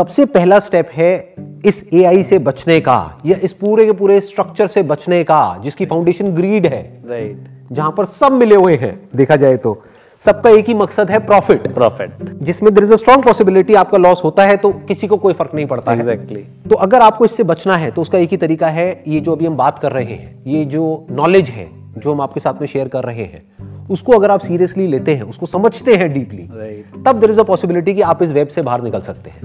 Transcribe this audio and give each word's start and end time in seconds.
सबसे 0.00 0.24
पहला 0.24 0.58
स्टेप 0.58 0.90
है 0.92 1.34
इस 1.64 1.88
एआई 1.94 2.22
से 2.22 2.38
बचने 2.38 2.78
का 2.80 3.22
या 3.26 3.36
इस 3.42 3.52
पूरे 3.52 3.84
के 3.86 3.92
पूरे 3.92 4.20
स्ट्रक्चर 4.20 4.66
से 4.66 4.82
बचने 4.82 5.22
का 5.24 5.40
जिसकी 5.64 5.86
फाउंडेशन 5.86 6.28
ग्रीड 6.28 6.66
है। 6.66 6.80
राइट 7.06 7.48
जहाँ 7.72 7.90
पर 7.92 8.04
सब 8.04 8.32
मिले 8.32 8.54
हुए 8.54 8.76
हैं 8.76 8.92
देखा 9.16 9.36
जाए 9.36 9.56
तो। 9.56 9.76
सबका 10.20 10.50
एक 10.50 10.68
ही 10.68 10.74
मकसद 10.74 11.10
है 11.10 11.18
प्रॉफिट 11.26 11.68
प्रॉफिट 11.74 12.32
जिसमें 12.42 12.72
there 12.74 12.84
is 12.84 12.92
a 12.92 12.96
strong 12.96 13.24
possibility 13.24 13.74
आपका 13.74 13.98
लॉस 13.98 14.24
होता 14.24 14.44
है 14.44 14.56
तो 14.56 14.70
किसी 14.88 15.06
को 15.06 15.16
कोई 15.16 15.32
फ़र्क 15.32 15.54
नहीं 15.54 15.66
पड़ता 15.66 15.92
है। 15.92 15.98
एग्जैक्टली 15.98 16.44
तो 16.70 16.76
अगर 16.76 17.00
आपको 17.00 17.24
इससे 17.24 17.44
बचना 17.44 17.76
है 17.76 17.90
तो 17.90 18.02
उसका 18.02 18.18
एक 18.18 18.30
ही 18.30 18.36
तरीका 18.36 18.68
है 18.68 18.90
ये 19.08 19.20
जो 19.20 19.32
अभी 19.32 19.46
हम 19.46 19.56
बात 19.56 19.78
कर 19.78 19.92
रहे 19.92 20.04
हैं 20.04 20.42
ये 20.46 20.64
जो 20.64 21.06
नॉलेज 21.10 21.50
है 21.50 21.70
जो 21.98 22.12
हम 22.12 22.20
आपके 22.20 22.40
साथ 22.40 22.60
में 22.60 22.68
शेयर 22.68 22.88
कर 22.88 23.04
रहे 23.04 23.24
हैं 23.24 23.69
उसको 23.90 24.12
अगर 24.12 24.30
आप 24.30 24.40
सीरियसली 24.40 24.86
लेते 24.86 25.14
हैं 25.14 25.22
उसको 25.22 25.46
समझते 25.46 25.94
हैं 25.94 26.12
डीपली 26.12 26.48
राइट 26.52 27.04
तब 27.06 27.20
देर 27.20 27.30
इज़ 27.30 27.40
अ 27.40 27.42
पॉसिबिलिटी 27.42 27.94
कि 27.94 28.00
आप 28.00 28.22
इस 28.22 28.32
वेब 28.32 28.48
से 28.48 28.62
बाहर 28.62 28.82
निकल 28.82 29.00
सकते 29.00 29.30
हैं। 29.30 29.40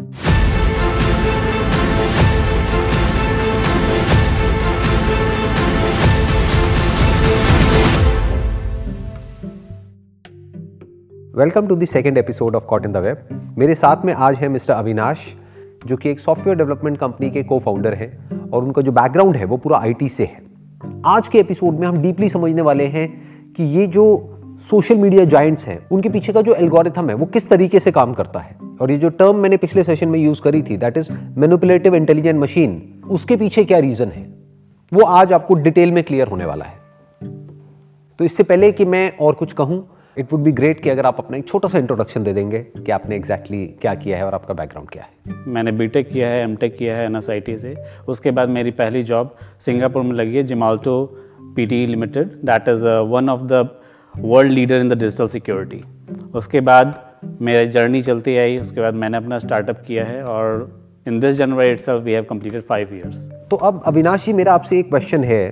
Welcome 11.35 11.67
to 11.67 11.75
the 11.75 11.85
second 11.85 12.17
episode 12.17 12.55
of 12.55 12.65
caught 12.65 12.85
in 12.85 12.91
the 12.91 12.97
web 12.97 13.55
मेरे 13.57 13.75
साथ 13.75 14.05
में 14.05 14.13
आज 14.13 14.37
है 14.37 14.49
मिस्टर 14.49 14.73
अविनाश 14.73 15.35
जो 15.85 15.97
कि 15.97 16.09
एक 16.09 16.19
सॉफ्टवेयर 16.19 16.57
डेवलपमेंट 16.57 16.97
कंपनी 16.97 17.29
के 17.29 17.43
को 17.43 17.59
फाउंडर 17.59 17.93
हैं 17.93 18.49
और 18.49 18.63
उनका 18.63 18.81
जो 18.81 18.91
बैकग्राउंड 18.91 19.35
है 19.35 19.45
वो 19.45 19.57
पूरा 19.57 19.77
आईटी 19.77 20.09
से 20.09 20.23
है। 20.23 20.43
आज 21.05 21.27
के 21.27 21.39
एपिसोड 21.39 21.79
में 21.79 21.87
हम 21.87 21.97
डीपली 21.97 22.29
समझने 22.29 22.61
वाले 22.61 22.85
हैं 22.85 23.09
कि 23.57 23.63
ये 23.63 23.87
जो 23.87 24.34
सोशल 24.59 24.95
मीडिया 24.95 25.25
जाइंट्स 25.25 25.65
हैं, 25.65 25.87
उनके 25.91 26.09
पीछे 26.09 26.33
का 26.33 26.41
जो 26.41 26.53
एल्गोरिथम 26.53 27.09
है, 27.09 27.15
वो 27.15 27.25
किस 27.25 27.49
तरीके 27.49 27.79
से 27.79 27.91
काम 27.91 28.13
करता 28.13 28.39
है? 28.39 28.57
और 28.81 28.91
ये 28.91 28.97
जो 28.97 29.09
टर्म 29.09 29.35
मैंने 29.35 29.57
पिछले 29.57 29.83
सेशन 29.83 30.09
में 30.09 30.19
यूज़ 30.19 30.41
करी 30.41 30.61
थी 30.61 30.77
that 30.77 30.97
is 30.97 31.09
manipulative 31.37 31.95
intelligent 31.95 32.39
machine 32.39 33.01
उसके 33.09 33.35
पीछे 33.35 33.65
क्या 33.65 33.79
रीजन 33.79 34.07
है? 34.07 34.33
वो 34.93 35.01
आज 35.01 35.33
आपको 35.33 35.53
डिटेल 35.53 35.91
में 35.91 36.03
क्लियर 36.03 36.27
होने 36.27 36.45
वाला 36.45 36.65
है। 36.65 36.73
तो 38.19 38.25
इससे 38.25 38.43
पहले 38.43 38.71
कि 38.71 38.85
मैं 38.85 39.17
और 39.17 39.33
कुछ 39.33 39.53
कहूँ 39.53 39.87
इट 40.17 40.33
वुड 40.33 40.41
बी 40.41 40.51
ग्रेट 40.51 40.79
कि 40.79 40.89
अगर 40.89 41.05
आप 41.05 41.15
अपना 41.19 41.37
एक 41.37 41.47
छोटा 41.47 41.69
सा 41.69 41.77
इंट्रोडक्शन 41.77 42.23
दे 42.23 42.33
देंगे 42.33 42.59
कि 42.59 42.91
आपने 42.91 43.15
एग्जैक्टली 43.15 43.57
exactly 43.57 43.81
क्या 43.81 43.95
किया 43.95 44.17
है 44.17 44.25
और 44.25 44.33
आपका 44.33 44.53
बैकग्राउंड 44.53 44.89
क्या 44.89 45.03
है। 45.03 45.35
मैंने 45.47 45.71
बीटेक 45.71 46.09
किया 46.09 46.29
है 46.29 46.43
एमटेक 46.43 46.77
किया 46.77 46.97
है 46.97 47.05
एन 47.05 47.19
से। 47.21 47.75
उसके 48.07 48.31
बाद 48.31 48.49
मेरी 48.49 48.71
पहली 48.71 49.03
जॉब 49.03 49.35
सिंगापुर 49.59 50.03
में 50.03 50.11
लगी 50.11 50.37
है 50.37 50.43
Gemalto 50.43 51.17
P 51.55 51.65
T 51.65 51.87
limited 51.87 52.27
that 52.27 52.67
is 52.67 52.87
one 52.87 53.29
of 53.29 53.41
the 53.41 53.81
world 54.19 54.51
leader 54.51 54.75
in 54.75 54.89
the 54.89 54.93
digital 54.93 55.27
security 55.27 55.81
उसके 56.33 56.59
बाद 56.61 56.93
मेरी 57.41 57.67
जर्नी 57.67 58.01
चलती 58.01 58.37
आई 58.37 58.57
उसके 58.57 58.81
बाद 58.81 58.93
मैंने 58.93 59.17
अपना 59.17 59.39
स्टार्टअप 59.39 59.83
किया 59.87 60.05
है 60.05 60.23
और 60.23 60.69
in 61.07 61.19
this 61.19 61.35
January 61.35 61.69
it's 61.69 61.89
we 61.89 62.13
have 62.13 62.23
completed 62.23 62.61
five 62.61 62.89
years 62.93 63.27
तो 63.51 63.55
अब 63.55 63.81
अविनाश 63.87 64.25
जी 64.25 64.33
मेरा 64.33 64.53
आपसे 64.53 64.79
एक 64.79 64.89
क्वेश्चन 64.89 65.23
है। 65.23 65.43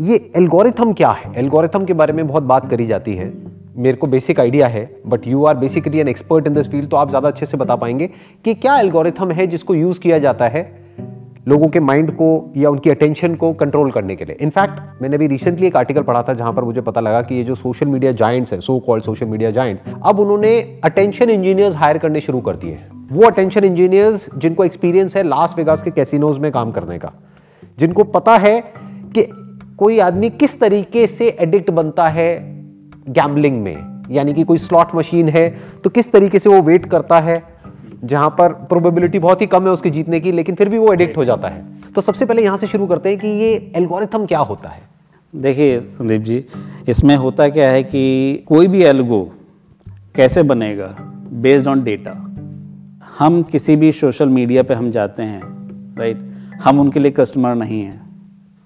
ये 0.00 0.16
एल्गोरिथम 0.36 0.92
क्या 0.92 1.10
है? 1.10 1.32
एल्गोरिथम 1.38 1.84
के 1.84 1.92
बारे 1.92 2.12
में 2.12 2.26
बहुत 2.26 2.42
बात 2.42 2.68
करी 2.70 2.86
जाती 2.86 3.14
है। 3.14 3.32
मेरे 3.76 3.96
को 3.96 4.06
बेसिक 4.06 4.40
आइडिया 4.40 4.66
है 4.66 4.84
but 5.06 5.26
you 5.26 5.44
are 5.44 5.56
basically 5.56 5.98
an 5.98 6.08
expert 6.08 6.46
in 6.46 6.54
this 6.54 6.70
field 6.70 6.88
तो 6.90 6.96
आप 6.96 7.08
ज़्यादा 7.08 7.28
अच्छे 7.28 7.46
से 7.46 7.56
बता 7.56 7.76
पाएँगे 7.76 8.10
कि 8.44 8.54
क्या 8.54 8.78
एल्गोरिथम 8.78 9.30
है 9.30 9.46
जिसको 9.46 9.74
यूज़ 9.74 10.00
किया 10.00 10.18
जाता 10.18 10.48
है? 10.48 10.81
लोगों 11.46 11.68
के 11.68 11.80
माइंड 11.80 12.10
को 12.12 12.52
या 12.56 12.70
उनकी 12.70 12.90
अटेंशन 12.90 13.34
को 13.34 13.52
कंट्रोल 13.52 13.90
करने 13.90 14.16
के 14.16 14.24
लिए। 14.24 14.36
इनफैक्ट 14.40 15.02
मैंने 15.02 15.16
अभी 15.16 15.26
रिसेंटली 15.26 15.66
एक 15.66 15.76
आर्टिकल 15.76 16.02
पढ़ा 16.02 16.22
था 16.22 16.34
जहाँ 16.34 16.52
पर 16.52 16.64
मुझे 16.64 16.80
पता 16.80 17.00
लगा 17.00 17.22
कि 17.22 17.34
ये 17.34 17.44
जो 17.44 17.54
सोशल 17.54 17.86
मीडिया 17.86 18.12
जाइंट्स 18.12 18.52
है 18.52 18.60
so 18.60 18.78
called 18.78 19.04
social 19.04 19.26
media 19.26 19.50
giants 19.50 19.94
अब 20.04 20.20
उन्होंने 20.20 20.52
अटेंशन 20.84 21.30
इंजीनियर्स 21.30 21.76
हायर 21.76 21.98
करने 21.98 22.20
शुरू 22.20 22.40
कर 22.40 22.56
दिए 22.56 22.78
वो 23.12 23.26
अटेंशन 23.26 23.64
इंजीनियर्स 23.64 24.28
जिनको 24.38 24.64
एक्सपीरियंस 24.64 25.16
है 25.16 25.22
लास 25.22 25.54
वेगास 25.58 25.82
के 25.82 25.90
कैसिनोज 25.90 26.38
में 26.38 26.50
काम 26.52 26.70
करने 26.72 26.98
का, 26.98 27.12
जिनको 27.78 28.04
पता 28.04 28.36
है 28.36 28.60
कि 29.14 29.26
कोई 29.78 29.98
आदमी 29.98 30.30
किस 30.30 30.58
तरीके 30.60 31.06
से 31.06 31.28
एडिक्ट 31.40 31.70
बनता 31.70 32.08
है 32.08 32.30
गैम्बलिंग 33.08 33.62
में, 33.62 34.06
यानी 34.10 34.34
कि 34.34 34.44
कोई 34.44 34.58
स्लॉट 34.58 34.94
मशीन 34.94 35.28
है 35.28 35.48
तो 35.84 35.90
किस 35.90 36.12
तरीके 36.12 36.38
से 36.38 36.50
वो 36.50 36.60
वेट 36.62 36.86
करता 36.86 37.20
है 37.20 37.42
जहाँ 38.02 38.28
पर 38.30 38.52
प्रोबेबिलिटी 38.68 39.18
बहुत 39.18 39.40
ही 39.40 39.46
कम 39.46 39.66
है 39.66 39.70
उसके 39.70 39.90
जीतने 39.90 40.20
की 40.20 40.32
लेकिन 40.32 40.54
फिर 40.54 40.68
भी 40.68 40.78
वो 40.78 40.92
एडिक्ट 40.92 41.16
हो 41.16 41.24
जाता 41.24 41.48
है। 41.48 41.64
तो 41.94 42.00
सबसे 42.00 42.24
पहले 42.24 42.42
यहाँ 42.42 42.58
से 42.58 42.66
शुरू 42.66 42.86
करते 42.86 43.08
हैं 43.08 43.18
कि 43.18 43.28
ये 43.28 43.72
एल्गोरिथम 43.76 44.26
क्या 44.26 44.38
होता 44.40 44.68
है? 44.68 44.82
देखिए 45.32 45.80
संदीप 45.80 46.22
जी 46.22 46.44
इसमें 46.88 47.14
होता 47.16 47.48
क्या 47.48 47.70
है 47.70 47.82
कि 47.82 48.44
कोई 48.48 48.68
भी 48.68 48.82
एल्गो 48.82 49.22
कैसे 50.16 50.42
बनेगा? 50.42 50.86
बेस्ड 51.32 51.68
ऑन 51.68 51.82
डेटा 51.84 52.12
हम 53.18 53.42
किसी 53.42 53.76
भी 53.76 53.92
सोशल 53.92 54.28
मीडिया 54.28 54.62
पे 54.62 54.74
हम 54.74 54.90
जाते 54.90 55.22
हैं 55.22 55.42
राइट 55.98 56.30
हम 56.64 56.80
उनके 56.80 57.00
लिए 57.00 57.10
कस्टमर 57.10 57.54
नहीं 57.54 57.80
हैं। 57.82 58.00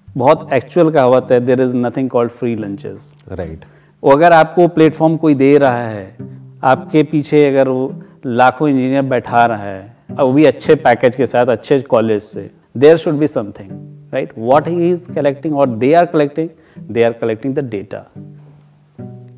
बहुत 0.09 0.49
एक्चुअल 0.53 0.91
कहावत 0.91 1.33
है 1.33 1.41
there 1.41 1.61
is 1.61 1.77
nothing 1.77 2.11
called 2.11 2.31
free 2.31 2.55
lunches 2.57 3.15
right 3.33 3.65
वो 4.03 4.11
अगर 4.11 4.33
आपको 4.33 4.69
प्लेटफॉर्म 4.69 5.17
कोई 5.17 5.35
दे 5.35 5.57
रहा 5.59 5.87
है 5.89 6.17
आपके 6.65 7.03
पीछे 7.03 7.47
अगर 7.47 7.69
वो 7.69 7.89
लाखों 8.27 8.69
इंजीनियर 8.69 9.03
बैठा 9.03 9.45
रहा 9.47 9.63
है, 9.63 9.97
और 10.11 10.25
वो 10.25 10.33
भी 10.33 10.45
अच्छे 10.45 10.75
पैकेज 10.75 11.17
के 11.17 11.27
साथ, 11.27 11.47
अच्छे 11.47 11.81
कॉलेज 11.81 12.23
से। 12.23 12.51
There 12.77 12.97
should 12.97 13.15
be 13.15 13.27
something 13.27 13.71
right 14.15 14.33
what 14.39 14.69
he 14.69 14.91
is 14.91 15.11
collecting 15.13 15.57
और 15.57 15.69
they 15.69 15.93
are 15.95 16.07
collecting 16.07 16.49
they 16.89 17.03
are 17.03 17.13
collecting 17.13 17.55
the 17.55 17.69
data 17.71 18.05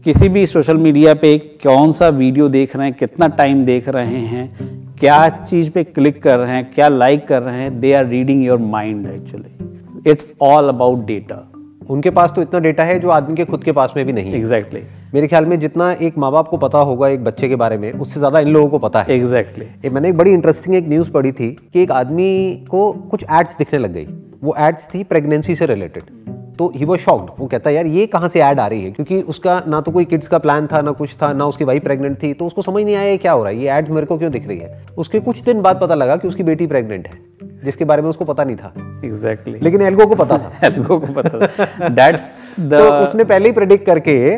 किसी 0.04 0.28
भी 0.28 0.46
सोशल 0.46 0.76
मीडिया 0.76 1.14
पे 1.14 1.36
कौन 1.62 1.92
सा 1.92 2.08
वीडियो 2.08 2.48
देख 2.48 2.76
रहे 2.76 2.86
हैं, 2.86 2.96
कितना 2.96 3.28
टाइम 3.28 3.64
देख 3.64 3.88
रहे 3.88 4.20
हैं, 4.26 4.96
क्या 5.00 5.28
चीज़ 5.28 5.70
पे 5.70 5.84
क्लिक 5.84 6.22
कर 6.22 6.38
रहे 6.38 6.54
हैं, 6.54 6.72
क्या 6.74 6.88
लाइक 6.88 7.26
कर 7.28 7.42
रहे 7.42 7.60
हैं 7.60 7.78
they 7.80 7.92
are 7.92 8.06
reading 8.06 8.44
your 8.44 8.58
mind 8.58 9.06
actually 9.06 10.10
it's 10.10 10.32
all 10.42 10.68
about 10.68 11.04
data 11.06 11.47
उनके 11.88 12.10
पास 12.10 12.32
तो 12.36 12.42
इतना 12.42 12.60
डेटा 12.60 12.84
है 12.84 12.98
जो 12.98 13.08
आदमी 13.10 13.36
के 13.36 13.44
खुद 13.44 13.64
के 13.64 13.72
पास 13.72 13.92
में 13.96 14.04
भी 14.06 14.12
नहीं 14.12 14.30
है। 14.32 14.38
एग्जैक्टली 14.38 14.82
मेरे 15.14 15.28
ख्याल 15.28 15.46
में 15.46 15.58
जितना 15.60 15.90
एक 15.92 16.18
माँ 16.18 16.30
बाप 16.32 16.48
को 16.48 16.56
पता 16.58 16.78
होगा 16.80 17.08
एक 17.08 17.24
बच्चे 17.24 17.48
के 17.48 17.56
बारे 17.56 17.78
में 17.78 17.92
उससे 17.92 18.20
ज़्यादा 18.20 18.40
इन 18.40 18.48
लोगों 18.48 18.68
को 18.68 18.78
पता 18.78 19.02
है। 19.02 19.14
Exactly 19.14 19.64
exactly. 19.64 19.92
मैंने 19.94 20.08
एक 20.08 20.16
बड़ी 20.16 20.32
इंटरेस्टिंग 20.32 20.74
एक 20.76 20.88
न्यूज़ 20.88 21.10
पढ़ी 21.12 21.32
थी 21.32 21.50
कि 21.72 21.82
एक 21.82 21.92
आदमी 21.92 22.66
को 22.70 22.92
कुछ 23.10 23.24
एड्स 23.30 23.58
दिखने 23.58 23.78
लग 23.78 23.92
गई। 23.92 24.06
वो 24.42 24.54
एड्स 24.58 24.88
थी 24.94 25.02
प्रेगनेंसी 25.04 25.54
से 25.54 25.66
रिलेटेड 25.66 26.36
तो 26.58 26.72
ही 26.76 26.84
वो 26.84 26.96
शॉक्ड 26.96 27.30
वो 27.38 27.46
कहता 27.46 27.70
है 27.70 27.76
यार 27.76 27.86
ये 27.86 28.06
कहाँ 28.06 28.28
से 28.28 28.40
ऐड 28.40 28.60
आ 28.60 28.66
रही 28.66 28.84
है? 28.84 28.90
क्योंकि 28.90 29.20
उसका 29.22 29.62
ना 29.68 29.80
तो 29.80 29.92
कोई 29.92 30.04
किड्स 30.04 30.28
का 30.28 30.38
प्लान 30.38 30.66
था 30.66 30.80
ना 30.80 30.90
कुछ 30.90 31.14
था 31.14 31.32
ना 31.32 31.46
उसकी 31.46 31.64
वाइफ 31.64 31.82
प्रेग्नेंट 31.82 32.22
थी 32.22 32.32
तो 32.34 32.46
उसको 32.46 32.62
समझ 32.62 32.84
नहीं 32.84 32.96
आया 32.96 33.16
क्या 33.16 33.32
हो 33.32 33.42
रहा 33.42 33.52
है 33.52 33.58
ये 33.58 33.70
एड्स 33.70 33.90
मेरे 33.90 34.06
को 34.06 34.18
क्यों 34.18 34.32
दिख 34.32 34.48
रही 34.48 34.58
है? 34.58 34.86
उसके 34.98 35.20
कुछ 35.20 35.42
दिन 35.42 35.62
बाद 35.62 35.80
पता 35.80 35.94
लगा 35.94 36.16
कि 36.16 36.28
उसकी 36.28 36.42
बेटी 36.42 36.66
प्रेग्नेंट 36.66 37.08
है 37.08 37.20
जिसके 37.64 37.84
बारे 37.84 38.02
में 38.02 38.10
उसको 38.10 38.24
पता 38.24 38.44
नहीं 38.44 38.56
था। 38.56 38.72
Exactly 39.04 39.52
exactly. 39.52 39.62
लेकिन 39.62 39.82
एल्गो 39.82 40.06
को 40.06 40.14
पता 40.14 40.38
था। 40.38 40.52
एल्गो 40.66 40.98
को 40.98 41.06
पता 41.06 41.88
दैट्स 41.88 42.40
द 42.60 42.74
तो 42.74 42.90
उसने 42.90 43.24
पहले 43.24 43.46
ही 43.46 43.52
प्रेडिक्ट 43.52 43.86
करके 43.86 44.36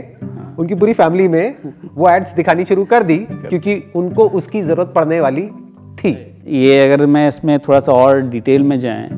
उनकी 0.58 0.74
पूरी 0.74 0.92
फैमिली 0.92 1.28
में 1.28 1.54
वो 1.94 2.10
एड्स 2.10 2.32
दिखानी 2.32 2.64
शुरू 2.64 2.84
कर 2.84 3.02
दी 3.02 3.16
क्योंकि 3.18 3.92
उनको 3.94 4.28
उसकी 4.28 4.62
ज़रूरत 4.62 4.92
पड़ने 4.94 5.20
वाली 5.20 5.46
थी। 5.94 6.38
ये 6.46 6.92
अगर 6.92 7.06
मैं 7.06 7.28
इसमें 7.28 7.58
थोड़ा 7.58 7.80
सा 7.80 7.92
और 7.92 8.20
डिटेल 8.20 8.62
में 8.62 8.80
जाएँ 8.80 9.08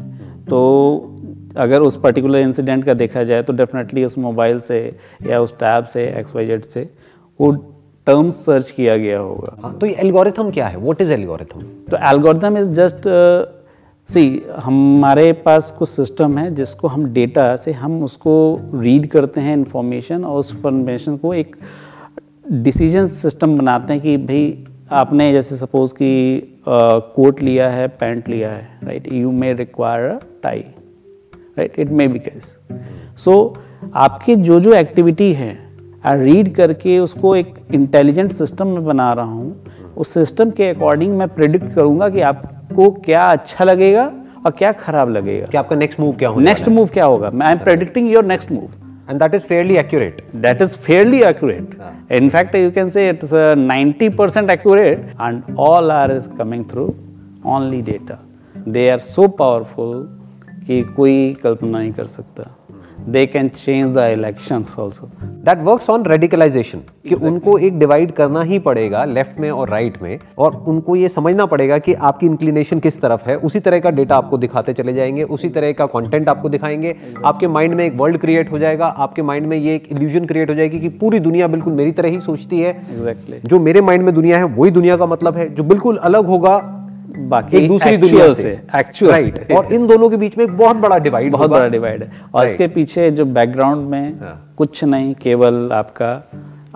तो 0.48 1.11
अगर 1.56 1.80
उस 1.80 1.96
पर्टिकुलर 2.00 2.38
इंसिडेंट 2.38 2.84
का 2.84 2.94
देखा 2.94 3.24
जाए 3.24 3.42
तो 3.42 3.52
डेफिनेटली 3.52 4.04
उस 4.04 4.18
मोबाइल 4.18 4.58
से 4.60 4.80
या 5.26 5.40
उस 5.40 5.58
टैब 5.58 5.84
से 5.84 6.06
एक्स 6.18 6.34
वाई 6.36 6.46
जेड 6.46 6.62
से 6.64 6.88
वो 7.40 7.52
टर्म्स 8.06 8.44
सर्च 8.46 8.70
किया 8.70 8.96
गया 8.96 9.18
होगा। 9.18 9.56
हाँ, 9.62 9.76
तो 9.78 9.86
ये 9.86 9.94
एल्गोरिथम 9.94 10.50
क्या 10.50 10.66
है? 10.66 10.78
व्हाट 10.78 11.00
इज़ 11.02 11.12
एल्गोरिथम 11.12 11.60
तो 11.90 11.96
एल्गोरिथम 12.10 12.58
इज़ 12.58 12.72
जस्ट 12.72 13.08
सी 14.08 14.42
हमारे 14.58 15.32
पास 15.44 15.70
कुछ 15.78 15.88
सिस्टम 15.88 16.38
है 16.38 16.54
जिसको 16.54 16.88
हम 16.88 17.04
डेटा 17.12 17.54
से 17.56 17.72
हम 17.72 18.02
उसको 18.04 18.34
रीड 18.74 19.06
करते 19.06 19.40
हैं 19.40 19.56
इंफॉर्मेशन 19.56 20.24
और 20.24 20.38
उस 20.38 20.52
इंफॉर्मेशन 20.54 21.16
को 21.16 21.34
एक 21.34 21.56
डिसीज़न 22.52 23.06
सिस्टम 23.08 23.56
बनाते 23.56 23.92
हैं 23.92 24.02
कि 24.02 24.16
भाई 24.16 24.64
आपने 24.92 25.32
जैसे 25.32 25.56
सपोज़ 25.56 25.94
कि 25.94 26.10
कोट 26.66 27.40
लिया 27.42 27.68
है 27.70 27.86
पैंट 28.00 28.28
लिया 28.28 28.50
है 28.52 28.78
right 28.84 29.12
you 29.12 29.30
may 29.32 29.52
require 29.52 30.08
a 30.10 30.18
tie 30.42 30.64
right 31.58 31.72
it 31.78 31.90
may 31.90 32.08
be 32.08 32.18
case 32.18 32.58
so 33.16 33.56
आपकी 33.94 34.36
जो 34.36 34.60
जो 34.60 34.72
एक्टिविटी 34.72 35.32
है 35.32 35.58
रीड 36.06 36.54
करके 36.54 36.98
उसको 36.98 37.36
एक 37.36 37.54
इंटेलिजेंट 37.74 38.32
सिस्टम 38.32 38.66
में 38.66 38.84
बना 38.84 39.12
रहा 39.12 39.24
हूँ 39.24 39.64
उस 39.96 40.14
सिस्टम 40.14 40.50
के 40.50 40.68
अकॉर्डिंग 40.68 41.18
मैं 41.18 41.28
प्रिडिक्ट 41.28 41.74
करूँगा 41.74 42.08
कि 42.08 42.20
आपको 42.20 42.90
क्या 42.90 43.22
अच्छा 43.22 43.64
लगेगा 43.64 44.12
और 44.46 44.50
क्या 44.50 44.72
खराब 44.72 45.10
लगेगा। 45.10 45.46
कि 45.46 45.56
आपका 45.56 45.76
नेक्स्ट 45.76 46.00
मूव 46.00 46.12
क्या 46.12 46.28
होगा 46.28 46.42
नेक्स्ट 46.42 46.68
मूव 46.68 46.86
क्या 46.86 47.04
होगा? 47.04 47.30
मैं 47.30 47.46
I 47.46 47.52
am 47.52 47.58
predicting 47.58 48.12
your 48.12 48.24
next 48.24 48.52
move 48.52 48.68
and 49.10 49.20
that 49.20 49.34
is 49.34 49.42
fairly 49.42 49.76
accurate. 49.78 50.18
That 50.42 50.60
is 50.60 50.74
fairly 50.88 51.20
accurate. 51.30 51.72
in 52.18 52.30
fact 52.30 52.54
you 52.54 52.70
can 52.70 52.88
say 52.88 53.08
it's 53.08 53.32
uh, 53.32 53.54
90% 53.54 54.50
accurate 54.50 55.00
and 55.18 55.42
all 55.56 55.90
are 55.90 56.22
coming 56.36 56.64
through 56.64 56.94
only 57.44 57.82
data. 57.82 58.18
They 58.66 58.90
are 58.90 59.00
so 59.00 59.28
powerful 59.28 60.08
कि 60.66 60.82
कोई 60.82 61.36
कल्पना 61.42 61.78
नहीं 61.78 61.92
कर 61.92 62.06
सकता। 62.06 62.56
They 63.10 63.26
can 63.26 63.44
change 63.44 63.88
the 63.92 64.02
elections 64.16 64.66
also 64.78 65.04
that 65.22 65.58
works 65.58 65.90
on 65.90 66.04
radicalisation 66.04 66.78
कि 67.08 67.14
उनको 67.14 67.58
एक 67.58 67.78
divide 67.78 68.12
करना 68.12 68.42
ही 68.42 68.58
पड़ेगा 68.58 69.04
लेफ़्ट 69.04 69.40
में 69.40 69.50
और 69.50 69.68
राइट 69.68 69.92
right 69.92 70.02
में 70.02 70.18
और 70.38 70.64
उनको 70.68 70.96
ये 70.96 71.08
समझना 71.08 71.46
पड़ेगा 71.46 71.78
कि 71.78 71.94
आपकी 71.94 72.26
इंक्लिनेशन 72.26 72.78
किस 72.78 73.00
तरफ़ 73.00 73.30
है। 73.30 73.36
उसी 73.36 73.60
तरह 73.60 73.80
का 73.80 73.90
डेटा 73.90 74.16
आपको 74.16 74.38
दिखाते 74.38 74.72
चले 74.72 74.92
जाएँगे 74.92 75.22
उसी 75.22 75.48
तरह 75.48 75.72
का 75.72 75.86
कंटेंट 75.86 76.28
आपको 76.28 76.48
दिखाएँगे। 76.48 76.94
Exactly. 76.94 77.26
आपके 77.26 77.48
माइंड 77.48 77.74
में 77.74 77.86
एक 77.86 77.92
वर्ल्ड 77.96 78.18
क्रिएट 78.18 78.52
हो 78.52 78.58
जाएगा 78.58 78.86
आपके 78.86 79.22
माइंड 79.22 79.46
में 79.46 79.56
ये 79.56 79.74
एक 79.74 79.88
इल्यूजन 79.92 80.24
क्रिएट 80.24 80.50
हो 80.50 80.54
जाएगी 80.54 80.80
कि 80.80 80.88
पूरी 80.88 81.18
दुनिया 81.18 81.48
बिल्कुल 81.48 81.72
मेरी 81.72 81.92
तरह 81.92 82.08
ही 82.08 82.20
सोचती 82.20 82.60
है। 82.60 83.00
Exactly. 83.00 83.48
जो 83.48 83.60
मेरे 83.60 83.80
माइंड 83.80 84.04
में 84.04 84.14
दुनिया 84.14 84.38
है 84.38 84.44
वही 84.44 84.70
दुनिया 84.70 84.96
का 84.96 85.06
मतलब 85.06 85.36
है 85.36 85.54
जो 85.54 85.62
बिल्कुल 85.62 85.96
अलग 85.96 86.26
होगा 86.26 86.78
बाकी 87.12 87.56
एक 87.56 87.68
दूसरी 87.68 87.96
दुनिया 87.96 88.32
से। 88.34 88.50
एक्चुअल 88.76 89.12
राइट 89.12 89.52
और 89.52 89.72
इन 89.74 89.86
दोनों 89.86 90.08
के 90.10 90.16
बीच 90.16 90.36
में 90.38 90.44
एक 90.44 90.56
बहुत 90.58 90.76
बड़ा 90.76 90.98
डिवाइड 90.98 91.32
बहुत 91.32 91.50
बड़ा 91.50 91.68
डिवाइड 91.68 92.02
है। 92.02 92.10
और 92.34 92.46
इसके 92.46 92.66
पीछे 92.68 93.10
जो 93.10 93.24
बैकग्राउंड 93.26 93.88
में 93.90 94.20
हाँ। 94.20 94.54
कुछ 94.58 94.82
नहीं 94.84 95.14
केवल 95.14 95.68
आपका 95.72 96.10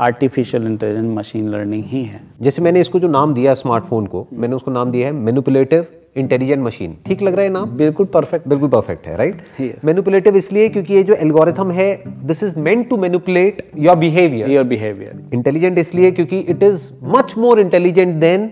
आर्टिफिशियल 0.01 0.67
इंटेलिजेंस 0.67 1.17
मशीन 1.19 1.49
लर्निंग 1.49 1.85
ही 1.85 2.03
है। 2.05 2.21
जैसे 2.43 2.63
मैंने 2.63 2.81
इसको 2.81 2.99
जो 3.01 3.09
नाम 3.09 3.35
दिया 3.35 3.55
स्मार्टफ़ोन 3.55 4.07
को 4.07 4.27
मैंने 4.33 4.57
उसको 4.57 4.71
नाम 4.71 4.91
दिया 4.91 5.07
है 5.07 5.13
मैनिपुलेटिव 5.15 5.87
इंटेलिजेंट 6.17 6.63
मशीन 6.63 6.97
ठीक 7.07 7.23
लग 7.23 7.35
रहा 7.35 7.45
है 7.45 7.51
नाम? 7.51 7.71
बिल्कुल 7.77 8.07
परफेक्ट 8.07 8.49
बिल्कुल 8.49 8.69
परफेक्ट 8.69 9.07
है 9.07 9.17
राइट. 9.17 9.41
मैनिपुलेटिव 9.85 10.37
इसलिए 10.37 10.69
क्योंकि 10.69 10.95
ये 10.95 11.03
जो 11.03 11.15
एल्गोरिथम 11.15 11.71
है 11.71 11.89
this 12.27 12.43
is 12.43 12.59
meant 12.59 12.89
to 12.91 12.97
manipulate 12.97 13.63
your 13.79 13.97
behaviour 13.97 14.51
your 14.51 14.65
behaviour 14.65 15.35
intelligent 15.35 15.79
इसलिए 15.79 16.11
क्योंकि 16.11 16.39
it 16.41 16.63
is 16.63 16.89
much 17.17 17.35
more 17.39 17.61
intelligent 17.61 18.15
than 18.15 18.51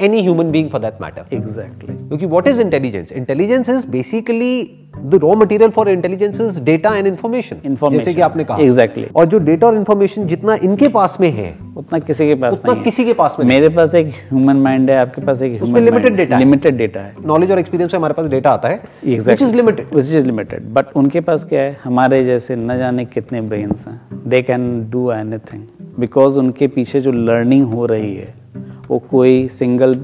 any 0.00 0.22
human 0.22 0.50
being 0.50 0.68
for 0.70 0.80
that 0.80 1.02
matter 1.02 1.36
exactly 1.36 1.94
क्योंकि 1.94 2.26
what 2.26 2.48
is 2.48 2.60
intelligence 2.60 3.12
intelligence 3.12 3.68
is 3.68 3.90
basically 3.90 4.76
the 5.04 5.14
raw 5.14 5.34
material 5.34 5.70
for 5.70 5.88
intelligence 5.88 6.40
is 6.40 6.60
data 6.60 6.94
and 6.96 7.06
information 7.06 7.56
Information. 7.56 7.92
जैसे 7.92 8.14
कि 8.14 8.20
आपने 8.20 8.44
कहा। 8.44 8.58
Exactly. 8.58 9.04
और 9.16 9.24
जो 9.24 9.38
data 9.38 9.66
और 9.66 9.74
information 9.74 10.26
जितना 10.26 10.54
इनके 10.62 10.88
पास 10.88 11.16
में 11.20 11.30
है 11.30 11.54
उतना 11.76 11.98
किसी 11.98 12.26
के 12.26 12.34
पास 12.34 12.54
उतना 12.54 12.74
किसी 12.82 13.04
के 13.04 13.12
पास 13.12 13.36
में 13.38 13.46
मेरे 13.46 13.68
पास 13.68 13.94
एक 13.94 14.06
ह्यूमन 14.06 14.56
माइंड 14.56 14.90
है 14.90 14.96
आपके 14.96 15.22
पास 15.22 15.42
एक 15.42 15.62
उसमें 15.62 15.80
limited 15.80 16.10
data 16.10 16.32
है। 16.32 16.38
लिमिटेड 16.38 16.76
डेटा 16.76 17.00
है। 17.00 17.14
नॉलेज 17.26 17.50
और 17.50 17.58
एक्सपीरियंस 17.58 17.90
से 17.90 17.96
हमारे 17.96 18.14
पास 18.14 18.28
डेटा 18.28 18.50
आता 18.50 18.68
है 18.68 18.82
which 19.04 19.42
is 19.42 19.54
limited 19.56 19.94
which 19.94 20.10
is 20.10 20.26
limited 20.26 20.72
but 20.74 20.96
उनके 20.96 21.20
पास 21.20 21.44
क्या 21.44 21.62
है? 21.62 21.76
हमारे 21.84 22.24
जैसे 22.24 22.56
न 22.56 22.78
जाने 22.78 23.04
कितने 23.04 23.40
ब्रेन्स 23.40 23.86
हैं। 23.86 24.00
They 24.26 24.42
can 24.42 24.68
do 24.90 25.10
anything 25.12 25.62
because 25.98 26.38
उनके 26.38 26.66
पीछे 26.68 27.00
जो 27.00 27.12
लर्निंग 27.12 27.72
हो 27.72 27.86
रही 27.86 28.14
है 28.16 28.39
वो 28.90 28.98
कोई 29.10 29.48
सिंगल 29.48 29.94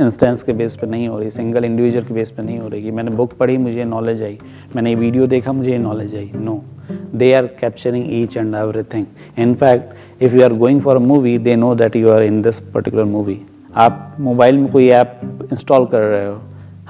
इंस्टेंस 0.00 0.42
के 0.42 0.52
बेस 0.52 0.74
पर 0.76 0.86
नहीं 0.86 1.06
हो 1.08 1.18
रही 1.18 1.30
सिंगल 1.30 1.64
इंडिविजुअल 1.64 2.04
के 2.04 2.14
बेस 2.14 2.30
पर 2.30 2.42
नहीं 2.42 2.58
हो 2.58 2.68
रही 2.68 2.82
कि 2.82 2.90
मैंने 2.90 3.10
बुक 3.10 3.32
पढ़ी 3.38 3.56
मुझे 3.58 3.84
नॉलेज 3.84 4.22
आई। 4.22 4.38
मैंने 4.76 4.94
वीडियो 4.94 5.26
देखा 5.26 5.52
मुझे 5.52 5.78
knowledge 5.78 6.14
I. 6.16 6.30
No 6.34 6.62
they 7.14 7.32
are 7.34 7.46
capturing 7.60 8.04
each 8.20 8.36
and 8.36 8.54
everything 8.54 9.06
in 9.38 9.54
fact 9.54 10.22
if 10.22 10.36
you 10.36 10.42
are 10.44 10.52
going 10.54 10.80
for 10.82 10.96
a 10.96 11.00
movie 11.00 11.36
they 11.38 11.56
know 11.56 11.74
that 11.74 11.96
you 11.96 12.10
are 12.10 12.22
in 12.22 12.40
this 12.42 12.60
particular 12.74 13.04
movie 13.06 13.40
आप 13.76 14.16
मोबाइल 14.20 14.58
में 14.58 14.70
कोई 14.72 14.88
app 14.90 15.20
install 15.52 15.86
कर 15.86 16.00
रहे 16.02 16.26
हो 16.26 16.40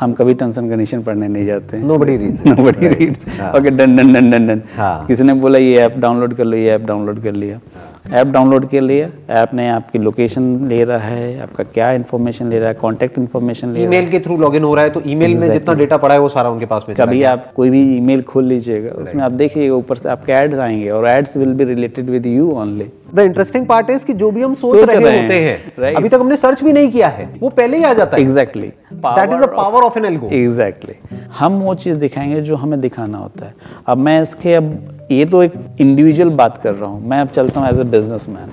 हम 0.00 0.12
कभी 0.12 0.34
टर्म्स 0.34 0.58
एंड 0.58 0.70
कंडीशन 0.70 1.02
पढ़ने 1.02 1.28
नहीं 1.28 1.46
जाते। 1.46 1.78
Nobody 1.78 2.16
reads 2.16 2.46
nobody 2.46 2.88
reads 2.88 3.24
okay 3.56 3.70
done 3.70 3.96
done 3.96 4.12
done 4.12 4.30
done 4.30 4.46
done. 4.46 4.62
किसी 5.08 5.24
ने 5.24 5.32
बोला 5.42 5.58
ये 5.58 5.74
ऐप 5.78 5.98
डाउनलोड 5.98 6.34
कर 6.34 6.44
लो 6.44 6.56
ये 6.56 6.70
ऐप 6.74 6.86
डाउनलोड 6.86 7.22
कर 7.22 7.32
लिया। 7.32 7.58
ऐप 8.04 8.26
डाउनलोड 8.26 8.68
कर 8.70 8.80
लिया 8.80 9.08
ऐप 9.40 9.52
ने 9.54 9.68
आपकी 9.68 9.98
लोकेशन 9.98 10.44
ले 10.68 10.82
रहा 10.84 10.98
है 10.98 11.38
आपका 11.42 11.64
क्या 11.64 11.90
इन्फॉर्मेशन 11.92 12.50
ले 12.50 12.58
रहा 12.58 12.68
है 12.68 12.74
कॉन्टैक्ट 12.74 13.18
इन्फॉर्मेशन 13.18 13.68
ले 13.68 13.78
मेल 13.78 13.94
ईमेल 13.94 14.10
के 14.10 14.20
थ्रू 14.20 14.36
लॉगिन 14.36 14.64
हो 14.64 14.74
रहा 14.74 14.84
है 14.84 14.90
तो 14.90 15.02
ईमेल 15.06 15.34
में 15.34 15.50
जितना 15.52 15.74
डेटा 15.74 15.96
पड़ा 15.96 16.14
है 16.14 16.20
वो 16.20 16.28
सारा 16.28 16.50
उनके 16.50 16.66
पास 16.66 16.84
में 16.88 16.96
कभी 16.96 17.22
आप 17.22 17.52
कोई 17.56 17.70
भी 17.70 17.82
ईमेल 17.96 18.22
खोल 18.22 18.44
लीजिएगा 18.44 18.92
उसमें 19.02 19.22
आप 19.22 19.32
देखिएगा 19.32 19.74
ऊपर 19.74 19.96
से 19.96 20.08
आपके 20.08 20.32
एड्स 20.32 20.58
आएँगे 20.58 20.90
और 20.90 21.08
ads 21.08 21.36
will 21.36 21.52
be 21.52 21.64
related 21.64 22.10
with 22.10 22.26
you 22.26 22.50
only 22.52 22.86
the 23.14 23.18
interesting 23.20 23.66
part 23.66 23.90
is 23.90 24.06
कि 24.06 24.12
जो 24.14 24.30
भी 24.30 24.42
हम 24.42 24.54
सोच 24.54 24.78
सोच 24.78 24.88
रहे 24.88 24.98
रहे 24.98 25.20
होते 25.20 25.34
हैं, 25.34 25.56
हैं 25.56 25.74
right. 25.76 25.96
अभी 25.96 26.08
तक 26.08 26.20
हमने 26.20 26.36
सर्च 26.36 26.62
भी 26.64 26.72
नहीं 26.72 26.90
किया 26.92 27.08
है 27.08 27.28
वो 27.40 27.48
पहले 27.50 27.76
ही 27.76 27.84
आ 27.84 27.92
जाता 27.94 28.16
है। 28.16 28.22
Exactly 28.22 28.66
that 28.94 29.32
is 29.32 29.40
the 29.40 29.48
power 29.56 29.82
of 29.82 29.98
an 29.98 30.04
algo 30.04 30.28
exactly 30.34 30.94
हम 31.38 31.58
वो 31.60 31.74
चीज़ 31.76 31.98
दिखाएँगे 31.98 32.40
जो 32.40 32.56
हमें 32.56 32.80
दिखाना 32.80 33.18
होता 33.18 33.46
है। 33.46 33.54
अब 33.86 33.98
मैं 33.98 34.20
इसके 34.22 34.54
अब 34.54 35.08
ये 35.10 35.24
तो 35.24 35.42
एक 35.42 35.54
इंडिविजुअल 35.80 36.30
बात 36.36 36.60
कर 36.62 36.74
रहा 36.74 36.90
हूँ। 36.90 37.08
मैं 37.08 37.20
अब 37.20 37.28
चलता 37.30 37.60
हूँ 37.60 37.68
एज 37.68 37.80
अ 37.80 37.84
बिज़नेस 37.90 38.28
मैन 38.28 38.52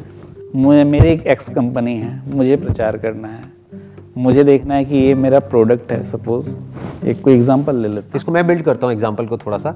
मुझे 0.56 0.84
मेरी 0.86 1.10
एक 1.10 1.26
एक्स 1.28 1.50
कंपनी 1.50 1.96
है 1.98 2.22
मुझे 2.36 2.56
प्रचार 2.58 2.98
करना 2.98 3.28
है। 3.28 3.56
मुझे 4.18 4.44
देखना 4.44 4.76
है 4.76 4.86
कि 4.86 4.96
ये 4.98 5.14
मेरा 5.16 5.40
प्रोडक्ट 5.50 5.92
है 5.92 6.04
सपोज़ 6.06 6.56
एक 7.08 7.22
कोई 7.24 7.34
एग्जांपल 7.34 7.76
ले 7.76 7.88
लेते 7.88 8.18
इसको 8.18 8.32
मैं 8.32 8.46
बिल्ड 8.48 8.64
करता 8.64 8.88
हूँ 8.88 8.94
एग्ज़ाम्पल 8.94 9.26
को 9.26 9.38
थोड़ा 9.38 9.58
सा। 9.58 9.76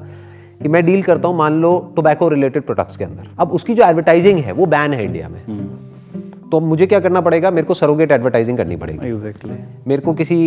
कि 0.62 0.70
मैं 0.70 0.86
डील 0.86 1.02
करता 1.04 1.28
हूँ 1.28 1.38
मान 1.38 1.62
लो 1.62 1.78
टोबैको 1.96 2.30
रिलेटेड 2.30 2.64
प्रोडक्ट्स 2.64 2.98
के 2.98 3.04
अंदर। 3.04 3.28
अब 3.40 3.52
उसकी 3.52 3.74
जो 3.74 3.84
एडवर्टाइजिंग 3.84 4.40
है 4.40 4.52
वो 4.52 4.66
बैन 4.68 4.94
है 4.94 5.04
इंडिया 5.06 5.30
में। 5.30 5.42
तो 6.52 6.60
मुझे 6.60 6.86
क्या 6.88 7.00
करना 7.00 7.20
पड़ेगा? 7.22 7.50
मेरे 7.52 7.66
को 7.68 7.74
सरोगेट 7.74 8.12
एडवर्टाइजिंग 8.12 8.58
करनी 8.58 8.76
पड़ेगी। 8.76 9.08
एग्जैक्टली 9.08 9.54
मेरे 9.88 10.02
को 10.02 10.14
किसी 10.14 10.38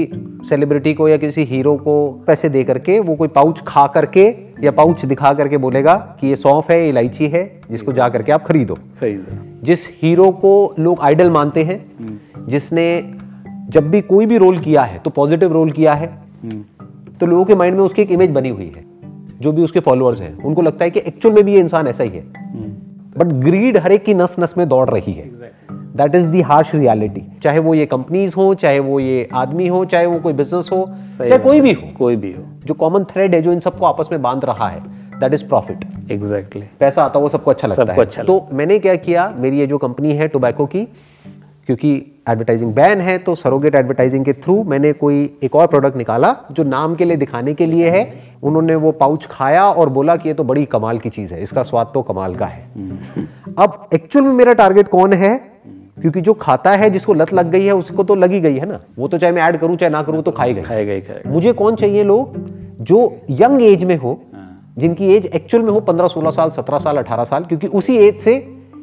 सेलिब्रिटी 0.44 0.92
को 0.94 1.08
या 1.08 1.16
किसी 1.16 1.44
हीरो 1.44 1.76
को 1.76 1.94
पैसे 2.26 2.48
दे 2.48 2.64
करके 2.64 2.98
वो 3.00 3.14
कोई 3.16 3.28
पाउच 3.30 3.62
खा 3.66 3.86
करके 3.86 4.26
या 4.64 4.70
पाउच 4.72 5.04
दिखा 5.04 5.32
करके 5.34 5.56
बोलेगा 5.58 5.94
कि 6.20 6.26
ये 6.26 6.36
सौंफ 6.36 6.70
है 6.70 6.88
इलायची 6.88 7.28
है 7.28 7.44
जिसको 7.70 7.92
जा 7.92 8.08
करके 8.08 8.32
आप 8.32 8.44
खरीदो। 8.46 8.74
खरीदा। 9.00 9.40
जिस 9.62 9.86
हीरो 10.02 10.30
को 10.38 10.74
लोग 10.78 11.00
आइडल 11.00 11.30
मानते 11.30 11.62
हैं 11.62 11.78
जिसने 12.48 12.86
जब 13.70 13.90
भी 13.90 14.00
कोई 14.02 14.26
भी 14.26 14.38
रोल 14.38 14.58
किया 14.58 14.82
है 14.82 14.98
तो 14.98 15.10
पॉजिटिव 15.10 15.52
रोल 15.52 15.70
किया 15.72 15.94
है 15.94 16.06
तो 17.20 17.26
लोगों 17.26 17.44
के 17.44 17.54
माइंड 17.54 17.76
में 17.76 17.82
उसकी 17.82 18.02
एक 18.02 18.10
इमेज 18.10 18.30
बनी 18.30 18.48
हुई 18.48 18.72
है। 18.76 18.84
जो 19.40 19.52
भी 19.52 19.62
उसके 19.62 19.80
फॉलोअर्स 19.80 20.20
हैं 20.20 20.36
उनको 20.42 20.62
लगता 20.62 20.84
है 20.84 20.90
कि 20.90 21.00
एक्चुअल 21.00 21.34
में 21.34 21.44
भी 21.44 21.54
ये 21.54 21.60
इंसान 21.60 21.88
ऐसा 21.88 22.04
ही 22.04 22.10
है। 22.10 22.22
बट 23.18 23.32
ग्रीड 23.44 23.76
हर 23.76 23.92
एक 23.92 24.04
की 24.04 24.14
नस 24.14 24.36
नस 24.40 24.54
में 24.58 24.68
दौड़ 24.68 24.88
रही 24.90 25.12
है। 25.12 25.30
That 25.96 26.14
is 26.14 26.26
the 26.26 26.40
harsh 26.40 26.74
reality 26.74 27.22
चाहे 27.42 27.58
वो 27.58 27.74
ये 27.74 27.86
कंपनीज़ 27.86 28.34
हो 28.36 28.54
चाहे 28.54 28.78
वो 28.78 28.98
ये 29.00 29.28
आदमी 29.34 29.66
हो 29.68 29.84
चाहे 29.84 30.06
वो 30.06 30.18
कोई 30.18 30.32
बिज़नेस 30.32 30.68
हो 30.72 30.84
चाहे 31.18 31.38
कोई 31.38 31.60
भी 31.60 31.72
हो। 31.72 31.88
कोई 31.98 32.16
भी 32.16 32.32
हो। 32.32 32.42
जो 32.66 32.74
कॉमन 32.74 33.04
थ्रेड 33.04 33.34
है 33.34 33.42
जो 33.42 33.52
इन 33.52 33.60
सबको 33.60 33.86
आपस 33.86 34.08
में 34.12 34.20
बाँध 34.22 34.44
रहा 34.44 34.68
है 34.68 34.80
दैट 35.20 35.34
इज़ 35.34 35.44
प्रॉफिट 35.44 35.84
एग्जैक्टली 36.12 36.64
पैसा 36.80 37.04
आता 37.04 37.18
है 37.18 37.22
वो 37.22 37.28
सबको 37.28 37.50
अच्छा 37.50 37.68
लगता 37.68 37.84
सबको 37.84 38.00
है। 38.00 38.06
अच्छा 38.06 38.22
तो 38.22 38.46
मैंने 38.52 38.78
क्या 38.78 38.94
किया 38.96 39.32
मेरी 39.38 39.58
ये 39.58 39.66
जो 39.66 39.78
कंपनी 39.78 40.12
है 40.12 40.28
टोबैको 40.28 40.66
की 40.66 40.84
क्योंकि 41.66 42.13
एडवर्टाइजिंग 42.26 42.72
बैन 42.74 43.00
है 43.00 43.16
तो 43.18 43.34
सरोगेट 43.34 43.74
एडवर्टाइजिंग 43.74 44.24
के 44.24 44.32
थ्रू 44.32 44.62
मैंने 44.64 44.92
कोई 44.92 45.38
एक 45.42 45.54
और 45.54 45.66
प्रोडक्ट 45.66 45.96
निकाला 45.96 46.34
जो 46.52 46.64
नाम 46.64 46.94
के 46.94 47.04
लिए 47.04 47.16
दिखाने 47.16 47.54
के 47.54 47.66
लिए 47.66 47.90
है। 47.90 48.02
उन्होंने 48.42 48.74
वो 48.74 48.92
पाउच 48.92 49.26
खाया 49.26 49.64
और 49.64 49.88
बोला 49.88 50.16
कि 50.16 50.28
ये 50.28 50.34
तो 50.34 50.44
बड़ी 50.44 50.64
कमाल 50.64 50.98
की 50.98 51.10
चीज़ 51.10 51.34
है 51.34 51.42
इसका 51.42 51.62
स्वाद 51.62 51.90
तो 51.94 52.02
कमाल 52.02 52.36
का 52.36 52.46
है। 52.46 52.62
अब 53.58 53.88
एक्चुअल 53.94 54.24
में 54.24 54.32
मेरा 54.32 54.52
टारगेट 54.52 54.88
कौन 54.88 55.12
है? 55.12 55.36
क्योंकि 56.00 56.20
जो 56.20 56.32
खाता 56.34 56.70
है 56.70 56.90
जिसको 56.90 57.14
लत 57.14 57.32
लग 57.34 57.50
गई 57.50 57.64
है 57.64 57.74
उसको 57.74 58.04
तो 58.04 58.14
लगी 58.14 58.40
गई 58.40 58.56
है 58.56 58.66
ना। 58.66 58.80
वो 58.98 59.08
तो 59.08 59.18
चाहे 59.18 59.32
मैं 59.32 59.42
ऐड 59.42 59.56
करूँ 59.56 59.76
चाहे 59.76 59.90
ना 59.90 60.02
करूँ 60.02 60.22
तो 60.22 60.30
ही। 60.30 60.54
खाएगा 60.62 60.92
ही 60.92 61.00
खाएगा 61.00 61.30
मुझे 61.30 61.52
कौन 61.52 61.76
चाहिए 61.76 62.04
लोग 62.04 62.36
जो 62.80 62.98
यंग 63.30 63.62
एज 63.62 63.84
में 63.84 63.96
हो 63.96 64.20
जिनकी 64.78 65.14
एज 65.14 65.26
एक्चुअल 65.26 65.62
में 65.62 65.70
हो 65.70 65.80
15 65.80 66.08
16 66.08 66.30
साल 66.30 66.50
17 66.50 66.78
साल 66.78 66.98
18 66.98 67.24
साल 67.24 67.44
क्योंकि 67.44 67.66
उसी 67.66 67.96
एज 67.96 68.18
से 68.18 68.34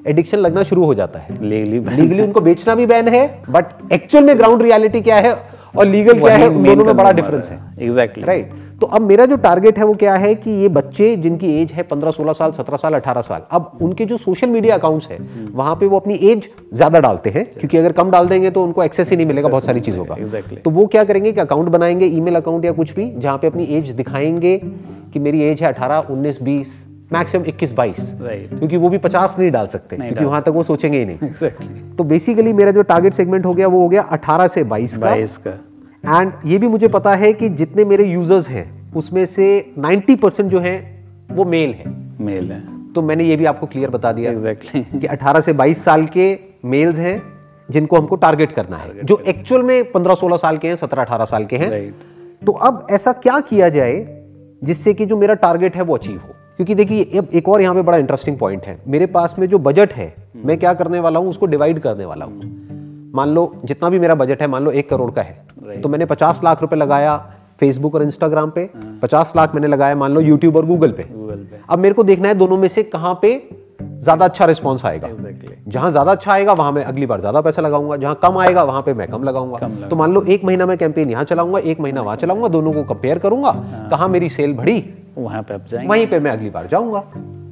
एडिक्शन 0.08 0.38
लगना 0.38 0.63
शुरू 0.63 0.86
हो 0.86 0.93
जाता 0.93 1.20
है। 1.20 1.38
लीगली 1.41 1.79
लीगली 1.96 2.22
उनको 2.24 2.41
बेचना 2.41 2.75
भी 2.75 2.86
बैन 2.86 3.08
है 3.08 3.27
बट 3.50 3.91
एक्चुअल 3.93 4.24
में 4.24 4.38
ग्राउंड 4.39 4.62
रियलिटी 4.62 5.01
क्या 5.01 5.17
है 5.17 5.34
और 5.77 5.86
लीगल 5.88 6.20
क्या 6.20 6.36
है 6.36 6.48
उन 6.50 6.63
दोनों 6.63 6.86
में 6.86 6.96
बड़ा 6.98 7.12
डिफरेंस 7.12 7.50
है। 7.50 7.60
एग्जैक्टली 7.81 8.24
राइट 8.24 8.60
तो 8.81 8.88
अब 8.88 9.01
मेरा 9.01 9.25
जो 9.25 9.36
टारगेट 9.38 9.77
है 9.77 9.86
वो 9.86 9.93
क्या 9.93 10.13
है 10.15 10.34
कि 10.36 10.51
ये 10.51 10.67
बच्चे 10.70 11.15
जिनकी 11.17 11.48
एज 11.55 11.72
है 11.72 11.88
15 11.88 12.12
16 12.12 12.34
साल 12.34 12.51
17 12.51 12.77
साल 12.77 12.93
18 12.93 13.22
साल 13.24 13.41
अब 13.51 13.77
उनके 13.81 14.05
जो 14.05 14.17
सोशल 14.17 14.50
मीडिया 14.50 14.75
अकाउंट्स 14.75 15.08
है 15.08 15.17
वहाँ 15.51 15.75
पे 15.75 15.88
वो 15.88 16.00
अपनी 16.00 16.13
एज 16.31 16.50
ज़्यादा 16.74 17.00
डालते 17.00 17.29
हैं 17.29 17.46
क्योंकि 17.51 17.77
अगर 17.77 17.91
कम 17.91 18.12
डाल 18.12 18.27
देंगे 18.27 18.51
तो 18.51 18.63
उनको 18.63 18.84
एक्सेस 18.84 19.10
ही 19.10 19.15
नहीं 19.15 19.27
मिलेगा 19.27 19.50
बहुत 19.50 19.65
सारी 19.65 19.79
चीज़ों 19.79 20.05
का। 20.05 20.15
Exactly. 20.15 20.58
तो 20.58 20.70
वो 20.70 20.86
क्या 20.88 21.03
करेंगे 21.03 21.31
कि 21.31 21.41
अकाउंट 21.41 21.70
बनाएँगे 21.70 22.05
ईमेल 22.05 22.36
अकाउंट 22.36 22.65
या 22.65 22.72
कुछ 22.72 22.96
भी 22.96 23.12
जहाँ 23.17 23.38
पे 23.38 23.48
अपनी 23.48 23.63
एज 23.77 23.91
दिखाएँगे 23.91 24.58
कि 25.13 25.20
मेरी 25.20 25.43
एज 25.43 25.62
है 25.63 25.74
18 25.74 26.12
19 26.12 26.41
20 26.43 26.74
मैक्सिमम 27.13 27.43
21 27.43 27.73
22 27.73 27.99
राइट 28.21 28.49
क्योंकि 28.49 28.77
वो 28.77 28.89
भी 28.89 28.97
50 28.97 29.37
नहीं 29.39 29.51
डाल 29.51 29.67
सकते 29.67 29.97
नहीं 29.97 30.09
क्योंकि 30.09 30.25
वहाँ 30.25 30.41
तक 30.41 30.49
वो 30.49 30.63
सोचेंगे 30.63 30.97
ही 30.97 31.05
नहीं। 31.05 31.17
एग्जैक्टली 31.23 31.95
तो 31.97 32.03
बेसिकली 32.03 32.53
मेरा 32.53 32.71
जो 32.71 32.81
टारगेट 32.81 33.13
सेगमेंट 33.13 33.45
हो 33.45 33.53
गया 33.53 33.67
वो 33.67 33.81
हो 33.81 33.89
गया 33.89 34.01
18 34.11 34.47
से 34.47 34.63
22 34.63 34.95
का। 34.97 35.01
बाईस 35.01 35.37
का। 35.37 35.51
एंड 36.19 36.31
ये 36.45 36.57
भी 36.57 36.67
मुझे 36.67 36.87
पता 36.87 37.15
है 37.15 37.31
कि 37.33 37.49
जितने 37.49 37.85
मेरे 37.85 38.03
यूज़र्स 38.03 38.49
हैं 38.49 38.93
उसमें 38.93 39.25
से 39.25 39.73
90 39.79 40.15
परसेंट 40.15 40.49
जो 40.49 40.59
है 40.59 40.75
वो 41.31 41.45
मेल 41.45 41.73
है। 41.73 41.93
मेल 42.21 42.51
है। 42.51 42.61
तो 42.93 43.01
मैंने 43.01 43.23
ये 43.23 43.35
भी 43.35 43.45
आपको 43.45 43.67
क्लियर 43.67 43.89
बता 43.89 44.11
दिया 44.11 44.31
एग्जैक्टली 44.31 44.81
कि 44.99 45.07
18 45.07 45.41
से 45.41 45.53
22 45.53 45.83
साल 45.83 46.05
के 46.05 46.37
मेल्स 46.65 46.97
हैं 46.97 47.21
जिनको 47.69 47.97
हमको 47.97 48.15
टारगेट 48.15 48.51
करना 48.51 48.77
है। 48.77 49.05
जो 49.05 49.21
एक्चुअल 49.27 49.63
में 49.63 49.91
15-16 49.91 50.37
साल 50.37 50.57
के 50.57 50.67
हैं 50.67 50.75
17-18 50.75 51.25
साल 51.25 51.45
के 51.45 51.57
हैं। 51.57 51.69
राइट 51.71 51.93
तो 52.45 52.51
अब 52.51 52.85
ऐसा 52.91 53.11
क्या 53.13 53.39
किया 53.39 53.69
जाए 53.69 53.95
जिससे 54.63 54.93
कि 54.93 55.05
जो 55.05 55.17
मेरा 55.17 55.33
टारगेट 55.33 55.75
है 55.75 55.81
वो 55.81 55.95
अचीव 55.95 56.17
हो? 56.17 56.35
क्योंकि 56.61 56.75
देखिए 56.75 57.17
अब 57.19 57.27
एक 57.33 57.47
और 57.49 57.61
यहाँ 57.61 57.75
पे 57.75 57.81
बड़ा 57.81 57.97
इंटरेस्टिंग 57.97 58.37
पॉइंट 58.37 58.65
है। 58.65 58.77
मेरे 58.87 59.05
पास 59.07 59.33
में 59.39 59.45
जो 59.47 59.59
बजट 59.59 59.93
है 59.93 60.05
मैं 60.37 60.57
क्या 60.59 60.73
करने 60.73 60.99
वाला 60.99 61.19
हूँ 61.19 61.29
उसको 61.29 61.45
डिवाइड 61.45 61.79
करने 61.79 62.05
वाला 62.05 62.25
हूँ। 62.25 63.11
मान 63.15 63.29
लो 63.29 63.45
जितना 63.65 63.89
भी 63.89 63.99
मेरा 63.99 64.15
बजट 64.15 64.41
है 64.41 64.47
मान 64.47 64.63
लो 64.63 64.71
एक 64.71 64.89
करोड़ 64.89 65.09
का 65.11 65.21
है। 65.21 65.81
तो 65.81 65.89
मैंने 65.89 66.05
पचास 66.05 66.41
लाख 66.43 66.61
रुपए 66.61 66.75
लगाया 66.75 67.17
फेसबुक 67.59 67.95
और 67.95 68.03
इंस्टाग्राम 68.03 68.51
पे 68.51 68.69
पचास 69.01 69.33
लाख 69.35 69.55
मैंने 69.55 69.67
लगाया 69.67 69.95
मान 69.95 70.11
लो 70.11 70.21
यूट्यूब 70.21 70.55
और 70.55 70.65
गूगल 70.65 70.91
पे। 70.91 71.03
अब 71.69 71.79
मेरे 71.79 71.95
को 71.95 72.03
देखना 72.03 72.27
है 72.27 72.35
दोनों 72.35 72.57
में 72.57 72.67
से 72.67 72.83
कहाँ 72.85 73.17
पे 73.21 73.35
ज़्यादा 73.81 74.25
अच्छा 74.25 74.45
रिस्पॉन्स 74.45 74.85
आएगा। 74.85 75.07
एग्जैक्टली 75.07 75.55
जहाँ 75.67 75.91
ज़्यादा 75.91 76.11
अच्छा 76.11 76.31
आएगा 76.33 76.53
वहाँ 76.53 76.71
मैं 76.71 76.83
अगली 76.83 77.05
बार 77.05 77.19
ज़्यादा 77.19 77.41
पैसा 77.41 77.61
लगाऊँगा। 77.61 77.97
जहाँ 77.97 78.15
कम 78.23 78.37
आएगा 78.37 78.63
वहाँ 78.63 78.81
पे 78.81 78.93
मैं 78.93 79.07
कम 79.07 79.23
लगाऊँगा। 79.23 79.87
तो 79.87 79.95
मान 79.95 80.13
लो 80.13 80.23
एक 80.23 80.45
महीना 80.45 80.65
मैं 80.65 80.77
कैंपेन 80.77 81.11
यहाँ 81.11 81.23
चलाऊँगा 81.25 81.59
एक 81.59 81.79
महीना 81.79 82.01
वहाँ 82.01 82.15
चलाऊँगा 82.17 82.47
दोनों 82.49 82.73
को 82.73 82.83
कंपेयर 82.85 83.19
करूँगा। 83.19 83.51
कहाँ 83.91 84.09
मेरी 84.09 84.29
सेल 84.29 84.53
बढ़ी 84.53 84.83
वहाँ 85.17 85.41
पे 85.43 85.53
आप 85.53 85.65
जाएँगे। 85.67 85.87
वहीं 85.87 86.07
पे 86.07 86.19
मैं 86.19 86.31
अगली 86.31 86.49
बार 86.49 86.67
जाऊँगा। 86.67 86.99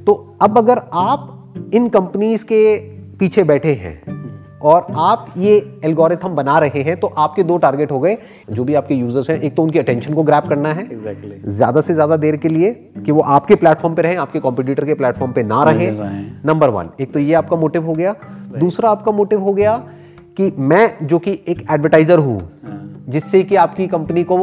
तो 0.08 0.14
अब 0.42 0.58
अगर 0.58 0.82
आप 0.94 1.70
इन 1.74 1.88
कंपनीज़ 1.90 2.46
के 2.46 2.78
पीछे 3.20 3.44
बैठे 3.44 3.74
हैं 3.76 4.18
और 4.62 4.86
आप 4.98 5.34
ये 5.38 5.56
एल्गोरिथम 5.86 6.36
बना 6.36 6.58
रहे 6.60 6.82
हैं 6.84 6.96
तो 7.00 7.08
आपके 7.18 7.44
दो 7.44 7.58
टारगेट 7.58 7.92
हो 7.92 8.00
गए। 8.00 8.18
जो 8.50 8.64
भी 8.64 8.74
आपके 8.76 8.96
यूज़र्स 8.96 9.30
हैं 9.30 9.40
एक 9.40 9.56
तो 9.56 9.64
उनकी 9.64 9.80
अटेंशन 9.80 10.14
को 10.14 10.24
ग्रैप 10.24 10.48
करना 10.48 10.74
है। 10.74 10.84
एग्जैक्टली 10.84 11.40
ज़्यादा 11.48 11.82
से 11.82 11.94
ज़्यादा 11.94 12.18
देर 12.18 12.38
के 12.38 12.50
लिए 12.50 12.72
कि 13.06 13.12
वो 13.12 13.22
आपके 13.30 13.56
प्लेटफॉर्म 13.56 13.96
पे 13.96 14.02
रहे 14.02 14.16
आपके 14.18 14.40
कॉम्पिटिटर 14.40 14.86
के 14.86 14.94
प्लेटफॉर्म 14.94 15.32
पे 15.32 15.44
ना 15.44 15.64
रहें। 15.64 15.90
रहें। 15.92 16.42
नंबर 16.46 16.70
वन 16.70 16.90
एक 17.00 17.14
तो 17.14 17.20
ये 17.20 17.34
आपका 17.34 17.58
मोटिव 17.58 17.86
हो 17.86 17.94
गया। 17.94 18.16
दूसरा 18.58 18.90
आपका 18.90 19.12
मोटिव 19.12 19.42
हो 19.42 19.54
गया 19.54 19.78
कि 20.38 20.52
मैं 20.60 21.08
जो 21.08 21.20
कि 21.20 21.40
एक 21.48 21.66
एडवर्टाइजर 21.72 22.20
हूँ 22.20 22.40
जिससे 23.10 23.44
कि 23.44 23.56
आपकी 23.58 23.88
कंपनी 23.88 24.24
को 24.24 24.38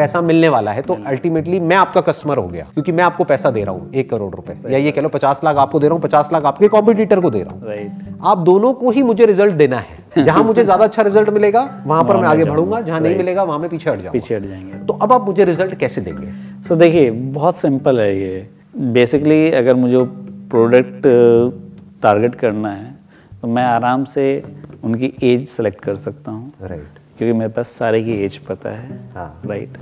पैसा 0.00 0.20
मिलने 0.22 0.48
वाला 0.48 0.72
है 0.72 0.82
तो 0.82 0.98
अल्टीमेटली 1.06 1.60
मैं 1.62 1.76
आपका 1.76 2.00
कस्टमर 2.02 2.38
हो 2.38 2.46
गया 2.48 2.64
क्योंकि 2.74 2.92
मैं 2.92 3.04
आपको 3.04 3.24
पैसा 3.24 3.50
दे 3.50 3.64
रहा 3.64 3.74
हूँ 3.74 3.90
एक 3.92 4.10
करोड़ 4.10 4.34
रुपए। 4.34 4.56
या 4.70 4.78
ये 4.78 4.92
कह 4.92 5.02
लो 5.02 5.08
पचास 5.10 5.40
लाख 5.44 5.56
आपको 5.58 5.80
दे 5.80 5.86
रहा 5.86 5.94
हूँ 5.94 6.02
पचास 6.02 6.32
लाख 6.32 6.44
आपके 6.44 6.68
कॉम्पिटिटर 6.68 7.20
को 7.20 7.30
दे 7.30 7.42
रहा 7.42 7.54
हूँ। 7.54 8.18
आप 8.24 8.38
दोनों 8.44 8.72
को 8.74 8.90
ही 8.90 9.02
मुझे 9.02 9.26
रिज़ल्ट 9.26 9.54
देना 9.56 9.78
है। 9.78 9.98
जहाँ 10.24 10.42
मुझे 10.44 10.64
ज़्यादा 10.64 10.84
अच्छा 10.84 11.02
रिज़ल्ट 11.02 11.28
मिलेगा 11.30 11.62
वहाँ 11.86 12.04
पर 12.04 12.16
मैं 12.16 12.28
आगे 12.28 12.44
बढ़ूँगा 12.44 12.80
जहाँ 12.80 13.00
नहीं 13.00 13.16
मिलेगा 13.16 13.42
वहाँ 13.42 13.58
मैं 13.58 13.70
पीछे 13.70 13.90
हट 13.90 13.96
जाऊँगा। 13.96 14.12
पीछे 14.12 14.34
हट 14.34 14.42
जाएँगे। 14.42 14.78
तो 14.86 14.92
अब 14.94 15.12
आप 15.12 15.26
मुझे 15.26 15.44
रिज़ल्ट 15.44 15.74
कैसे 15.78 16.00
देंगे? 16.00 16.32
सो 16.68 16.76
देखिए 16.76 17.10
बहुत 17.10 17.56
सिंपल 17.56 18.00
है 18.00 18.16
ये। 18.18 18.46
बेसिकली 18.92 19.50
अगर 19.52 19.74
मुझे 19.76 20.04
प्रोडक्ट 20.50 21.02
टारगेट 22.02 22.34
करना 22.36 22.70
है 22.70 22.94
तो 23.40 23.48
मैं 23.48 23.64
आराम 23.64 24.04
से 24.06 24.26
उनकी 24.84 25.12
एज 25.24 25.46
सेलेक्ट 25.48 25.80
कर 25.84 25.96
सकता 25.98 26.30
हूँ। 26.30 26.52
राइट 26.62 26.98
क्योंकि 27.20 27.38
मेरे 27.38 27.52
पास 27.52 27.68
सारे 27.68 28.02
की 28.02 28.12
एज 28.24 28.36
पता 28.38 28.70
है 28.70 28.98
हाँ। 29.12 29.42
राइट 29.46 29.76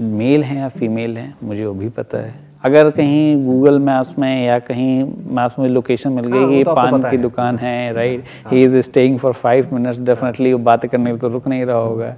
मेल 0.00 0.44
हैं 0.44 0.56
या 0.56 0.68
फीमेल 0.68 1.16
हैं 1.18 1.34
मुझे 1.42 1.64
वो 1.66 1.74
भी 1.74 1.88
पता 1.88 2.18
है। 2.18 2.34
अगर 2.64 2.90
कहीं 2.90 3.44
गूगल 3.46 3.78
मैप्स 3.78 4.12
में 4.18 4.44
या 4.46 4.58
कहीं 4.58 5.04
मैप्स 5.30 5.58
में 5.58 5.68
लोकेशन 5.68 6.12
मिल 6.12 6.32
हाँ, 6.32 6.46
गई 6.46 6.56
कि 6.58 6.64
तो 6.64 6.74
पान 6.74 7.00
की 7.00 7.16
है। 7.16 7.22
दुकान 7.22 7.56
है 7.58 7.92
right 7.92 8.24
he. 8.52 8.62
Is 8.64 8.76
staying 8.80 9.18
for 9.18 9.32
five 9.32 9.68
minutes 9.72 9.98
definitely 10.00 10.52
वो 10.52 10.58
बात 10.58 10.86
करने 10.86 11.10
लिए 11.10 11.18
तो 11.18 11.28
रुक 11.28 11.48
नहीं 11.48 11.64
रहा 11.64 11.76
होगा 11.76 12.14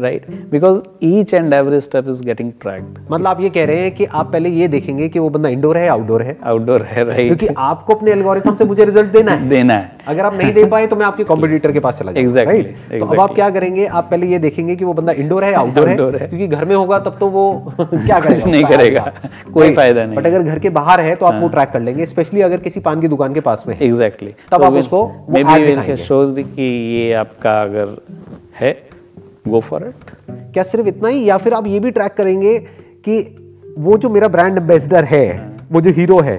right 0.00 0.26
because 0.50 0.80
each 1.02 1.34
and 1.34 1.54
every 1.54 1.80
step 1.80 2.08
is 2.08 2.22
getting 2.22 2.52
tracked 2.62 2.98
मतलब 3.12 3.26
आप 3.26 3.40
ये 3.40 3.50
कह 3.50 3.64
रहे 3.64 3.76
हैं 3.76 3.90
कि 3.94 4.04
आप 4.04 4.32
पहले 4.32 4.48
ये 4.50 4.68
देखेंगे 4.68 5.08
कि 5.08 5.18
वो 5.18 5.28
बंदा 5.28 5.48
इंडोर 5.48 5.76
है 5.78 5.88
आउटडोर 5.88 6.22
है? 6.22 6.36
आउटडोर 6.44 6.82
है 6.82 7.04
राइट 7.04 7.26
क्योंकि 7.26 7.46
आपको 7.58 7.94
अपने 7.94 8.10
एल्गोरिथम 8.10 8.54
से 8.54 8.64
मुझे 8.64 8.84
रिज़ल्ट 8.84 9.12
देना 9.12 9.32
है। 9.32 9.48
देना 9.48 9.74
है। 9.74 9.90
अगर 10.08 10.24
आप 10.24 10.34
नहीं 10.34 10.52
दे 10.52 10.64
पाए 10.64 10.86
तो 10.86 10.96
मैं 10.96 11.06
आपके 11.06 11.24
कॉम्पिटिटर 11.24 11.72
के 11.72 11.80
पास 11.80 11.98
चला 11.98 12.12
जाऊँगा 12.12 12.26
Exactly, 12.30 12.62
राइट 12.62 13.00
तो 13.00 13.06
अब 13.06 13.20
आप 13.20 13.34
क्या 13.34 13.48
करेंगे? 13.50 13.86
आप 13.86 14.08
पहले 14.10 14.26
ये 14.26 14.38
देखेंगे 14.38 14.76
कि 14.76 14.84
वो 14.84 14.92
बंदा 14.92 15.12
इंडोर 15.12 15.44
है 15.44 15.52
आउटडोर 15.54 15.88
है। 15.88 16.26
क्योंकि 16.28 16.46
घर 16.46 16.64
में 16.64 16.74
होगा 16.76 16.98
तब 16.98 17.16
तो 17.20 17.28
वो 17.28 17.44
क्या 17.80 18.20
करेगा? 18.20 18.46
नहीं 18.50 18.64
करेगा, 18.64 19.12
कोई. 19.54 19.74
फ़ायदा 19.86 20.04
नहीं। 20.04 20.16
बट 20.16 20.26
अगर 20.26 20.42
घर 20.42 20.58
के 20.58 20.70
बाहर 20.70 21.00
है 21.00 21.14
तो 21.16 21.26
आप 21.26 21.40
वो 21.42 21.48
ट्रैक 21.48 21.68
कर 21.68 21.80
लेंगे 21.80 22.06
स्पेशली 22.06 22.40
अगर 22.40 22.58
किसी 22.58 22.80
पान 22.80 23.00
की 23.00 23.08
दुकान 23.08 23.34
के 23.34 23.40
पास 23.40 23.64
में 23.68 23.78
एग्जैक्टली 23.78 24.34
तब 24.52 24.64
आप 24.64 24.72
उसको 24.72 25.00
ad 25.34 25.96
शो 25.96 26.24
कि 26.34 26.62
ये 26.62 27.12
आपका 27.12 27.60
अगर 27.62 27.96
है 28.60 28.72
गो 29.48 29.60
फॉर 29.60 29.84
इट 29.84 30.10
क्या 30.54 30.62
सिर्फ़ 30.62 30.86
इतना 30.88 31.08
ही? 31.08 31.24
या 31.24 31.36
फिर 31.36 31.54
आप 31.54 31.66
ये 31.66 31.80
भी 31.80 31.90
ट्रैक 31.90 32.12
करेंगे 32.12 32.58
कि 33.04 33.18
वो 33.78 33.96
जो 33.98 34.08
मेरा 34.10 34.28
ब्रांड 34.28 34.58
एम्बेसडर 34.58 35.04
है 35.04 35.24
वो 35.72 35.80
जो 35.80 35.90
हीरो 35.90 36.20
है 36.20 36.36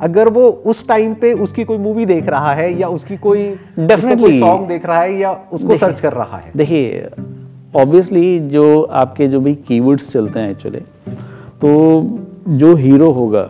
अगर 0.00 0.28
वो 0.28 0.48
उस 0.66 0.86
टाइम 0.88 1.14
पे 1.14 1.32
उसकी 1.32 1.64
कोई 1.64 1.78
मूवी 1.78 2.06
देख 2.06 2.26
रहा 2.28 2.52
है 2.54 2.72
या 2.80 2.88
उसकी 2.88 3.16
कोई. 3.16 3.44
कोई 3.78 4.40
सॉन्ग 4.40 4.68
देख 4.68 4.86
रहा 4.86 5.00
है 5.00 5.18
या 5.18 5.30
उसको 5.52 5.76
सर्च 5.76 6.00
कर 6.00 6.12
रहा 6.12 6.36
है। 6.36 6.50
देखिए 6.56 7.08
ऑब्वियसली 7.76 8.38
जो 8.48 8.82
आपके 8.82 9.28
जो 9.28 9.40
भी 9.40 9.54
कीवर्ड्स 9.68 10.10
चलते 10.10 10.40
हैं 10.40 10.50
एक्चुअली 10.50 10.80
तो 11.60 11.70
जो 12.48 12.74
हीरो 12.76 13.10
होगा, 13.10 13.42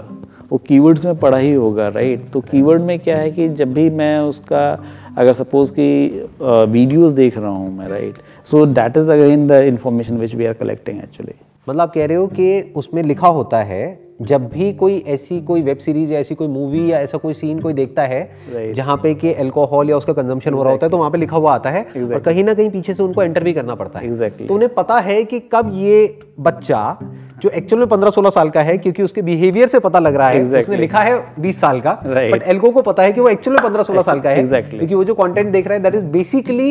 वो 0.50 0.58
कीवर्ड्स 0.58 1.04
में 1.04 1.16
पढ़ा 1.18 1.38
ही 1.38 1.52
होगा 1.52 1.88
राइट 1.88 2.28
तो 2.30 2.40
कीवर्ड 2.40 2.82
में 2.82 2.98
क्या 2.98 3.16
है 3.18 3.30
कि 3.30 3.48
जब 3.48 3.72
भी 3.74 3.88
मैं 3.90 4.18
उसका, 4.20 4.70
अगर 5.18 5.32
सपोज़ 5.32 5.72
कि 5.72 6.28
वीडियोस 6.42 7.12
देख 7.12 7.38
रहा 7.38 7.50
हूँ 7.50 7.76
मैं 7.78 7.88
right 7.88 8.18
so 8.50 8.64
that 8.66 8.96
is 8.96 9.10
again 9.10 9.46
the 9.46 9.60
information 9.64 10.18
which 10.18 10.34
we 10.34 10.46
are 10.46 10.52
collecting 10.52 10.98
actually 10.98 11.34
मतलब 11.68 11.80
आप 11.80 11.92
कह 11.94 12.06
रहे 12.06 12.16
हो 12.16 12.26
कि 12.26 12.72
उसमें 12.76 13.02
लिखा 13.02 13.28
होता 13.28 13.62
है 13.62 14.05
जब 14.20 14.48
भी 14.48 14.72
कोई 14.72 14.96
ऐसी 15.06 15.40
कोई 15.40 15.60
वेब 15.60 15.78
सीरीज़ 15.78 16.12
या 16.12 16.18
ऐसी 16.20 16.34
कोई 16.34 16.48
मूवी 16.48 16.90
या 16.92 16.98
ऐसा 17.00 17.18
कोई 17.18 17.34
सीन 17.34 17.58
कोई 17.60 17.72
देखता 17.72 18.02
है 18.02 18.20
Right. 18.54 18.72
जहाँ 18.76 18.96
पे 18.96 19.14
कि 19.14 19.32
अल्कोहल 19.34 19.90
या 19.90 19.96
उसका 19.96 20.12
कंजम्पशन 20.12 20.38
exactly. 20.40 20.56
हो 20.56 20.62
रहा 20.62 20.72
होता 20.72 20.86
है 20.86 20.90
तो 20.90 20.98
वहाँ 20.98 21.10
पे 21.10 21.18
लिखा 21.18 21.36
हुआ 21.36 21.54
आता 21.54 21.70
है 21.70 21.84
exactly. 21.86 22.14
और 22.14 22.20
कहीं 22.20 22.44
ना 22.44 22.54
कहीं 22.54 22.70
पीछे 22.70 22.94
से 22.94 23.02
उनको 23.02 23.22
एंटर 23.22 23.44
भी 23.44 23.52
करना 23.52 23.74
पड़ता 23.74 23.98
है 23.98 24.10
Exactly. 24.10 24.48
तो 24.48 24.54
उन्हें 24.54 24.72
पता 24.74 24.98
है 25.00 25.22
कि 25.24 25.40
कब 25.54 25.70
ये 25.74 26.18
बच्चा 26.40 26.98
जो 27.42 27.50
एक्चुअल 27.50 27.80
में 27.80 27.88
पंद्रह 27.88 28.10
सोलह 28.10 28.30
साल 28.30 28.50
का 28.50 28.62
है 28.62 28.76
क्योंकि 28.78 29.02
उसके 29.02 29.22
बिहेवियर 29.22 29.66
से 29.68 29.78
पता 29.80 29.98
लग 29.98 30.14
रहा 30.14 30.28
है 30.28 30.40
Exactly. 30.40 30.62
उसने 30.62 30.76
लिखा 30.76 31.00
है 31.00 31.22
बीस 31.40 31.60
साल 31.60 31.80
का 31.80 31.98
Right. 32.02 32.32
बट 32.32 32.42
एल्को 32.44 32.70
को 32.70 32.82
पता 32.82 33.02
है 33.02 33.12
कि 33.12 33.20
वो 33.20 33.28
एक्चुअल 33.28 33.56
में 33.56 33.64
पंद्रह 33.64 33.82
सोलह 33.82 34.02
साल 34.02 34.20
का 34.20 34.30
है 34.30 34.44
Exactly. 34.44 34.78
क्योंकि 34.78 34.94
वो 34.94 35.04
जो 35.04 35.14
कंटेंट 35.14 35.52
देख 35.52 35.66
रहा 35.66 35.76
है 35.76 35.82
that 35.82 35.94
is 35.94 36.04
basically 36.12 36.70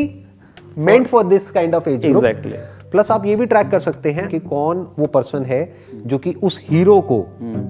meant 0.78 1.08
for 1.08 1.24
this 1.26 1.52
kind 1.52 1.76
of 1.76 1.90
age 1.90 2.06
Exactly. 2.06 2.56
Plus 2.92 3.12
आप 3.12 3.26
ये 3.26 3.36
भी 3.36 3.46
ट्रैक 3.46 3.70
कर 3.70 3.80
सकते 3.80 4.12
हैं 4.12 4.28
कि 4.30 4.40
कौन 4.42 4.86
वो 5.00 5.06
पर्सन 5.08 5.46
है 5.46 5.62
जो 6.06 6.18
कि 6.18 6.34
उस 6.44 6.60
हीरो 6.70 7.00
को 7.02 7.22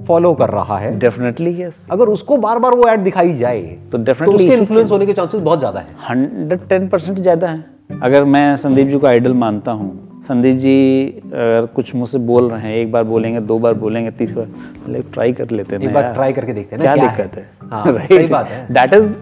फॉलो 0.08 0.34
कर 0.34 0.50
रहा 0.50 0.78
है। 0.78 0.98
डेफिनेटली 1.00 1.62
यस 1.62 1.86
अगर 1.92 2.08
उसको 2.10 2.38
बार 2.38 2.60
बार 2.60 2.74
वो 2.74 2.88
ऐड 2.90 3.00
दिखाई 3.02 3.34
जाए 3.34 3.62
तो 3.62 3.98
तो 3.98 4.04
डेफिनेटली 4.04 4.36
उसके 4.36 4.58
इन्फ्लुएंस 4.58 4.92
होने 4.92 5.06
के 5.06 5.14
चांसेस 5.14 5.42
बहुत 5.42 5.60
ज़्यादा 5.60 5.80
है। 5.80 5.96
हंड्रेड 6.10 6.68
टेन 6.70 6.88
परसेंट 6.88 7.18
ज़्यादा 7.20 7.48
है। 7.48 7.64
अगर 8.04 8.24
मैं 8.26 8.56
संदीप 8.56 8.88
जी 8.88 8.98
को 8.98 9.08
आइडल 9.08 9.34
मानता 9.36 9.72
हूँ 9.72 9.94
संदीप 10.28 10.58
जी 10.58 11.06
अगर 11.26 11.66
कुछ 11.76 11.94
मुझसे 11.96 12.18
बोल 12.28 12.50
रहे 12.52 12.62
हैं 12.62 12.76
एक 12.76 12.92
बार 12.92 13.04
बोलेंगे 13.06 13.40
दो 13.42 13.58
बार 13.60 13.74
बोलेंगे 13.76 14.12
तीस 14.12 14.34
बार 14.34 15.02
ट्राई 15.14 15.34
कर 15.34 15.52
लेते 15.52 15.76
हैं 15.76 15.82
एक 15.84 15.94
बार 15.94 16.14
ट्राई 16.14 16.34
करके 16.34 16.54
देखते 16.54 16.76
हैं 16.76 16.84
ना 16.84 16.94
क्या 16.94 16.96
क्या 16.96 17.16
दिक्कत 17.16 17.38
है? 17.38 17.50
हाँ, 17.70 17.84
सही 18.08 18.28
बात 18.28 18.48
है। 18.50 18.66
दैट 18.74 18.94
इज़ 18.94 19.16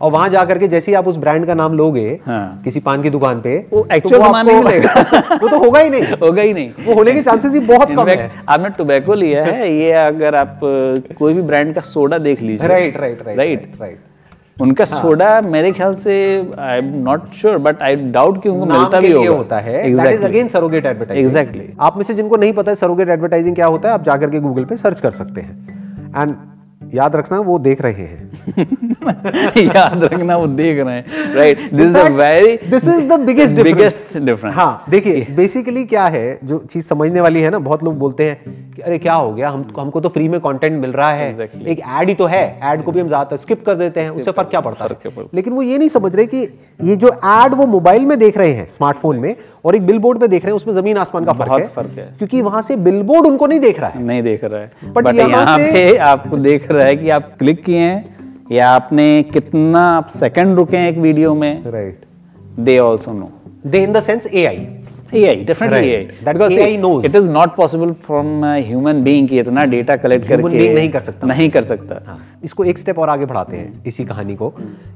और 0.00 0.10
वहाँ 0.12 0.28
जाकर 0.28 0.46
करके 0.46 0.68
जैसे 0.68 0.90
ही 0.90 0.96
आप 0.96 1.08
उस 1.08 1.16
ब्रांड 1.16 1.46
का 1.46 1.54
नाम 1.54 1.72
लोगे 1.72 2.06
हाँ। 2.26 2.60
किसी 2.64 2.80
पान 2.80 3.02
की 3.02 3.10
दुकान 3.10 3.40
पे 3.40 3.56
वो 3.72 3.86
एक्चुअल 3.92 4.18
तो 4.18 4.24
सामान 4.24 4.46
नहीं 4.46 4.62
मिलेगा। 4.62 5.38
वो 5.42 5.48
तो 5.48 5.58
होगा 5.58 5.80
ही 5.80 5.90
नहीं 5.90 6.02
होगा 6.22 6.42
ही 6.42 6.52
नहीं 6.52 6.86
वो 6.86 6.94
होने 6.94 7.12
के 7.12 7.22
चांसेस 7.22 7.54
ही 7.54 7.60
बहुत 7.60 7.92
कम 7.92 8.08
है 8.08 8.30
आपने 8.48 8.68
टोबैको 8.68 9.14
लिया 9.14 9.44
है 9.44 9.72
ये 9.74 9.92
अगर 9.92 10.34
आप 10.34 10.60
कोई 11.18 11.34
भी 11.34 11.42
ब्रांड 11.42 11.74
का 11.74 11.80
सोडा 11.80 12.18
देख 12.18 12.42
लीजिए 12.42 12.68
राइट 12.68 12.96
राइट 12.96 13.22
राइट. 13.26 13.72
राइट 13.80 13.98
उनका 14.60 14.84
हाँ. 14.84 15.02
सोडा 15.02 15.40
मेरे 15.40 15.72
ख्याल 15.72 15.94
से 15.94 16.14
I 16.58 16.78
am 16.78 16.92
not 17.04 17.24
sure 17.40 17.58
but 17.58 17.82
I 17.82 17.96
doubt 17.96 18.42
कि 18.42 18.48
उनको 18.48 18.66
मिलता 18.66 19.00
भी 19.00 19.12
होगा 19.12 19.30
होता 19.30 19.58
है 19.58 19.82
that 19.96 20.12
is 20.12 20.24
again 20.24 20.48
surrogate 20.48 20.86
advertising 20.86 21.28
Exactly. 21.28 21.64
आप 21.80 21.96
में 21.96 22.02
से 22.02 22.14
जिनको 22.14 22.36
नहीं 22.36 22.52
पता 22.52 22.70
है 22.70 22.74
सरोगेट 22.74 23.08
एडवर्टाइजिंग 23.08 23.54
क्या 23.54 23.66
होता 23.66 23.88
है 23.88 23.94
आप 23.94 24.04
जाकर 24.04 24.30
के 24.30 24.40
गूगल 24.40 24.64
पे 24.64 24.76
सर्च 24.76 25.00
कर 25.00 25.10
सकते 25.10 25.40
हैं 25.40 26.12
एंड 26.16 26.34
याद 26.94 27.16
रखना 27.16 27.38
वो 27.40 27.58
देख 27.58 27.80
रहे 27.82 27.92
हैं। 27.92 29.54
याद 29.76 30.04
रखना 30.04 30.36
वो 30.36 30.46
देख 30.46 30.84
रहे 30.84 30.94
हैं। 30.94 31.34
Right 31.34 31.72
this 31.72 31.86
is 31.86 32.12
very 32.12 32.56
this 32.70 32.88
is 32.88 33.04
the 33.04 33.20
biggest 33.20 33.62
biggest 33.62 34.16
difference 34.18 34.54
हाँ 34.54 34.84
देखिए 34.90 35.26
बेसिकली 35.36 35.84
क्या 35.84 36.06
है 36.06 36.38
जो 36.44 36.58
चीज़ 36.70 36.84
समझने 36.84 37.20
वाली 37.20 37.40
है 37.40 37.50
ना 37.50 37.58
बहुत 37.58 37.84
लोग 37.84 37.98
बोलते 37.98 38.30
हैं 38.30 38.65
कि 38.76 38.82
अरे 38.82 38.98
क्या 38.98 39.14
हो 39.14 39.30
गया? 39.32 39.50
हम 39.50 39.64
हमको 39.78 40.00
तो 40.00 40.08
फ्री 40.08 40.28
में 40.28 40.38
कंटेंट 40.40 40.80
मिल 40.80 40.90
रहा 40.92 41.10
है। 41.12 41.30
Exactly. 41.30 41.66
एक 41.66 41.78
ऐड 41.90 42.08
ही 42.08 42.14
तो 42.14 42.26
है। 42.26 42.42
ऐड 42.62 42.82
को 42.82 42.92
भी 42.92 43.00
हम 43.00 43.06
ज़्यादातर 43.06 43.36
स्किप 43.36 43.64
कर 43.66 43.74
देते 43.74 44.00
हैं 44.00 44.10
उससे 44.10 44.30
फ़र्क 44.32 44.48
क्या 44.48 44.60
पड़ता 44.60 44.84
है? 44.84 45.24
लेकिन 45.34 45.52
वो 45.52 45.62
ये 45.62 45.78
नहीं 45.78 45.88
समझ 45.88 46.14
रहे 46.16 46.26
कि 46.26 46.42
ये 46.80 46.96
जो 46.96 47.08
ऐड 47.26 47.54
वो 47.54 47.66
मोबाइल 47.66 48.04
में 48.04 48.18
देख 48.18 48.38
रहे 48.38 48.52
हैं 48.52 48.66
स्मार्टफ़ोन 48.68 49.18
में 49.18 49.34
और 49.64 49.76
एक 49.76 49.86
बिलबोर्ड 49.86 50.20
में 50.20 50.28
देख 50.30 50.44
रहे 50.44 50.50
हैं 50.50 50.56
उसमें 50.56 50.74
ज़मीन 50.74 50.96
आसमान 50.98 51.24
का 51.24 51.32
फ़र्क 51.34 51.52
है। 51.52 51.66
फ़र्क 51.68 51.98
है। 51.98 52.06
क्योंकि 52.18 52.42
वहाँ 52.42 52.62
से 52.62 52.76
बिलबोर्ड 52.78 53.26
उनको 53.26 53.46
नहीं 53.46 53.60
देख 53.60 53.80
रहा 53.80 53.90
है। 53.90 54.02
नहीं 54.02 54.22
देख 54.22 54.44
रहा 54.44 54.60
है। 54.60 54.92
बट 54.92 55.14
यहाँ 55.14 55.58
पे 55.58 55.96
आपको 56.06 56.36
देख 56.38 56.70
रहा 56.70 56.86
है 56.86 56.96
कि 56.96 57.10
आप 57.10 57.34
क्लिक 57.38 57.64
किए 57.64 57.78
हैं 57.78 58.04
या 58.52 58.68
आपने 58.70 59.22
कितना 59.32 59.80
आप 59.90 60.08
सेकंड 60.16 60.56
रुके 60.56 60.76
हैं 60.76 60.90
एक 60.90 60.98
वीडियो 60.98 61.34
में। 61.34 61.62
Right 61.66 62.04
they 62.60 62.78
also 62.80 63.12
know 63.12 63.30
they 63.66 63.82
in 63.82 63.92
the 63.92 64.00
sense 64.02 64.26
AI 64.26 64.66
AI, 65.12 65.34
definitely 65.46 65.78
Right. 65.78 66.10
AI. 66.10 66.24
That 66.24 66.34
Because 66.34 66.52
AI 66.52 66.68
it- 66.68 66.80
knows. 66.80 67.04
it 67.04 67.14
is 67.14 67.28
not 67.28 67.54
possible 67.56 67.92
from 68.06 68.44
a 68.44 68.54
human 68.62 69.02
being 69.04 69.28
कि 69.28 69.38
इतना 69.40 69.64
डेटा 69.64 69.96
कलेक्ट 69.96 70.26
Human 70.26 70.42
करके 70.42 70.58
being 70.58 70.74
नहीं 70.74 70.90
कर 70.90 71.00
सकता। 71.00 71.26
नहीं 71.26 71.48
कर 71.50 71.62
सकता 71.62 72.02
हाँ, 72.06 72.18
इसको 72.44 72.64
एक 72.64 72.78
स्टेप 72.78 72.98
और 72.98 73.08
आगे 73.08 73.26
बढ़ाते 73.26 73.56
हैं 73.56 73.82
इसी 73.86 74.04
कहानी 74.04 74.34
को 74.34 74.48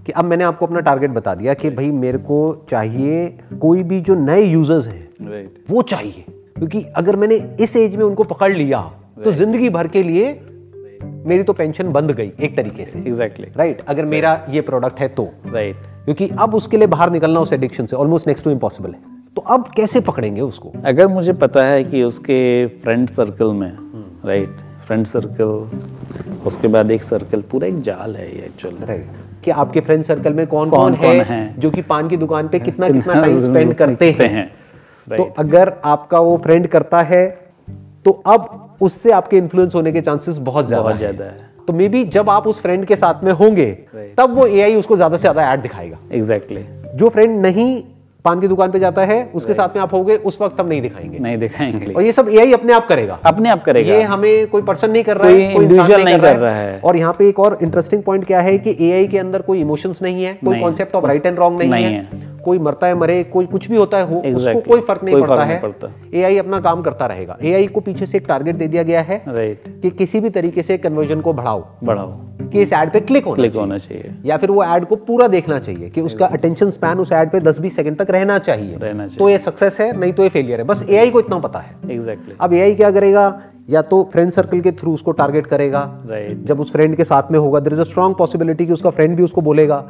कि 0.06 0.12
अब 0.12 0.24
मैंने 0.24 0.44
आपको 0.44 0.66
अपना 0.66 0.80
टारगेट 0.80 1.10
बता 1.10 1.34
दिया 1.34 1.54
कि 1.54 1.70
भाई 1.70 1.90
मेरे 1.90 2.18
को 2.18 2.40
चाहिए 2.70 3.26
कोई 3.60 3.82
भी 3.82 4.00
जो 4.00 4.14
नए 4.14 4.42
यूज़र्स 4.42 4.86
हैं 4.86 5.30
राइट 5.30 5.64
वो 5.70 5.82
चाहिए 5.82 6.24
क्योंकि 6.56 6.84
अगर 6.96 7.16
मैंने 7.16 7.36
इस 7.60 7.76
एज 7.76 7.96
में 7.96 8.04
उनको 8.04 8.24
पकड़ 8.24 8.52
लिया 8.52 8.80
तो 9.24 9.32
ज़िंदगी 9.32 9.68
भर 9.68 9.88
के 9.88 10.02
लिए 10.02 10.38
मेरी 11.26 11.42
तो 11.42 11.52
पेंशन 11.52 11.88
बंद 11.92 12.10
गई 12.10 12.32
एक 12.40 12.56
तरीके 12.56 12.84
से 12.86 12.98
एग्जैक्टली 12.98 13.44
exactly. 13.44 13.58
Right 13.58 13.76
right? 13.76 13.88
अगर 13.90 14.04
मेरा 14.04 14.46
ये 14.50 14.60
प्रोडक्ट 14.60 15.00
है 15.00 15.08
तो 15.08 15.28
राइट 15.46 15.76
right. 15.76 16.04
क्योंकि 16.04 16.28
अब 16.38 16.54
उसके 16.54 16.76
लिए 16.76 16.86
बाहर 16.86 17.10
निकलना 17.10 17.40
उस 17.40 17.52
एडिक्शन 17.52 17.86
से 17.86 17.96
ऑलमोस्ट 17.96 18.26
नेक्स्ट 18.26 18.44
टू 18.44 18.50
इम्पॉसिबल 18.50 18.90
है 18.90 19.09
तो 19.36 19.42
अब 19.48 19.64
कैसे 19.76 20.00
पकड़ेंगे 20.00 20.40
उसको? 20.40 20.72
अगर 20.84 21.06
मुझे 21.08 21.32
पता 21.34 21.64
है 21.64 21.82
कि 21.84 22.02
उसके 22.02 22.66
फ्रेंड 22.82 23.08
सर्कल 23.10 23.52
में 23.54 23.72
राइट 24.26 24.56
फ्रेंड 24.86 25.06
सर्कल 25.06 26.46
उसके 26.46 26.68
बाद 26.68 26.90
एक 26.90 27.02
सर्कल 27.04 27.40
पूरा 27.50 27.66
एक 27.68 27.80
जाल 27.82 28.16
है 28.16 28.26
ये 28.28 28.44
एक्चुअल 28.44 28.74
राइट 28.84 29.06
कि 29.44 29.50
आपके 29.52 29.80
फ्रेंड 29.80 30.02
सर्कल 30.04 30.32
में 30.34 30.46
कौन 30.46 30.70
कौन, 30.70 30.80
कौन-कौन 30.80 31.10
है, 31.10 31.24
है? 31.24 31.54
जो 31.58 31.70
कि 31.70 31.82
पान 31.82 32.08
की 32.08 32.16
दुकान 32.16 32.48
पे 32.48 32.58
कितना 32.60 32.88
कितना 32.88 33.14
टाइम 33.14 33.38
स्पेंड 33.40 33.74
करते 33.74 34.10
हैं। 34.12 34.50
तो 35.08 35.22
अगर 35.38 35.72
आपका 35.84 36.18
वो 36.20 36.36
फ्रेंड 36.38 36.66
करता 36.68 37.00
है 37.02 37.26
तो 38.04 38.10
अब 38.26 38.76
उससे 38.82 39.12
आपके 39.12 39.36
इन्फ्लुएंस 39.36 39.74
होने 39.74 39.92
के 39.92 40.00
चांसेस 40.00 40.38
बहुत 40.40 40.66
ज़्यादा 40.66 40.90
हैं। 40.90 40.98
ज़्यादा 40.98 41.24
है। 41.24 41.48
तो 41.66 41.72
मे 41.72 41.88
बी 41.88 42.04
जब 42.10 42.30
आप 42.30 42.46
उस 42.46 42.60
फ्रेंड 42.62 42.84
के 42.84 42.96
साथ 42.96 43.24
में 43.24 43.32
होंगे 43.34 43.70
तब 44.18 44.34
वो 44.34 44.46
एआई 44.48 44.74
उसको 44.74 44.96
ज़्यादा 44.96 45.16
से 45.16 45.20
ज़्यादा 45.20 45.50
ऐड 45.52 45.62
दिखाएगा। 45.62 45.98
Exactly 46.12 46.60
exactly. 46.60 46.98
जो 46.98 47.08
फ्रेंड 47.08 47.40
नहीं 47.42 47.82
पान 48.24 48.40
की 48.40 48.48
दुकान 48.48 48.70
पे 48.70 48.78
जाता 48.78 49.04
है 49.04 49.30
उसके 49.34 49.54
साथ 49.54 49.76
में 49.76 49.82
आप 49.82 49.92
होंगे 49.94 50.16
उस 50.16 50.38
वक्त 50.40 50.60
हम 50.60 50.66
नहीं 50.66 50.82
दिखाएँगे। 50.82 51.18
नहीं 51.18 51.38
दिखाएँगे। 51.38 51.92
और 51.92 52.02
ये 52.02 52.12
सब 52.12 52.28
एआई 52.28 52.52
अपने 52.52 52.72
आप 52.72 52.86
करेगा। 52.88 53.18
अपने 53.26 53.50
आप 53.50 53.62
करेगा। 53.64 53.94
ये 53.94 54.02
हमें 54.02 54.46
कोई 54.46 54.62
पर्सन 54.62 54.90
नहीं 54.90 55.04
कर 55.04 55.16
रहा 55.16 55.28
है 55.28 55.52
कोई 55.54 55.64
इंसान 55.64 55.90
नहीं 55.92 56.04
नहीं 56.04 56.18
कर 56.18 56.36
रहा 56.36 56.54
है। 56.54 56.80
और 56.84 56.96
यहाँ 56.96 57.12
पे 57.18 57.28
एक 57.28 57.40
और 57.40 57.58
इंटरेस्टिंग 57.62 58.02
पॉइंट 58.02 58.24
क्या 58.24 58.40
है 58.40 58.56
कि 58.58 58.76
एआई 58.80 59.06
के 59.06 59.18
अंदर 59.18 59.42
कोई 59.42 59.60
इमोशंस 59.60 60.02
नहीं 60.02 60.24
है 60.24 60.38
कोई 60.44 60.60
concept 60.60 60.94
of 60.94 61.06
right 61.06 61.26
and 61.26 61.38
wrong 61.38 61.62
नहीं 61.62 61.84
है। 61.84 62.08
कोई 62.44 62.58
मरता 62.58 62.86
है 62.86 62.94
मरे 62.94 63.22
कोई 63.22 63.46
कुछ 63.46 63.68
भी 63.70 63.76
होता 63.76 63.96
है 63.96 64.06
हो 64.08 64.22
exactly. 64.26 64.36
उसको 64.36 64.60
कोई 64.60 64.80
फ़र्क 64.80 65.04
नहीं 65.04 65.14
कोई 65.14 65.22
पड़ता 65.22 65.44
है। 65.44 65.60
पड़ता। 65.60 65.92
एआई 66.14 66.38
अपना 66.38 66.60
काम 66.60 66.82
करता 66.82 67.06
रहेगा। 67.06 67.38
एआई 67.42 67.66
को 67.66 67.80
पीछे 67.80 68.06
से 68.06 68.18
एक 68.18 68.24
टारगेट 68.28 68.56
दे 68.56 68.68
दिया 68.68 68.82
गया 68.82 69.00
है 69.00 69.22
राइट 69.28 69.62
कि 69.82 69.90
किसी 69.90 70.20
भी 70.20 70.30
तरीके 70.30 70.62
से 70.62 70.78
कन्वर्जन 70.78 71.20
को 71.20 71.32
बढ़ाओ। 71.32 71.66
बढ़ाओ। 71.84 72.18
कि 72.52 72.60
इस 72.62 72.72
एड 72.72 72.92
पे 72.92 73.00
क्लिक 73.00 73.24
होना 73.24 73.36
क्लिक 73.36 73.54
होना 73.54 73.78
चाहिए। 73.78 74.14
या 74.24 74.36
फिर 74.36 74.50
वो 74.50 74.64
एड 74.64 74.84
को 74.84 74.96
पूरा 74.96 75.28
देखना 75.28 75.58
चाहिए 75.58 75.90
कि 75.90 76.00
उसका 76.00 76.26
अटेंशन 76.26 76.70
स्पैन 76.70 76.98
उस 76.98 77.12
एड 77.12 77.30
पे 77.30 77.40
10-20 77.40 77.76
सेकंड 77.76 77.96
तक 77.96 78.10
रहना 78.10 78.38
चाहिए। 78.38 78.76
रहना 78.76 79.06
चाहिए। 79.06 79.18
तो 79.18 79.28
ये 79.28 79.38
सक्सेस 79.38 79.76
है 79.80 79.98
नहीं 80.00 80.12
तो 80.12 80.22
ये 80.22 80.28
फेलियर 80.28 80.60
है। 80.60 80.66
बस 80.66 80.86
एआई 80.90 81.10
को 81.10 81.20
इतना 81.20 81.38
पता 81.38 81.58
है। 81.58 81.76
एग्जैक्टली 81.90 82.34
अब 82.40 82.54
एआई 82.54 82.74
क्या 82.74 82.90
करेगा? 82.90 83.42
या 83.70 83.82
तो 83.82 84.02
फ्रेंड 84.12 84.30
सर्कल 84.30 84.60
के 84.60 84.70
थ्रू 84.72 84.94
उसको 84.94 85.12
टारगेट 85.12 85.46
करेगा। 85.46 85.80
राइट 86.06 86.44
जब 86.44 86.60
उस 86.60 86.72
फ्रेंड 86.72 86.96
के 86.96 87.04
साथ 87.04 87.30
में 87.32 87.38
होगा 87.38 87.60
there 87.60 87.72
is 87.72 87.80
a 87.80 87.84
strong 87.84 88.16
possibility 88.16 88.66
कि 88.66 88.72
उसका 88.72 88.90
फ्रेंड 88.90 89.16
भी 89.16 89.22
उसको 89.22 89.42
बोलेगा। 89.42 89.84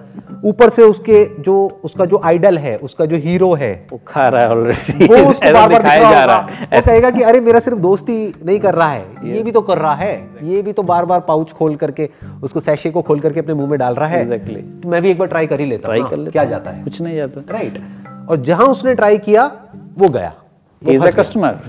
ऊपर 0.44 0.68
से 0.68 0.82
उसके 0.82 1.24
जो 1.42 1.54
उसका 1.84 2.04
जो 2.04 2.20
आइडल 2.24 2.58
है 2.58 2.76
उसका 2.78 3.04
जो 3.04 3.16
हीरो 3.16 3.52
है 3.54 3.72
वो 3.92 4.00
खा 4.08 4.28
रहा 4.28 4.42
है 4.42 4.50
ऑलरेडी 4.50 5.06
वो 5.06 5.16
उसको 5.30 5.52
बार 5.52 5.68
बार 5.68 5.82
दिख 5.82 5.92
रहा 5.92 6.10
जा 6.12 6.24
रहा 6.24 6.36
है। 6.36 6.64
वो 6.64 6.80
कहेगा 6.80 7.10
कि 7.10 7.22
अरे 7.22 7.40
मेरा 7.40 7.60
सिर्फ़ 7.60 7.78
दोस्त 7.78 8.06
नहीं 8.10 8.58
कर 8.60 8.74
रहा 8.74 8.88
है। 8.88 9.04
ये 9.24 9.42
भी 9.42 9.52
तो 9.52 9.60
कर 9.60 9.78
रहा 9.78 9.94
है। 9.94 10.14
ये 10.42 10.62
भी 10.62 10.72
तो 10.72 10.82
बार 10.82 11.04
बार 11.04 11.20
पाउच 11.20 11.52
खोल 11.52 11.76
करके 11.76 12.08
उसको 12.42 12.60
सैशे 12.60 12.90
को 12.90 13.02
खोल 13.02 13.20
करके 13.20 13.40
अपने 13.40 13.54
मुँह 13.54 13.70
में 13.70 13.78
डाल 13.78 13.94
रहा 13.94 14.08
है। 14.08 14.24
Exactly. 14.26 14.82
तो 14.82 14.88
मैं 14.88 15.02
भी 15.02 15.10
एक 15.10 15.18
बार 15.18 15.28
ट्राई 15.28 15.46
कर 15.46 15.60
ही 15.60 15.66
लेता 15.66 15.88
ट्राई 15.88 16.00
हूँ 16.00 16.10
कर 16.10 16.18
हाँ, 16.18 16.26
क्या 16.26 16.44
जाता 16.44 16.70
है? 16.70 16.84
कुछ 16.84 17.00
नहीं 17.00 17.16
जाता। 17.16 17.40
राइट 17.50 17.78
और 18.30 18.36
जहाँ 18.36 18.66
उसने 18.66 18.94
ट्राई 18.94 19.18
किया 19.18 19.50
वो 19.98 20.08
गया। 20.08 20.32
a 20.82 20.90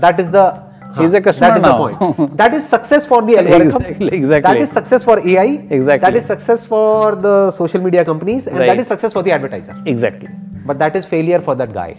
that 0.00 0.20
is 0.20 0.28
the 0.28 0.71
He 0.98 1.04
is 1.04 1.14
a 1.14 1.20
customer 1.20 1.48
that 1.48 1.58
is 1.58 1.64
the 1.64 1.72
point. 1.74 2.36
That 2.36 2.54
is 2.54 2.68
success 2.68 3.06
for 3.06 3.22
the 3.22 3.36
algorithm. 3.38 3.82
Exactly, 3.82 4.08
exactly. 4.18 4.52
That 4.52 4.62
is 4.62 4.72
success 4.72 5.04
for 5.04 5.18
AI. 5.18 5.46
Exactly. 5.70 6.06
That 6.06 6.16
is 6.16 6.26
success 6.26 6.66
for 6.66 7.16
the 7.16 7.34
social 7.52 7.80
media 7.80 8.04
companies, 8.04 8.46
and 8.46 8.58
right. 8.58 8.68
that 8.68 8.80
is 8.80 8.86
success 8.86 9.12
for 9.12 9.22
the 9.22 9.32
advertiser. 9.32 9.76
Exactly 9.88 10.66
But 10.66 10.78
that 10.84 10.96
is 10.96 11.06
failure 11.14 11.40
for 11.48 11.54
that 11.62 11.74
guy. 11.74 11.90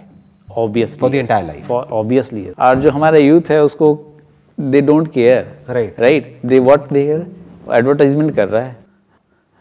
Obviously 0.58 1.00
For 1.00 1.10
the 1.10 1.20
entire 1.20 1.48
life. 1.48 1.68
For 1.68 1.88
obviously 2.02 2.48
और 2.60 2.80
जो 2.82 2.92
हमारा 2.92 3.18
youth 3.18 3.50
है 3.52 3.64
उसको 3.64 3.96
they 4.58 4.82
don't 4.82 5.12
care 5.14 5.46
Right. 5.70 6.00
Right 6.00 6.40
they 6.46 6.60
what 6.60 6.92
they 6.94 7.04
advertisement 7.78 8.36
कर 8.36 8.48
रहा 8.48 8.64
है 8.64 8.76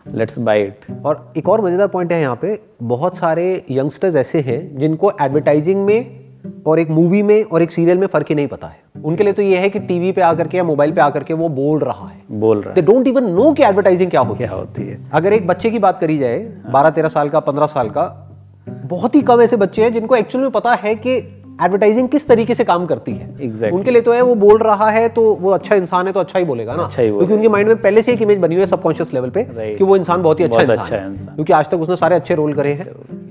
let's 0.06 0.38
buy 0.38 0.62
it 0.62 0.84
और 1.06 1.32
एक 1.36 1.48
और 1.48 1.60
मज़ेदार 1.64 1.88
पॉइंट 1.88 2.12
है 2.12 2.20
यहाँ 2.20 2.38
पे 2.42 2.58
बहुत 2.82 3.16
सारे 3.16 3.44
यंगस्टर्स 3.70 4.16
ऐसे 4.16 4.40
हैं 4.46 4.60
जिनको 4.78 5.12
एडवर्टाइजिंग 5.20 5.84
में 5.86 6.21
और 6.66 6.78
एक 6.78 6.90
मूवी 6.90 7.22
में 7.22 7.42
और 7.44 7.62
एक 7.62 7.72
सीरियल 7.72 7.98
में 7.98 8.06
फ़र्क 8.06 8.26
ही 8.28 8.34
नहीं 8.34 8.46
पता 8.46 8.66
है। 8.66 9.02
उनके 9.04 9.24
लिए 9.24 9.32
तो 9.32 9.42
ये 9.42 9.58
है 9.58 9.70
कि 9.70 9.78
टीवी 9.78 10.12
पे 10.12 10.20
आकर 10.20 10.48
के 10.48 10.56
या 10.56 10.64
मोबाइल 10.64 10.92
पे 10.92 11.00
आकर 11.00 11.22
के 11.22 11.34
वो 11.34 11.48
बोल 11.48 11.78
रहा 11.78 12.08
है। 12.08 12.20
बोल 12.30 12.60
रहा 12.60 12.68
है। 12.68 12.74
दे 12.74 12.82
डोंट 12.82 13.06
इवन 13.06 13.30
नो 13.30 13.52
कि 13.52 13.62
एडवर्टाइजिंग 13.62 14.10
क्या 14.10 14.20
होती 14.20 14.42
है। 14.42 14.48
क्या 14.48 14.58
होती 14.58 14.82
है। 14.82 14.98
अगर 15.12 15.32
एक 15.32 15.46
बच्चे 15.46 15.70
की 15.70 15.78
बात 15.78 16.00
करी 16.00 16.18
जाए 16.18 16.38
बारह 16.70 16.90
तेरह 16.90 17.08
साल 17.08 17.28
का 17.28 17.40
पंद्रह 17.40 17.66
साल 17.66 17.90
का 17.90 18.08
बहुत 18.68 19.14
ही 19.14 19.22
कम 19.22 19.40
ऐसे 19.40 19.56
बच्चे 19.56 19.82
हैं 19.82 19.92
जिनको 19.92 20.16
एक्चुअल 20.16 20.42
में 20.42 20.50
पता 20.50 20.74
है 20.74 20.94
कि 20.94 21.16
एडवर्टाइजिंग 21.62 22.08
किस 22.08 22.26
तरीके 22.28 22.54
से 22.54 22.64
काम 22.64 22.86
करती 22.86 23.12
है। 23.12 23.34
Exactly. 23.36 23.72
उनके 23.72 23.90
लिए 23.90 24.02
तो 24.02 24.12
है 24.12 24.20
वो 24.22 24.34
बोल 24.34 24.58
रहा 24.58 24.88
है 24.90 25.08
तो 25.08 25.22
वो 25.34 25.50
अच्छा 25.50 25.74
इंसान 25.74 26.06
है 26.06 26.12
तो 26.12 26.20
अच्छा 26.20 26.38
ही 26.38 26.44
बोलेगा 26.44 26.76
ना। 26.76 26.82
अच्छा 26.82 27.02
ही 27.02 27.08
क्योंकि 27.08 27.34
उनके 27.34 27.48
माइंड 27.48 27.68
में 27.68 27.80
पहले 27.80 28.02
से 28.02 28.12
एक 28.12 28.22
इमेज 28.22 28.38
बनी 28.38 28.54
हुई 28.54 28.62
है 28.62 28.66
सबकॉन्शियस 28.66 29.12
लेवल 29.14 29.30
पे 29.30 29.44
Right. 29.44 29.78
कि 29.78 29.84
वो 29.84 29.96
इंसान 29.96 30.22
बहुत 30.22 30.40
ही 30.40 30.44
अच्छा 30.44 30.60
इंसान 30.60 30.76
अच्छा 30.76 30.96
है। 30.96 31.34
क्योंकि 31.34 31.52
आज 31.52 31.70
तक 31.70 31.80
उसने 31.80 31.96
सारे 31.96 32.16
अच्छे 32.16 32.34
रोल 32.34 32.54
करे 32.54 32.72
हैं। 32.72 32.86
बट 32.86 33.21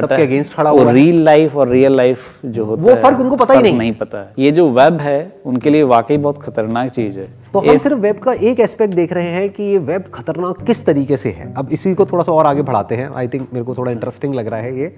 सबके 0.00 0.26
against 0.26 0.54
खड़ा 0.54 0.70
हुआ 0.70 0.92
रियल 0.92 1.22
लाइफ 1.22 1.56
और 1.56 1.68
रियल 1.68 1.96
लाइफ 1.96 2.18
जो 2.44 2.64
होता 2.64 2.82
वो 2.82 2.94
फ़र्क 2.94 3.20
उनको 3.20 3.36
पता 3.36 3.54
ही 3.54 3.62
नहीं। 3.62 3.78
नहीं 3.78 3.94
पता। 3.94 4.18
है 4.18 4.32
ये 4.38 4.50
जो 4.50 4.70
वेब 4.70 4.98
है 5.00 5.40
उनके 5.46 5.70
लिए 5.70 5.82
वाकई 5.82 6.16
बहुत 6.16 6.42
खतरनाक 6.42 6.90
चीज़ 6.90 7.18
है। 7.18 7.24
तो 7.24 7.58
हम 7.58 7.78
सिर्फ़ 7.78 7.98
वेब 7.98 8.16
का 8.16 8.32
एक 8.32 8.60
एस्पेक्ट 8.60 8.94
देख 8.94 9.12
रहे 9.12 9.28
हैं 9.28 9.50
कि 9.50 9.62
ये 9.62 9.78
वेब 9.78 10.04
खतरनाक 10.14 10.62
किस 10.62 10.86
तरीके 10.86 11.16
से 11.16 11.28
है। 11.28 11.54
अब 11.56 11.68
इसी 11.72 11.94
को 11.94 12.06
थोड़ा 12.06 12.24
सा 12.24 12.32
और 12.32 12.46
आगे 12.46 12.62
बढ़ाते 12.62 12.94
हैं। 12.94 13.10
आई 13.14 13.28
थिंक 13.28 13.48
मेरे 13.52 13.64
को 13.64 13.74
थोड़ा 13.74 13.92
इंटरेस्टिंग 13.92 14.34
लग 14.34 14.46
रहा 14.46 14.60
है 14.60 14.78
ये। 14.80 14.94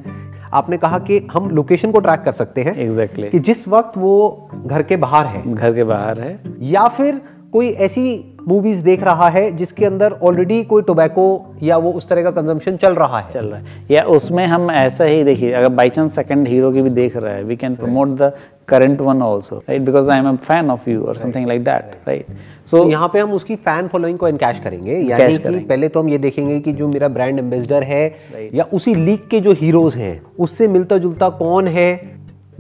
आपने 0.52 0.76
कहा 0.76 0.98
कि 0.98 1.26
हम 1.33 1.50
लोकेशन 1.50 1.92
को 1.92 1.98
ट्रैक 1.98 2.20
कर 2.20 2.33
सकते 2.33 2.62
हैं 2.62 2.76
एग्जैक्टली 2.76 3.28
कि 3.28 3.38
जिस 3.38 3.68
वक्त 3.68 3.98
वो 3.98 4.50
घर 4.66 4.83
के 4.83 4.96
बाहर 4.96 5.26
है 5.26 5.54
घर 5.54 5.74
के 5.74 5.85
बाहर 5.85 6.20
है। 6.20 6.40
या 6.61 6.88
फिर 6.88 7.20
कोई 7.52 7.68
ऐसी 7.68 8.33
मूवीज़ 8.48 8.83
देख 8.85 9.02
रहा 9.02 9.28
है 9.28 9.50
जिसके 9.52 9.85
अंदर 9.85 10.12
ऑलरेडी 10.22 10.62
कोई 10.64 10.83
टोबैको 10.83 11.24
या 11.62 11.76
वो 11.76 11.92
उस 11.92 12.09
तरह 12.09 12.22
का 12.22 12.30
कंजम्पशन 12.30 12.76
चल 12.76 12.94
रहा 12.94 13.18
है। 13.18 13.30
चल 13.30 13.46
रहा 13.46 13.59
है। 13.59 13.85
या 13.90 14.02
उसमें 14.09 14.44
हम 14.46 14.70
ऐसा 14.70 15.04
ही 15.04 15.22
देखिए 15.24 15.52
अगर 15.52 15.68
बाई 15.70 15.90
चांस 15.90 16.14
सेकंड 16.14 16.48
हीरो 16.48 16.72
की 16.72 16.83
भी 16.83 16.90
देख 16.92 17.16
रहा 17.16 17.33
है 17.33 17.44
we 17.44 17.57
can 17.57 17.74
promote 17.74 18.09
the 18.18 18.33
current 18.68 19.00
one 19.00 19.22
also 19.22 19.57
right 19.59 19.83
because 19.83 20.11
I 20.11 20.18
am 20.18 20.28
a 20.28 20.35
fan 20.44 20.70
of 20.70 20.88
you 20.90 21.02
और 21.02 21.16
something 21.16 21.46
like 21.48 21.64
that 21.64 22.09
right 22.09 22.26
so 22.66 22.78
तो 22.78 22.88
यहाँ 22.90 23.09
पे 23.09 23.18
हम 23.18 23.33
उसकी 23.33 23.57
फ़ैन 23.57 23.88
फॉलोइंग 23.88 24.18
को 24.18 24.28
इनकैश 24.28 24.59
करेंगे। 24.59 24.96
यानी 25.00 25.38
कि 25.38 25.59
पहले 25.61 25.88
तो 25.88 26.00
हम 26.00 26.09
ये 26.09 26.18
देखेंगे 26.18 26.59
कि 26.61 26.72
जो 26.72 26.88
मेरा 26.88 27.09
ब्रांड 27.09 27.38
एम्बेसडर 27.38 27.83
है 27.83 28.50
या 28.54 28.64
उसी 28.72 28.94
लीग 28.94 29.28
के 29.30 29.40
जो 29.40 29.52
हीरोज 29.52 29.96
हैं 29.96 30.20
उससे 30.38 30.68
मिलता 30.68 30.98
जुलता 30.98 31.28
कौन 31.38 31.68
है 31.68 31.90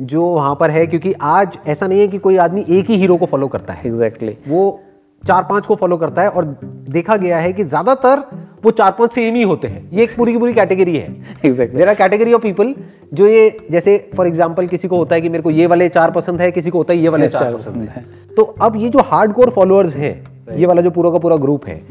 जो 0.00 0.22
वहाँ 0.24 0.56
पर 0.60 0.70
है? 0.70 0.86
क्योंकि 0.86 1.12
आज 1.22 1.58
ऐसा 1.68 1.86
नहीं 1.86 2.00
है 2.00 2.08
कि 2.08 2.18
कोई 2.18 2.36
आदमी 2.36 2.64
एक 2.68 2.90
ही 2.90 2.96
हीरो 2.96 3.16
को 3.16 3.26
फॉलो 3.26 3.48
करता 3.48 3.72
है। 3.72 3.86
Exactly 3.86 4.28
exactly. 4.28 4.50
वो 4.50 4.80
चार 5.24 5.42
पाँच 5.42 5.66
को 5.66 5.74
फॉलो 5.76 5.96
करता 5.96 6.22
है 6.22 6.28
और 6.30 6.44
देखा 6.90 7.16
गया 7.16 7.38
है 7.38 7.52
कि 7.52 7.64
ज़्यादातर 7.64 8.22
वो 8.64 8.70
चार 8.72 8.90
पाँच 8.90 9.12
सेम 9.12 9.34
ही 9.34 9.42
होते 9.42 9.68
हैं। 9.68 9.88
ये 9.92 10.02
एक 10.02 10.16
पूरी 10.16 10.32
की 10.32 10.38
पूरी 10.38 10.52
कैटेगरी 10.54 10.96
है। 10.96 11.08
Exactly 11.44 11.78
there 11.78 11.88
are 11.88 11.94
category 11.94 12.32
of 12.32 12.42
people 12.42 12.74
जो 13.14 13.26
ये 13.26 13.56
जैसे 13.70 13.96
फॉर 14.16 14.26
एग्ज़ाम्पल 14.26 14.66
किसी 14.66 14.88
को 14.88 14.96
होता 14.96 15.14
है 15.14 15.20
कि 15.20 15.28
मेरे 15.28 15.42
को 15.42 15.50
ये 15.50 15.66
वाले 15.66 15.88
चार 15.90 16.10
पसंद 16.10 16.40
है 16.40 16.50
किसी 16.50 16.70
को 16.70 16.78
होता 16.78 16.92
है 16.92 17.00
ये 17.00 17.08
वाले 17.08 17.28
चार 17.28 17.54
पसंद 17.54 17.82
है। 17.82 17.88
है। 17.88 18.04
तो 18.36 18.42
अब 18.62 18.76
ये 18.76 18.88
जो 18.88 19.02
हार्ड 19.02 19.32
कोर 19.32 19.50
फॉलोअर्स 19.50 19.96
हैं 19.96 20.14
ये 20.56 20.66
वाला 20.66 20.82
जो 20.82 20.90
पूरा 20.90 21.10
का 21.10 21.18
पूरा 21.18 21.36
ग्रुप 21.36 21.66
है 21.66 21.82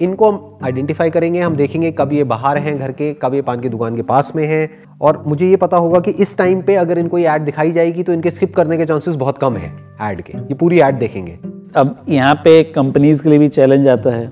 इनको 0.00 0.30
हम 0.30 0.58
आइडेंटिफाई 0.64 1.10
करेंगे 1.10 1.40
हम 1.40 1.56
देखेंगे 1.56 1.90
कब 1.92 2.12
ये 2.12 2.24
बाहर 2.26 2.58
हैं 2.58 2.78
घर 2.78 2.92
के 2.92 3.12
कब 3.14 3.34
ये 3.34 3.42
पान 3.42 3.60
की 3.60 3.68
दुकान 3.68 3.96
के 3.96 4.02
पास 4.04 4.32
में 4.36 4.44
है। 4.46 4.68
और 5.02 5.22
मुझे 5.26 5.48
ये 5.48 5.56
पता 5.56 5.76
होगा 5.76 6.00
कि 6.00 6.10
इस 6.12 6.36
टाइम 6.38 6.60
पे 6.62 6.74
अगर 6.76 6.98
इनको 6.98 7.18
ये 7.18 7.26
ऐड 7.26 7.44
दिखाई 7.44 7.72
जाएगी 7.72 8.02
तो 8.02 8.12
इनके 8.12 8.30
स्किप 8.30 8.54
करने 8.56 8.78
के 8.78 8.86
चांसेस 8.86 9.14
बहुत 9.14 9.38
कम 9.38 9.56
है 9.56 9.72
ऐड 10.02 10.22
के। 10.22 10.38
ये 10.38 10.54
पूरी 10.54 10.80
ऐड 10.80 10.98
देखेंगे। 10.98 11.38
अब 11.74 12.04
यहाँ 12.08 12.34
पे 12.34 12.62
कंपनीज़ 12.64 13.22
के 13.22 13.28
लिए 13.28 13.38
भी 13.38 13.48
चैलेंज 13.50 13.86
आता 13.88 14.10
है 14.10 14.26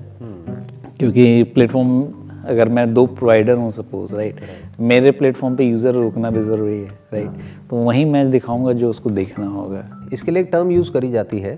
क्योंकि 0.99 1.43
प्लेटफॉर्म 1.53 2.01
अगर 2.49 2.69
मैं 2.69 2.93
दो 2.93 3.05
प्रोवाइडर 3.07 3.55
हूँ 3.55 3.69
सपोज़ 3.71 4.13
राइट 4.15 4.39
मेरे 4.81 5.11
प्लेटफॉर्म 5.11 5.55
पे 5.55 5.63
यूज़र 5.63 5.93
रुकना 5.93 6.29
भी 6.31 6.41
ज़रूरी 6.41 6.79
है 6.79 6.87
राइट 7.13 7.43
तो 7.69 7.75
वहीं 7.77 8.05
मैं 8.05 8.29
दिखाऊँगा 8.31 8.73
जो 8.73 8.89
उसको 8.89 9.09
देखना 9.09 9.47
होगा। 9.47 9.83
इसके 10.13 10.31
लिए 10.31 10.43
एक 10.43 10.49
टर्म 10.51 10.71
यूज़ 10.71 10.91
करी 10.91 11.11
जाती 11.11 11.39
है 11.39 11.57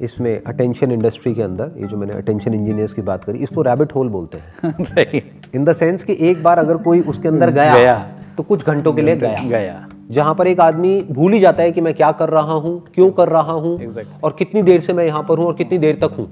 इसमें 0.00 0.42
अटेंशन 0.42 0.92
इंडस्ट्री 0.92 1.34
के 1.34 1.42
अंदर 1.42 1.72
ये 1.78 1.86
जो 1.86 1.96
मैंने 1.96 2.12
अटेंशन 2.12 2.54
इंजीनियर्स 2.54 2.92
की 2.92 3.02
बात 3.02 3.24
करी 3.24 3.38
इसको 3.38 3.62
रैबिट 3.62 3.94
होल 3.94 4.08
बोलते 4.08 4.38
हैं। 4.38 4.74
राइट 4.80 5.46
इन 5.54 5.64
द 5.64 5.72
सेंस 5.72 6.04
कि 6.04 6.16
एक 6.20 6.42
बार 6.42 6.58
अगर 6.58 6.76
कोई 6.82 7.00
उसके 7.02 7.28
अंदर 7.28 7.50
गया, 7.50 7.74
गया। 7.74 7.96
तो 8.36 8.42
कुछ 8.42 8.66
घंटों 8.66 8.92
के 8.92 9.02
लिए 9.02 9.16
गया। 9.16 9.48
गया। 9.48 9.86
जहाँ 10.10 10.34
पर 10.34 10.46
एक 10.46 10.60
आदमी 10.60 11.00
भूल 11.10 11.32
ही 11.32 11.40
जाता 11.40 11.62
है 11.62 11.72
कि 11.72 11.80
मैं 11.80 11.92
क्या 11.94 12.10
कर 12.12 12.28
रहा 12.28 12.52
हूँ 12.54 12.72
क्यों 12.94 13.10
कर 13.12 13.28
रहा 13.28 13.52
हूँ 13.54 13.76
Exactly. 13.78 14.22
और 14.24 14.36
कितनी 14.38 14.62
देर 14.62 14.80
से 14.80 14.92
मैं 14.92 15.04
यहाँ 15.06 15.22
पर 15.22 15.38
हूँ 15.38 15.46
और 15.46 15.54
कितनी 15.54 15.78
देर 15.78 15.98
तक 16.02 16.14
हूँ। 16.18 16.26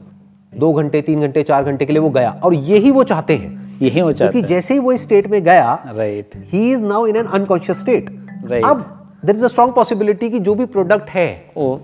दो 0.52 0.72
घंटे 0.72 1.02
तीन 1.02 1.20
घंटे 1.20 1.42
चार 1.42 1.64
घंटे 1.64 1.86
के 1.86 1.92
लिए 1.92 2.02
वो 2.02 2.10
गया 2.10 2.30
और 2.44 2.54
यही 2.54 2.90
वो 2.90 3.04
चाहते 3.04 3.36
हैं। 3.36 3.78
यही 3.82 4.02
वो 4.02 4.12
चाहते 4.12 4.32
क्योंकि 4.32 4.48
जैसे 4.48 4.74
ही 4.74 4.80
वो 4.80 4.92
इस 4.92 5.02
स्टेट 5.02 5.26
में 5.26 5.42
गया 5.44 5.74
right 5.88 6.30
he 6.52 6.70
is 6.72 6.86
now 6.86 7.06
in 7.06 7.16
an 7.16 7.26
unconscious 7.28 7.80
state 7.80 8.10
अब 8.64 8.84
there 9.24 9.34
is 9.36 9.44
a 9.44 9.48
strong 9.48 9.74
possibility 9.74 10.30
कि 10.30 10.38
जो 10.40 10.54
भी 10.54 10.64
प्रोडक्ट 10.68 11.10
है 11.10 11.28
वो 11.56 11.74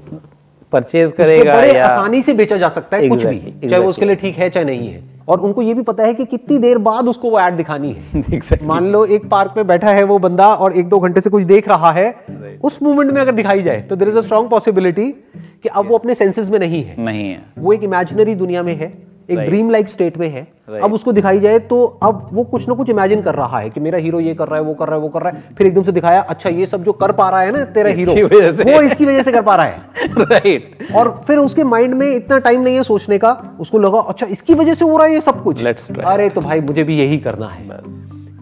परचेज 0.72 1.12
करेगा 1.12 1.56
बड़े 1.56 1.72
या 1.74 1.86
आसानी 1.86 2.22
से 2.22 2.34
बेचा 2.34 2.56
जा 2.56 2.68
सकता 2.70 2.96
है 2.96 3.08
कुछ 3.08 3.24
भी 3.24 3.36
Exactly, 3.36 3.70
चाहे 3.70 3.82
वो 3.82 3.88
उसके 3.88 4.04
लिए 4.06 4.16
ठीक 4.16 4.36
है 4.36 4.50
चाहे 4.50 4.66
नहीं 4.66 4.88
है। 4.88 5.02
और 5.28 5.40
उनको 5.40 5.62
ये 5.62 5.74
भी 5.74 5.82
पता 5.82 6.04
है 6.04 6.14
कि 6.14 6.24
कितनी 6.24 6.58
देर 6.58 6.78
बाद 6.78 7.08
उसको 7.08 7.30
वो 7.30 7.40
ऐड 7.40 7.56
दिखानी 7.56 7.92
है। 7.92 8.22
Exactly. 8.24 8.62
मान 8.62 8.86
लो 8.86 9.04
एक 9.04 9.28
पार्क 9.28 9.54
में 9.56 9.66
बैठा 9.66 9.90
है 9.90 10.04
वो 10.04 10.18
बंदा 10.18 10.54
और 10.54 10.72
एक 10.72 10.88
दो 10.88 10.98
घंटे 10.98 11.20
से 11.20 11.30
कुछ 11.30 11.44
देख 11.44 11.68
रहा 11.68 11.92
है 11.92 12.14
उस 12.64 12.82
मोमेंट 12.82 13.12
में 13.12 13.20
अगर 13.20 13.32
दिखाई 13.32 13.62
जाए 13.62 13.80
तो 13.80 13.96
there 13.96 14.08
is 14.08 14.16
a 14.16 14.20
strong 14.20 14.50
possibility 14.50 15.10
कि 15.62 15.68
अब 15.68 15.88
वो 15.88 15.98
अपने 15.98 16.14
सेंसेस 16.14 16.50
में 16.50 16.58
नहीं 16.58 16.82
है। 16.84 16.94
नहीं 16.98 17.28
है। 17.28 17.42
वो 17.58 17.72
एक 17.72 17.82
इमेजिनरी 17.82 18.34
दुनिया 18.34 18.62
में 18.62 18.74
है। 18.76 19.13
एक 19.28 19.38
ड्रीम 19.38 19.70
लाइक 19.70 19.88
स्टेट 19.88 20.16
में 20.18 20.28
है। 20.28 20.46
अब 20.82 20.92
उसको 20.92 21.12
दिखाई 21.12 21.40
जाए 21.40 21.58
तो 21.60 21.84
अब 22.02 22.26
वो 22.32 22.44
कुछ 22.44 22.68
ना 22.68 22.74
कुछ 22.74 22.90
इमेजिन 22.90 23.22
कर 23.22 23.34
रहा 23.34 23.58
है 23.58 23.70
कि 23.70 23.80
मेरा 23.80 23.98
हीरो 23.98 24.20
ये 24.20 24.34
कर 24.34 24.48
रहा 24.48 24.56
है 24.56 24.64
वो 24.64 24.74
कर 24.74 24.86
रहा 24.86 24.96
है 24.96 25.02
वो 25.02 25.08
कर 25.08 25.22
रहा 25.22 25.30
है। 25.30 25.54
फिर 25.58 25.66
एकदम 25.66 25.82
से 25.82 25.92
दिखाया 25.92 26.20
अच्छा 26.20 26.50
ये 26.50 26.66
सब 26.66 26.84
जो 26.84 26.92
कर 26.94 27.12
पा 27.12 27.28
रहा 27.30 27.40
है 27.40 27.52
ना 27.52 27.64
तेरा 27.74 27.90
हीरो 27.90 28.12
वो 28.12 28.80
इसकी 28.82 29.04
वजह 29.04 29.22
से 29.22 29.32
कर 29.32 29.42
पा 29.42 29.56
रहा 29.56 29.66
है। 29.66 30.14
राइट 30.20 30.78
और 30.94 31.14
फिर 31.26 31.38
उसके 31.38 31.64
माइंड 31.64 31.94
में 31.94 32.06
इतना 32.06 32.38
टाइम 32.38 32.60
नहीं 32.60 32.76
है 32.76 32.82
सोचने 32.82 33.18
का 33.18 33.32
उसको 33.60 33.78
लगा 33.78 34.00
अच्छा 34.00 34.26
इसकी 34.26 34.54
वजह 34.54 34.74
से 34.74 34.84
हो 34.84 34.96
रहा 34.96 35.06
है 35.06 35.12
ये 35.14 35.20
सब 35.20 35.42
कुछ? 35.42 35.64
अरे 35.64 36.28
तो 36.28 36.40
भाई 36.40 36.60
मुझे 36.60 36.84
भी 36.84 36.98
यही 36.98 37.18
करना 37.18 37.48
है। 37.48 37.82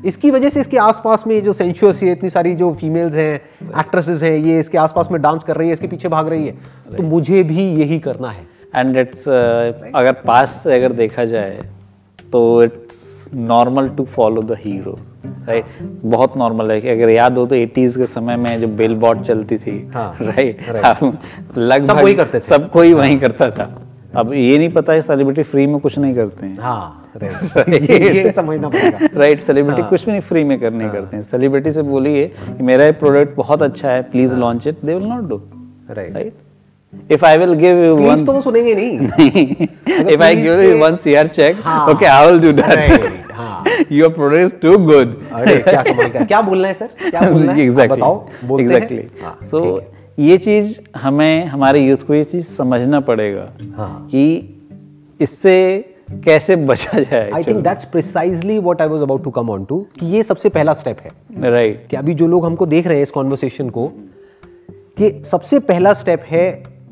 इसकी 0.07 0.31
वजह 0.31 0.49
से 0.49 0.61
इसके 0.61 0.77
आसपास 0.79 1.25
में 1.27 1.43
जो 1.45 1.53
सेंशुअस 1.53 2.03
है 2.03 2.13
इतनी 2.13 2.31
सारी 2.31 2.55
जो 2.55 2.73
फीमेल्स 2.81 3.15
हैं 3.15 3.35
एक्ट्रेसेस 3.81 4.23
हैं 4.23 4.37
ये 4.37 4.59
इसके 4.59 4.79
आसपास 4.79 5.09
में 5.13 5.21
डांस 5.23 5.45
कर 5.45 5.57
रही 5.57 5.69
है 5.69 5.73
इसके 5.73 5.87
पीछे 5.87 6.09
भाग 6.09 6.29
रही 6.29 6.47
है 6.47 6.53
तो 6.97 7.03
मुझे 7.03 7.43
भी 7.43 7.69
यही 7.75 7.99
करना 7.99 8.31
है। 8.31 8.51
एंड 8.77 8.97
इट्स 8.97 9.29
अगर 9.95 10.13
पास 10.13 10.61
से 10.65 10.75
अगर 10.77 10.93
देखा 10.93 11.25
जाए 11.25 11.59
तो 12.33 12.63
it's 12.63 13.29
normal 13.35 13.89
to 13.89 14.05
follow 14.05 14.43
the 14.43 14.57
heroes 14.61 15.01
right 15.49 15.65
बहुत 16.05 16.37
नॉर्मल 16.37 16.71
है 16.71 16.81
कि 16.81 16.89
अगर 16.89 17.11
याद 17.11 17.39
हो 17.39 17.47
तो 17.47 17.55
80s 17.55 17.97
के 17.97 18.07
समय 18.07 18.37
में 18.37 18.61
जो 18.61 18.69
बिल 18.69 18.95
बॉट 18.95 19.21
चलती 19.21 19.59
थी 19.59 19.91
हाँ, 19.95 20.17
राइट 20.23 20.59
right. 20.63 21.17
लगभग 21.57 21.87
सब 21.87 22.05
वही 22.05 22.15
करते 22.15 22.39
थे। 22.39 22.43
सब 22.43 22.71
कोई 22.71 22.93
वही 22.93 23.19
करता 23.19 23.51
था। 23.51 23.83
अब 24.17 24.33
ये 24.33 24.59
नहीं 24.59 24.69
पता 24.69 24.93
है 24.93 25.03
सेलिब्रिटी 25.03 25.43
फ्री 25.43 25.67
में 25.67 25.81
कुछ 25.81 25.99
नहीं 25.99 26.15
करते 26.15 26.47
हैं। 26.47 26.59
हाँ 26.59 27.13
right. 27.17 27.69
ये, 27.91 28.23
ये 28.23 28.33
समझना 28.33 28.69
पड़ेगा। 28.69 28.99
राइट 29.15 29.41
सेलिब्रिटी 29.41 29.83
कुछ 29.83 30.05
भी 30.05 30.13
नहीं 30.13 30.21
फ्री 30.21 30.45
में 30.45 30.61
करने 30.61 30.79
नहीं 30.79 30.91
करते 30.91 31.17
हैं। 31.17 31.23
सेलिब्रिटी 31.23 31.73
से 31.73 31.83
बोलिए 31.83 32.27
कि 32.27 32.63
मेरा 32.63 32.85
ये 32.85 32.93
प्रोडक्ट 32.93 33.37
बहुत 33.37 33.63
अच्छा 33.63 33.91
है 33.91 34.03
please 34.03 34.37
launch 34.37 34.67
it 34.67 34.77
they 34.85 34.95
will 34.95 35.09
not 35.09 35.29
do 35.29 35.41
right 35.91 36.15
right 36.15 36.35
if 37.11 37.25
I 37.25 37.39
will 37.39 37.53
give 37.55 37.85
you 37.85 37.95
one 37.95 38.05
please 38.05 38.25
तो 38.27 38.33
वो 38.33 38.41
सुनेंगे 38.41 38.75
नहीं 38.75 39.67
if 40.13 40.21
I 40.21 40.35
give 40.35 40.63
you 40.63 40.79
one 40.79 40.97
CR 40.97 41.27
check, 41.29 41.63
हाँ। 41.65 41.87
okay, 41.89 42.07
I 42.07 42.27
will 42.27 42.41
do 42.41 42.53
that. 42.53 42.77
Right, 42.77 43.31
हाँ। 43.33 43.65
Your 43.91 44.11
product 44.11 44.43
is 44.43 44.53
too 44.61 44.77
good. 44.87 45.15
अरे 45.33 45.57
क्या 45.63 45.83
कमाल 45.83 46.09
का 46.11 46.25
क्या 46.25 46.41
बोलना 46.43 46.69
है 46.69 46.75
सर 46.75 47.11
क्या 47.11 47.31
बोलना 47.31 47.53
है 47.53 47.67
exactly. 47.69 47.97
बताओ 47.97 48.17
बोलते 48.45 48.65
exactly. 48.65 48.99
हैं 48.99 49.23
हाँ, 49.23 49.39
so 49.51 49.65
है। 49.65 50.01
ये 50.19 50.39
चीज़ 50.39 50.79
हमें 50.97 51.47
हमारे 51.47 51.81
यूथ 51.81 52.07
को 52.07 52.15
ये 52.15 52.25
चीज़ 52.25 52.47
समझना 52.47 53.01
पड़ेगा 53.01 53.49
हाँ। 53.77 54.09
कि 54.11 54.25
इससे 55.21 55.59
कैसे 56.25 56.57
बचा 56.57 57.01
जाए 57.01 57.31
I 57.31 57.45
think 57.45 57.63
that's 57.65 57.85
precisely 57.85 58.59
what 58.59 58.83
I 58.83 58.89
was 58.89 59.03
about 59.03 59.25
to 59.25 59.31
come 59.31 59.51
on 59.51 59.65
to 59.65 59.79
कि 60.01 60.07
ये 60.07 60.23
सबसे 60.23 60.49
पहला 60.49 60.75
स्टेप 60.75 60.99
है 61.01 61.51
राइट 61.53 61.87
कि 61.91 61.97
अभी 61.97 62.15
जो 62.15 62.27
लोग 62.27 62.45
हमको 62.47 62.67
देख 62.67 62.87
रहे 62.87 62.97
हैं 62.97 63.03
इस 63.03 63.11
कॉन्वर्सेशन 63.11 63.69
को 63.71 63.87
कि 64.99 65.11
सबसे 65.25 65.59
पहला 65.69 65.93
स्टेप 65.93 66.25
है 66.31 66.51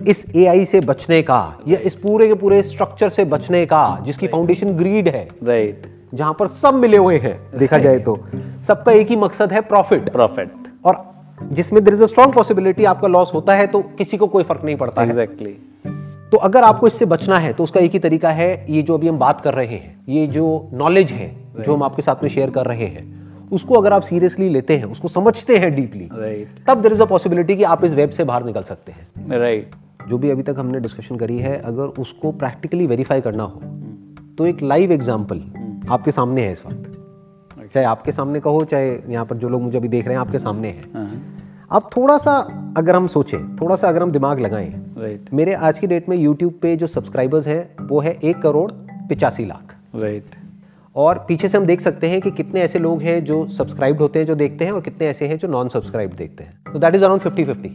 इस 0.08 0.24
एआई 0.36 0.64
से 0.64 0.80
बचने 0.80 1.20
का 1.22 1.40
या 1.68 1.78
इस 1.78 1.94
पूरे 1.94 2.28
के 2.28 2.34
पूरे 2.34 2.62
स्ट्रक्चर 2.62 3.08
से 3.08 3.24
बचने 3.24 3.64
का 3.66 3.82
जिसकी 4.02 4.26
फाउंडेशन 4.26 4.72
ग्रीड 4.72 5.08
है 5.08 5.28
राइट 5.44 5.86
जहाँ 6.14 6.34
पर 6.38 6.46
सब 6.46 6.74
मिले 6.74 6.96
हुए 6.96 7.18
हैं 7.18 7.38
देखा 7.58 7.78
जाए 7.78 7.98
तो। 7.98 8.18
सबका 8.60 8.92
एक 8.92 9.08
ही 9.08 9.16
मकसद 9.16 9.52
है 9.52 9.60
प्रॉफिट 9.60 10.10
प्रॉफिट 10.12 10.52
और 10.84 11.04
जिसमें 11.52 11.82
there 11.84 11.94
is 11.94 12.02
a 12.02 12.06
strong 12.06 12.34
possibility 12.34 12.84
आपका 12.84 13.08
लॉस 13.08 13.30
होता 13.34 13.54
है 13.54 13.66
तो 13.66 13.80
किसी 13.98 14.16
को 14.16 14.26
कोई 14.26 14.44
फ़र्क 14.44 14.64
नहीं 14.64 14.76
पड़ता 14.76 15.02
एग्जैक्टली 15.02 15.56
तो 16.32 16.38
अगर 16.38 16.62
आपको 16.62 16.86
इससे 16.86 17.06
बचना 17.06 17.38
है 17.38 17.52
तो 17.52 17.64
उसका 17.64 17.80
एक 17.80 17.92
ही 17.92 17.98
तरीका 17.98 18.30
है 18.30 18.50
ये 18.70 18.82
जो 18.82 18.94
अभी 18.94 19.08
हम 19.08 19.18
बात 19.18 19.40
कर 19.40 19.54
रहे 19.54 19.66
हैं 19.66 20.04
ये 20.08 20.26
जो 20.26 20.68
नॉलेज 20.72 21.12
है 21.12 21.30
जो 21.60 21.74
हम 21.74 21.82
आपके 21.82 22.02
साथ 22.02 22.22
में 22.22 22.30
शेयर 22.30 22.50
कर 22.50 22.66
रहे 22.66 22.86
हैं 22.86 23.08
उसको 23.52 23.74
अगर 23.74 23.92
आप 23.92 24.02
सीरियसली 24.02 24.48
लेते 24.48 24.76
हैं 24.76 24.84
उसको 24.84 25.08
समझते 25.08 25.56
हैं 25.56 25.74
डीपली 25.74 26.08
राइट 26.12 26.64
तब 26.68 26.82
देर 26.82 26.92
इज़ 26.92 27.02
अ 27.02 27.04
पॉसिबिलिटी 27.04 27.56
कि 27.56 27.62
आप 27.66 27.84
इस 27.84 27.94
वेब 27.94 28.10
से 28.10 28.24
बाहर 28.24 28.44
निकल 28.44 28.62
सकते 28.62 28.92
हैं। 28.92 29.38
राइट 29.40 29.74
जो 30.10 30.18
भी 30.18 30.30
अभी 30.30 30.42
तक 30.42 30.56
हमने 30.58 30.80
डिस्कशन 30.80 31.16
करी 31.16 31.38
है 31.38 31.56
अगर 31.64 32.00
उसको 32.00 32.32
प्रैक्टिकली 32.34 32.86
वेरीफाई 32.86 33.20
करना 33.20 33.44
हो 33.44 33.60
तो 34.38 34.46
एक 34.46 34.62
लाइव 34.64 34.92
एग्ज़ाम्पल 34.92 35.42
आपके 35.90 36.10
सामने 36.12 36.42
है 36.42 36.52
इस 36.52 36.64
वक्त। 36.66 36.96
चाहे 37.64 37.86
आपके 37.86 38.12
सामने 38.12 38.40
कहो 38.40 38.64
चाहे 38.64 38.90
यहाँ 39.08 39.24
पर 39.24 39.36
जो 39.36 39.48
लोग 39.48 39.62
मुझे 39.62 39.78
अभी 39.78 39.88
देख 39.88 40.06
रहे 40.06 40.14
हैं 40.14 40.20
आपके 40.20 40.38
सामने 40.38 40.68
हैं। 40.68 41.08
अब 41.70 41.88
थोड़ा 41.96 42.16
सा 42.18 42.32
अगर 42.78 42.96
हम 42.96 43.06
सोचें 43.08 43.56
थोड़ा 43.56 43.76
सा 43.76 43.88
अगर 43.88 44.02
हम 44.02 44.10
दिमाग 44.12 44.40
लगाएँ 44.40 44.70
राइट 44.98 45.28
मेरे 45.32 45.54
आज 45.54 45.78
की 45.78 45.86
डेट 45.86 46.08
में 46.08 46.16
यूट्यूब 46.16 46.58
पे 46.62 46.74
जो 46.76 46.86
सब्सक्राइबर्स 46.88 47.46
हैं 47.46 47.86
वो 47.88 48.00
है 48.00 48.12
एक 48.14 48.42
करोड़ 48.42 48.70
पिचासी 49.08 49.44
लाख। 49.46 49.74
राइट 49.96 50.34
और 50.96 51.18
पीछे 51.28 51.48
से 51.48 51.58
हम 51.58 51.66
देख 51.66 51.80
सकते 51.80 52.08
हैं 52.08 52.20
कि 52.20 52.30
कितने 52.32 52.60
ऐसे 52.60 52.78
लोग 52.78 53.02
हैं 53.02 53.22
जो 53.24 53.46
सब्सक्राइब्ड 53.50 54.00
होते 54.00 54.18
हैं 54.18 54.26
जो 54.26 54.34
देखते 54.34 54.64
हैं 54.64 54.72
और 54.72 54.80
कितने 54.80 55.06
ऐसे 55.06 55.26
हैं 55.26 55.38
जो 55.38 55.48
नॉन 55.48 55.68
सब्सक्राइब 55.68 56.12
देखते 56.14 56.44
हैं। 56.44 56.72
तो 56.72 56.78
that 56.78 56.94
is 56.94 57.04
around 57.04 57.22
fifty 57.22 57.44
fifty 57.44 57.68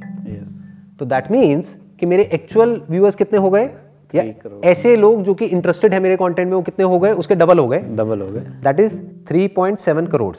तो 0.99 1.05
दैट 1.05 1.31
मीन्स 1.31 1.75
कि 1.99 2.05
मेरे 2.05 2.23
एक्चुअल 2.23 2.81
व्यूअर्स 2.89 3.15
कितने 3.15 3.39
हो 3.39 3.49
गए? 3.49 3.69
या 4.15 4.23
ऐसे 4.63 4.95
लोग 4.95 5.23
जो 5.23 5.33
कि 5.33 5.45
इंटरेस्टेड 5.45 5.93
है 5.93 5.99
मेरे 5.99 6.15
कंटेंट 6.15 6.47
में 6.47 6.55
वो 6.55 6.61
कितने 6.61 6.85
हो 6.85 6.99
गए? 6.99 7.11
उसके 7.11 7.35
डबल 7.35 7.59
हो 7.59 7.67
गए। 7.67 7.79
डबल 7.79 8.21
हो 8.21 8.27
गए। 8.27 8.39
दैट 8.39 8.79
इज़ 8.79 9.01
3.7 9.25 10.11
करोड़ 10.11 10.35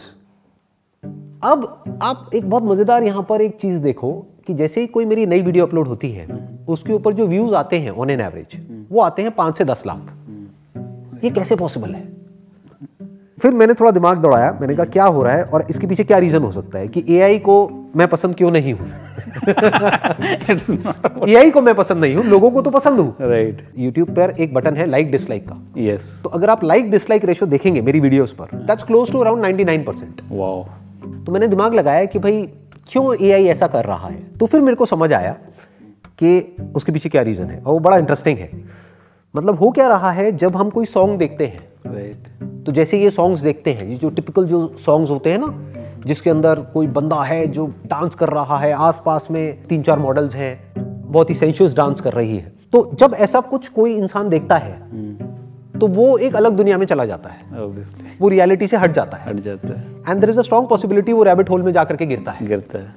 अब 1.44 1.84
आप 2.02 2.30
एक 2.34 2.50
बहुत 2.50 2.62
मज़ेदार 2.62 3.02
यहाँ 3.02 3.26
पर 3.28 3.40
एक 3.40 3.56
चीज़ 3.56 3.78
देखो 3.78 4.12
कि 4.46 4.54
जैसे 4.54 4.80
ही 4.80 4.86
कोई 4.86 5.04
मेरी 5.04 5.26
नई 5.26 5.42
वीडियो 5.42 5.66
अपलोड 5.66 5.88
होती 5.88 6.10
है 6.12 6.26
उसके 6.68 6.92
ऊपर 6.92 7.12
जो 7.12 7.26
व्यूज़ 7.26 7.54
आते 7.54 7.78
हैं 7.78 7.90
ऑन 7.90 8.10
एन 8.10 8.20
एवरेज 8.20 8.60
वो 8.90 9.00
आते 9.00 9.22
हैं 9.22 9.30
पाँच 9.30 9.58
से 9.58 9.64
दस 9.64 9.82
लाख। 9.86 10.12
ये 11.24 11.30
कैसे 11.30 11.56
पॉसिबल 11.56 11.94
है? 11.94 12.16
फिर 13.42 13.54
मैंने 13.54 13.74
थोड़ा 13.74 13.90
दिमाग 13.90 14.18
दौड़ाया 14.18 14.58
मैंने 14.60 14.74
कहा 14.74 14.84
क्या 14.84 15.04
हो 15.04 15.22
रहा 15.22 15.32
है? 15.32 15.44
और 15.44 15.66
इसके 15.70 15.86
पीछे 15.86 16.04
क्या 16.04 16.18
रीजन 16.18 16.42
हो 16.42 16.50
सकता 16.50 16.78
है 16.78 16.88
कि 16.88 17.04
एआई 17.08 17.38
को 17.38 17.68
मैं 17.96 18.08
पसंद 18.08 18.34
क्यों 18.34 18.50
नहीं 18.50 18.72
हूँ? 18.72 18.86
एआई 21.28 21.50
को 21.54 21.60
मैं 21.60 21.74
पसंद 21.74 21.98
नहीं 21.98 22.16
हूँ 22.16 22.24
लोगों 22.24 22.50
को 22.50 22.62
तो 22.62 22.70
पसंद 22.70 23.00
हूँ। 23.00 23.16
राइट 23.20 23.68
यूट्यूब 23.78 24.10
पर 24.10 24.30
एक 24.40 24.54
बटन 24.54 24.76
है 24.76 24.86
लाइक 24.86 25.10
डिसलाइक 25.10 25.48
का। 25.48 25.56
Yes 25.78 26.16
yes. 26.16 26.22
तो 26.22 26.28
अगर 26.28 26.50
आप 26.50 26.64
लाइक 26.64 26.90
डिसलाइक 26.90 27.24
रेशो 27.24 27.46
देखेंगे 27.46 27.82
मेरी 27.82 28.00
वीडियोस 28.00 28.32
पर 28.32 28.56
that's 28.56 28.84
close 28.84 29.12
to 29.12 29.20
around 29.20 29.44
99 29.46 29.86
percent 29.86 30.20
तो 31.26 31.32
मैंने 31.32 31.48
दिमाग 31.48 31.74
लगाया 31.74 32.04
कि 32.04 32.18
भाई 32.18 32.42
क्यों 32.92 33.14
एआई 33.26 33.46
ऐसा 33.46 33.66
कर 33.66 33.84
रहा 33.84 34.08
है? 34.08 34.18
तो 34.40 34.46
फिर 34.46 34.60
मेरे 34.60 34.76
को 34.76 34.86
समझ 34.86 35.12
आया 35.12 35.32
कि 36.18 36.56
उसके 36.76 36.92
पीछे 36.92 37.08
क्या 37.08 37.22
रीज़न 37.22 37.44
है 37.44 37.58
और 37.58 37.72
वो 37.72 37.78
बड़ा 37.78 37.96
इंटरेस्टिंग 37.96 38.38
है। 38.38 38.50
मतलब 39.36 39.54
हो 39.54 39.70
क्या 39.70 39.88
रहा 39.88 40.10
है 40.10 40.32
जब 40.32 40.56
हम 40.56 40.70
कोई 40.70 40.84
सॉन्ग 40.84 41.18
देखते 41.18 41.46
हैं। 41.46 41.94
राइट 41.94 42.28
तो 42.66 42.72
जैसे 42.72 42.98
ये 43.00 43.10
सॉन्ग्स 43.10 43.40
देखते 43.40 43.72
हैं 43.72 43.86
ये 43.88 43.94
जो 43.94 44.08
टिपिकल 44.10 44.46
जो 44.46 44.66
सॉन्ग्स 44.78 45.10
होते 45.10 45.32
हैं 45.32 45.38
ना 45.38 46.02
जिसके 46.06 46.30
अंदर 46.30 46.60
कोई 46.74 46.86
बंदा 46.86 47.22
है 47.22 47.46
जो 47.46 47.66
डांस 47.86 48.14
कर 48.14 48.28
रहा 48.28 48.58
है 48.58 48.72
आसपास 48.72 49.28
में 49.30 49.66
तीन 49.66 49.82
चार 49.82 49.98
मॉडल्स 49.98 50.34
हैं 50.34 50.72
बहुत 50.78 51.30
ही 51.30 51.34
सेंशुअस 51.34 51.74
डांस 51.74 52.00
कर 52.00 52.12
रही 52.12 52.36
है। 52.36 52.52
तो 52.72 52.90
जब 52.94 53.14
ऐसा 53.14 53.40
कुछ 53.40 53.68
कोई 53.68 53.94
इंसान 53.94 54.28
देखता 54.28 54.56
है 54.56 54.74
तो 55.78 55.86
वो 55.86 56.16
एक 56.18 56.36
अलग 56.36 56.52
दुनिया 56.52 56.78
में 56.78 56.86
चला 56.86 57.04
जाता 57.04 57.30
है। 57.30 57.62
ऑब्वियसली 57.62 58.16
वो 58.20 58.28
रियलिटी 58.28 58.66
से 58.66 58.76
हट 58.76 58.92
जाता 58.92 59.16
है। 59.16 59.30
हट 59.30 59.40
जाता 59.40 59.68
है। 59.68 59.84
And 60.08 60.20
there 60.20 60.30
is 60.30 60.38
a 60.38 60.42
strong 60.42 60.68
possibility 60.68 61.12
वो 61.12 61.22
रैबिट 61.22 61.50
होल 61.50 61.62
में 61.62 61.72
जाकर 61.72 61.96
के 61.96 62.06
गिरता 62.06 62.32
है। 62.32 62.46
गिरता 62.46 62.78
है। 62.78 62.94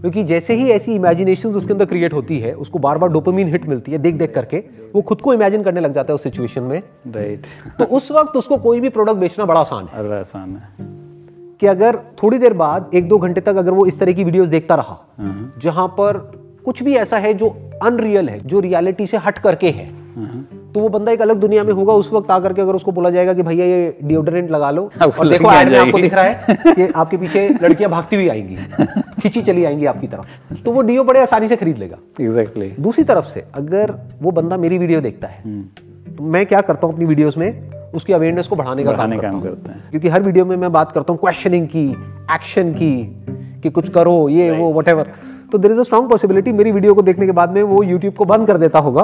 क्योंकि 0.00 0.24
जैसे 0.24 0.54
ही 0.54 0.70
ऐसी 0.70 0.94
इमेजिनेशन 0.94 1.48
उसके 1.48 1.72
अंदर 1.72 1.84
क्रिएट 1.84 2.12
होती 2.12 2.38
है 2.38 2.52
उसको 2.52 2.78
बार 2.78 2.98
बार 2.98 3.10
डोपामीन 3.10 3.48
हिट 3.48 3.66
मिलती 3.66 3.92
है 3.92 3.98
देख 3.98 4.14
देख 4.14 4.34
करके 4.34 4.56
वो 4.94 5.02
खुद 5.02 5.20
को 5.20 5.34
इमेजिन 5.34 5.62
करने 5.62 5.80
लग 5.80 5.92
जाता 5.92 6.12
है 6.12 6.14
उस 6.14 6.22
सिचुएशन 6.22 6.62
में। 6.62 6.82
राइट 7.08 7.42
तो 7.78 7.84
उस 7.84 8.10
वक्त 8.12 8.36
उसको 8.36 8.56
कोई 8.56 8.80
भी 8.80 8.88
प्रोडक्ट 8.88 9.16
बेचना 9.16 9.44
बड़ा 9.44 9.60
आसान 9.60 9.86
है। 9.86 10.20
आसान 10.20 10.56
है। 10.56 10.68
कि 11.60 11.66
अगर 11.66 11.96
थोड़ी 11.96 12.38
देर 12.38 12.52
बाद 12.52 12.90
एक 12.94 13.08
दो 13.08 13.18
घंटे 13.18 13.40
तक 13.40 13.56
अगर 13.56 13.70
वो 13.70 13.86
इस 13.86 14.00
तरह 14.00 14.12
की 14.12 14.24
वीडियोस 14.24 14.48
देखता 14.48 14.74
रहा 14.74 15.06
जहाँ 15.62 15.88
पर 15.88 16.32
कुछ 16.64 16.82
भी 16.82 16.94
ऐसा 16.96 17.18
है 17.18 17.34
जो 17.34 17.48
अनरियल 17.82 18.28
है 18.28 18.40
जो 18.46 18.60
रियलिटी 18.60 19.06
से 19.06 19.16
हट 19.16 19.38
करके 19.38 19.70
है। 19.70 19.86
तो 20.78 20.82
वो 20.82 20.88
बंदा 20.88 21.12
एक 21.12 21.22
अलग 21.22 21.36
दुनिया 21.36 21.62
में 21.64 21.72
होगा 21.72 21.92
उस 21.92 22.10
वक्त 22.12 22.30
आकर 22.30 22.52
के 22.52 22.62
अगर 22.62 22.74
उसको 22.74 22.92
बोला 22.92 23.10
जाएगा 23.10 23.32
कि 23.34 23.42
भैया 23.42 23.64
ये 23.66 23.98
डिओड्रेंट 24.04 24.50
लगा 24.50 24.70
लो 24.70 24.82
और 25.02 25.28
देखो 25.28 25.48
ad 25.48 25.70
में 25.70 25.78
आपको 25.78 25.98
दिख 25.98 26.14
रहा 26.14 26.24
है 26.24 26.74
कि 26.74 26.86
आपके 26.96 27.16
पीछे 27.16 27.48
लड़कियाँ 27.62 27.90
भागती 27.90 28.16
हुई 28.16 28.28
आएँगी 28.28 28.56
खींची 29.22 29.42
चली 29.42 29.64
आएँगी 29.64 29.86
आपकी 29.86 30.06
तरफ़ 30.06 30.54
तो 30.64 30.72
वो 30.72 30.82
डिओ 30.82 31.04
बड़े 31.04 31.20
आसानी 31.20 31.48
से 31.48 31.56
खरीद 31.56 31.78
लेगा। 31.78 31.96
एग्जैक्टली 32.20 32.72
दूसरी 32.80 33.04
तरफ़ 33.04 33.24
से 33.24 33.44
अगर 33.54 33.94
वो 34.22 34.30
बंदा 34.30 34.56
मेरी 34.56 34.78
वीडियो 34.78 35.00
देखता 35.00 35.28
है 35.28 35.62
तो 36.16 36.24
मैं 36.24 36.46
क्या 36.46 36.60
करता 36.60 36.86
हूँ 36.86 36.94
अपनी 36.94 37.06
वीडियोस 37.06 37.38
में? 37.38 37.70
उसकी 37.94 38.12
अवेयरनेस 38.12 38.46
को 38.46 38.56
बढ़ाने 38.56 38.84
का 38.84 38.90
काम 38.90 38.96
बढ़ाने 38.98 39.22
काम 39.22 39.34
हूँ। 39.34 39.42
करते 39.42 39.72
हैं। 39.72 39.90
क्योंकि 39.90 40.08
हर 40.08 40.22
वीडियो 40.22 40.44
में 40.44 40.56
मैं 40.56 40.72
बात 40.72 40.92
करता 40.92 41.12
हूँ 41.12 41.20
क्वेश्चनिंग 41.20 41.66
की 41.66 41.88
एक्शन 42.32 42.72
की 42.72 42.94
कि 43.62 43.70
कुछ 43.70 43.88
करो 43.88 44.28
ये 44.28 44.50
वो 44.50 44.72
वट 44.72 45.06
तो 45.52 45.58
there 45.58 45.72
is 45.72 45.78
a 45.80 45.82
strong 45.82 46.08
possibility 46.10 46.52
मेरी 46.52 46.72
वीडियो 46.72 46.94
को 46.94 47.02
देखने 47.02 47.26
के 47.26 47.32
बाद 47.32 47.50
में 47.50 47.62
वो 47.62 47.82
यूट्यूब 47.82 48.14
को 48.14 48.24
बंद 48.24 48.46
कर 48.46 48.56
देता 48.56 48.78
होगा। 48.78 49.02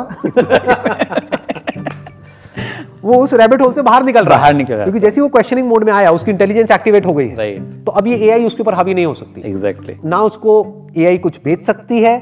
वो 3.05 3.17
उस 3.23 3.33
रैबिट 3.35 3.61
होल 3.61 3.73
से 3.73 3.83
बाहर 3.83 4.05
निकल 4.05 4.25
रहा 4.25 4.47
है। 4.47 4.53
निकल 4.53 4.75
रहा 4.75 4.85
क्योंकि 4.85 5.01
जैसे 5.01 5.21
वो 5.21 5.29
क्वेश्चनिंग 5.29 5.67
मोड 5.69 5.85
में 5.85 5.93
आया 5.93 6.11
उसकी 6.11 6.31
इंटेलिजेंस 6.31 6.71
एक्टिवेट 6.71 7.07
हो 7.07 7.13
गई 7.13 7.27
है। 7.29 7.37
राइट 7.37 7.85
तो 7.87 7.93
अब 7.93 8.07
ये 8.07 8.17
एआई 8.19 8.45
उसके 8.45 8.63
ऊपर 8.63 8.75
हावी 8.75 8.95
नहीं 8.95 9.07
हो 9.07 9.15
सकती। 9.15 9.43
एग्जैक्टली 9.47 9.97
ना 10.05 10.21
उसको 10.23 10.55
एआई 10.97 11.19
कुछ 11.19 11.41
बेच 11.45 11.63
सकती 11.63 12.01
है 12.03 12.15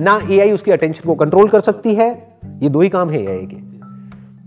ना 0.00 0.20
एआई 0.30 0.52
उसकी 0.52 0.70
अटेंशन 0.70 1.08
को 1.08 1.14
कंट्रोल 1.14 1.48
कर 1.48 1.60
सकती 1.60 1.94
है। 1.94 2.08
ये 2.62 2.68
दो 2.68 2.80
ही 2.80 2.88
काम 2.88 3.10
है 3.10 3.22
एआई 3.22 3.46
के। 3.46 3.56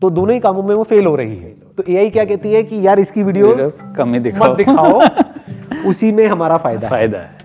तो 0.01 0.09
दोनों 0.09 0.33
ही 0.33 0.39
कामों 0.39 0.63
में 0.63 0.73
वो 0.75 0.83
फेल 0.83 1.05
हो 1.05 1.15
रही 1.15 1.35
है। 1.35 1.53
तो 1.77 1.83
एआई 1.89 2.09
क्या 2.09 2.25
कहती 2.25 2.53
है 2.53 2.63
कि 2.63 2.85
यार 2.87 2.99
इसकी 2.99 3.23
वीडियो 3.23 3.55
कम 3.97 4.13
ही 4.13 4.19
दिखाओ। 4.19 4.55
दिखाओ। 4.55 5.01
उसी 5.87 6.11
में 6.11 6.25
हमारा 6.25 6.57
फ़ायदा 6.57 6.87
है। 6.87 6.89
फ़ायदा 6.89 7.17
है। 7.17 7.37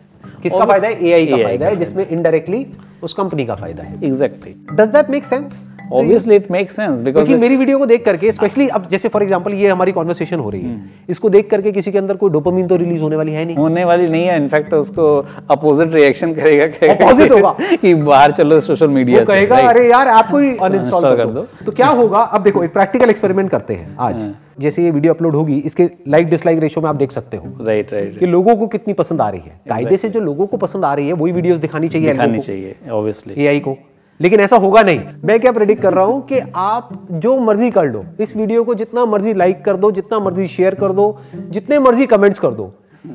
किसका 0.42 0.64
फ़ायदा 0.64 0.88
है? 0.88 1.06
एआई 1.06 1.26
का 1.26 1.36
फ़ायदा 1.36 1.66
है 1.66 1.76
जिसमें 1.76 2.06
इनडायरेक्टली 2.06 2.66
उस 3.02 3.14
कंपनी 3.14 3.46
का 3.46 3.54
फ़ायदा 3.54 3.82
है। 3.82 4.04
Exactly 4.04 4.54
does 4.72 4.88
that 4.88 5.10
make 5.10 5.24
sense 5.24 5.67
obviously 5.92 6.36
it 6.36 6.50
make 6.50 6.72
sense 6.72 7.00
because 7.00 7.24
क्योंकि 7.24 7.40
मेरी 7.40 7.56
वीडियो 7.56 7.78
को 7.78 7.86
देख 7.86 8.04
करके 8.04 8.32
स्पेशली 8.32 8.68
अब 8.68 8.88
जैसे 8.90 9.08
फॉर 9.08 9.22
एग्जांपल 9.22 9.52
ये 9.52 9.68
हमारी 9.68 9.92
कॉन्वर्सेशन 9.92 10.38
हो 10.38 10.50
रही 10.50 10.60
है 10.62 10.68
हम्म। 10.68 11.10
इसको 11.10 11.28
देख 11.28 11.50
करके 11.50 11.72
किसी 11.72 11.92
के 11.92 11.98
अंदर 11.98 12.16
कोई 12.16 12.30
डोपामिन 12.30 12.66
तो 12.66 12.76
रिलीज़ 12.76 13.02
होने 13.02 13.16
वाली 13.16 13.32
है 13.32 13.44
नहीं। 13.44 13.56
होने 13.56 13.84
वाली 13.84 14.08
नहीं 14.08 14.26
है। 14.26 14.36
इनफैक्ट 14.36 14.74
उसको 14.74 15.26
अपोजिट 15.50 15.94
रिएक्शन 15.94 16.32
करेगा 16.34 16.66
Opposite 16.94 17.30
होगा। 17.30 17.56
कि 17.76 17.94
बाहर 17.94 18.32
चलो 18.32 18.60
सोशल 18.60 18.88
मीडिया 18.88 19.18
वो 19.18 19.26
कहेगा 19.26 19.56
अरे 19.56 19.90
यार 19.90 20.08
आपको 20.08 20.38
ही 20.38 20.50
अनइंस्टॉल 20.62 21.02
कर 21.02 21.16
कर 21.16 21.26
दो। 21.26 21.46
तो 21.66 21.72
क्या 21.72 21.86
होगा? 21.86 22.18
अब 22.18 22.42
देखो 22.42 22.64
एक 22.64 22.72
प्रैक्टिकल 22.72 23.10
एक्सपेरिमेंट 23.10 23.50
करते 23.50 23.74
हैं 23.74 23.96
आज। 24.00 24.20
हाँ। 24.20 24.34
जैसे 24.60 24.82
ये 24.82 24.90
वीडियो 24.90 25.12
अपलोड 25.14 25.34
होगी 25.36 25.58
इसके 25.58 25.88
लाइक 26.08 26.28
डिसलाइक 26.28 26.58
रेशियो 26.58 26.82
में 26.82 26.88
आप 26.90 26.96
देख 26.96 27.12
सकते 27.12 27.36
हो 27.36 27.64
राइट 27.64 27.92
राइट 27.92 28.18
कि 28.18 28.26
लोगों 28.26 28.56
को 28.56 28.66
कितनी 28.66 28.94
पसंद 28.94 29.20
आ 29.20 29.28
रही 29.28 29.40
है। 29.40 29.60
कायदे 29.68 29.96
से 29.96 30.08
जो 30.08 30.20
लोगों 30.20 30.46
को 30.46 30.56
पसंद 30.56 30.84
आ 30.84 30.94
रही 30.94 31.06
है 31.06 31.12
वही 31.12 31.32
वीडियोस 31.32 31.58
दिखानी 31.58 31.88
चाहिए 31.88 32.12
दिखानी 32.12 32.40
चाहिए 32.40 32.76
ऑब्वियसली 32.90 33.34
एआई 33.44 33.60
को। 33.60 33.76
लेकिन 34.20 34.40
ऐसा 34.40 34.56
होगा 34.56 34.82
नहीं। 34.82 35.00
मैं 35.24 35.38
क्या 35.40 35.52
प्रेडिक्ट 35.52 35.82
कर 35.82 35.94
रहा 35.94 36.04
हूँ 36.04 36.20
कि 36.26 36.38
आप 36.56 36.90
जो 37.12 37.38
मर्ज़ी 37.40 37.70
कर 37.70 37.86
लो 37.86 38.04
इस 38.20 38.36
वीडियो 38.36 38.64
को 38.64 38.74
जितना 38.74 39.04
मर्ज़ी 39.06 39.34
लाइक 39.34 39.64
कर 39.64 39.76
दो 39.76 39.90
जितना 39.90 40.18
मर्ज़ी 40.18 40.46
शेयर 40.48 40.74
कर 40.74 40.92
दो 40.92 41.16
जितने 41.34 41.78
मर्ज़ी 41.78 42.06
कमेंट्स 42.06 42.38
कर 42.38 42.50
दो 42.50 42.72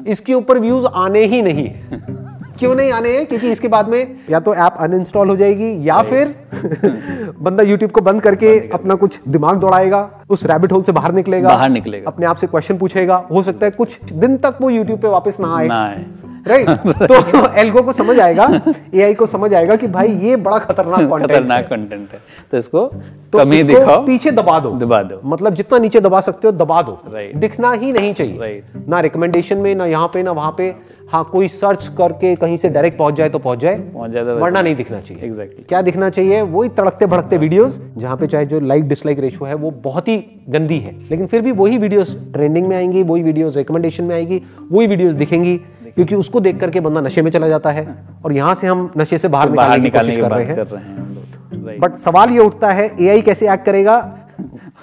इसके 0.07 0.33
ऊपर 0.33 0.59
व्यूज़ 0.59 0.85
आने 0.87 1.23
ही 1.25 1.41
नहीं 1.41 1.67
है। 1.67 2.21
क्यों 2.59 2.73
नहीं 2.75 2.91
आने 2.91 3.09
हैं? 3.09 3.25
क्योंकि 3.25 3.51
इसके 3.51 3.67
बाद 3.67 3.87
में 3.89 4.15
या 4.31 4.39
तो 4.39 4.53
ऐप 4.55 4.75
अनइंस्टॉल 4.79 5.29
हो 5.29 5.35
जाएगी 5.35 5.87
या 5.87 6.01
फिर 6.01 6.35
बंदा 7.41 7.63
यूट्यूब 7.63 7.91
को 7.91 8.01
बंद 8.01 8.21
करके 8.21 8.57
अपना 8.69 8.95
कुछ 8.95 9.19
दिमाग 9.27 9.57
दौड़ाएगा 9.59 10.09
उस 10.29 10.45
रैबिट 10.45 10.71
होल 10.71 10.83
से 10.83 10.91
बाहर 10.91 11.13
निकलेगा 11.13 11.49
बाहर 11.49 11.69
निकलेगा। 11.69 12.11
अपने 12.11 12.25
आप 12.25 12.35
से 12.35 12.47
क्वेश्चन 12.47 12.77
पूछेगा। 12.77 13.15
हो 13.31 13.43
सकता 13.43 13.65
है 13.65 13.71
कुछ 13.71 14.13
दिन 14.13 14.37
तक 14.37 14.57
वो 14.61 14.69
यूट्यूब 14.69 14.99
पे 15.01 15.07
वापस 15.07 15.39
ना 15.39 15.55
आए। 15.57 15.67
ना 15.67 15.85
है 15.87 16.05
राइट 16.45 16.69
तो 17.03 17.47
एल्गो 17.53 17.81
को 17.81 17.91
समझ 17.91 18.19
आएगा 18.19 18.47
एआई 18.93 19.13
को 19.13 19.25
समझ 19.25 19.53
आएगा 19.53 19.75
कि 19.75 19.87
भाई 19.87 20.15
ये 20.19 20.35
बड़ा 20.37 20.57
खतरनाक 20.59 21.09
कंटेंट 21.09 21.31
खतरनाक 21.31 21.67
कंटेंट 21.69 22.09
है। 22.13 22.19
तो 22.51 22.57
इसको 22.57 22.85
तो 23.33 23.39
कमी 23.39 23.57
इसको 23.57 23.67
दिखाओ। 23.67 24.05
पीछे 24.05 24.31
दबा 24.31 24.59
दो। 24.59 24.71
दबा 24.79 25.01
दो। 25.03 25.19
मतलब 25.25 25.53
जितना 25.55 25.77
नीचे 25.79 25.99
दबा 25.99 26.21
सकते 26.21 26.47
हो 26.47 26.51
दबा 26.53 26.81
दो। 26.81 26.99
Right. 27.07 27.35
दिखना 27.35 27.71
ही 27.73 27.91
नहीं 27.91 28.13
चाहिए। 28.13 28.37
Right. 28.37 28.89
ना 28.89 28.99
रिकमेंडेशन 28.99 29.57
में 29.57 29.73
ना 29.75 29.85
यहाँ 29.85 30.07
पे 30.07 30.23
ना 30.23 30.31
वहाँ 30.31 30.55
पे। 30.57 30.73
हाँ 31.11 31.23
कोई 31.31 31.47
सर्च 31.47 31.87
करके 31.97 32.35
कहीं 32.35 32.55
से 32.57 32.69
डायरेक्ट 32.69 32.97
पहुँच 32.97 33.15
जाए 33.15 33.29
तो 33.29 33.39
पहुँच 33.39 33.59
जाए। 33.59 33.77
पहुँच 33.77 34.11
जाता 34.11 34.33
वरना 34.33 34.61
नहीं 34.61 34.75
दिखना 34.75 34.99
चाहिए। 34.99 35.23
एग्जैक्टली 35.23 35.65
क्या 35.69 35.81
दिखना 35.81 36.09
चाहिए? 36.09 36.41
वही 36.41 36.69
तड़कते 36.69 37.05
भड़कते 37.05 37.37
वीडियोस 37.37 37.79
जहाँ 37.97 38.15
पे 38.17 38.27
चाहे 38.27 38.45
जो 38.45 38.59
लाइक 38.59 38.87
डिसलाइक 38.89 39.19
रेशियो 39.19 39.45
है 39.45 39.53
वो 39.55 39.71
बहुत 39.83 40.07
ही 40.07 40.17
गंदी 40.49 40.79
है। 40.79 40.93
लेकिन 41.09 41.27
फिर 41.27 41.41
भी 41.41 41.51
वही 41.51 41.77
वीडियोस 41.77 42.15
ट्रेंडिंग 42.33 42.67
में 42.67 42.75
आएँगी 42.77 43.03
वही 43.03 43.23
वीडियोस 43.23 43.57
रिकमेंडेशन 43.57 44.03
में 44.03 44.15
आएगी 44.15 44.41
वही 44.71 44.87
वीडियोस 44.87 45.13
दिखेंगी। 45.13 45.59
क्योंकि 45.97 46.15
उसको 46.15 46.39
देख 46.39 46.59
करके 46.59 46.79
बंदा 46.79 47.01
नशे 47.01 47.21
में 47.21 47.31
चला 47.31 47.47
जाता 47.47 47.71
है 47.71 47.85
और 48.25 48.33
यहाँ 48.33 48.55
से 48.55 48.67
हम 48.67 48.91
नशे 48.97 49.17
से 49.17 49.27
बाहर 49.27 49.49
बाहर 49.49 49.79
निकालने 49.79 50.15
की 50.15 50.21
कोशिश 50.21 50.29
कर 50.29 50.31
रहे 50.31 50.45
हैं। 50.45 51.79
बट 51.79 51.95
सवाल 51.97 52.29
ये 52.29 52.39
उठता 52.39 52.71
है 52.71 52.89
एआई 53.01 53.21
कैसे 53.21 53.51
एक्ट 53.53 53.65
करेगा? 53.65 53.97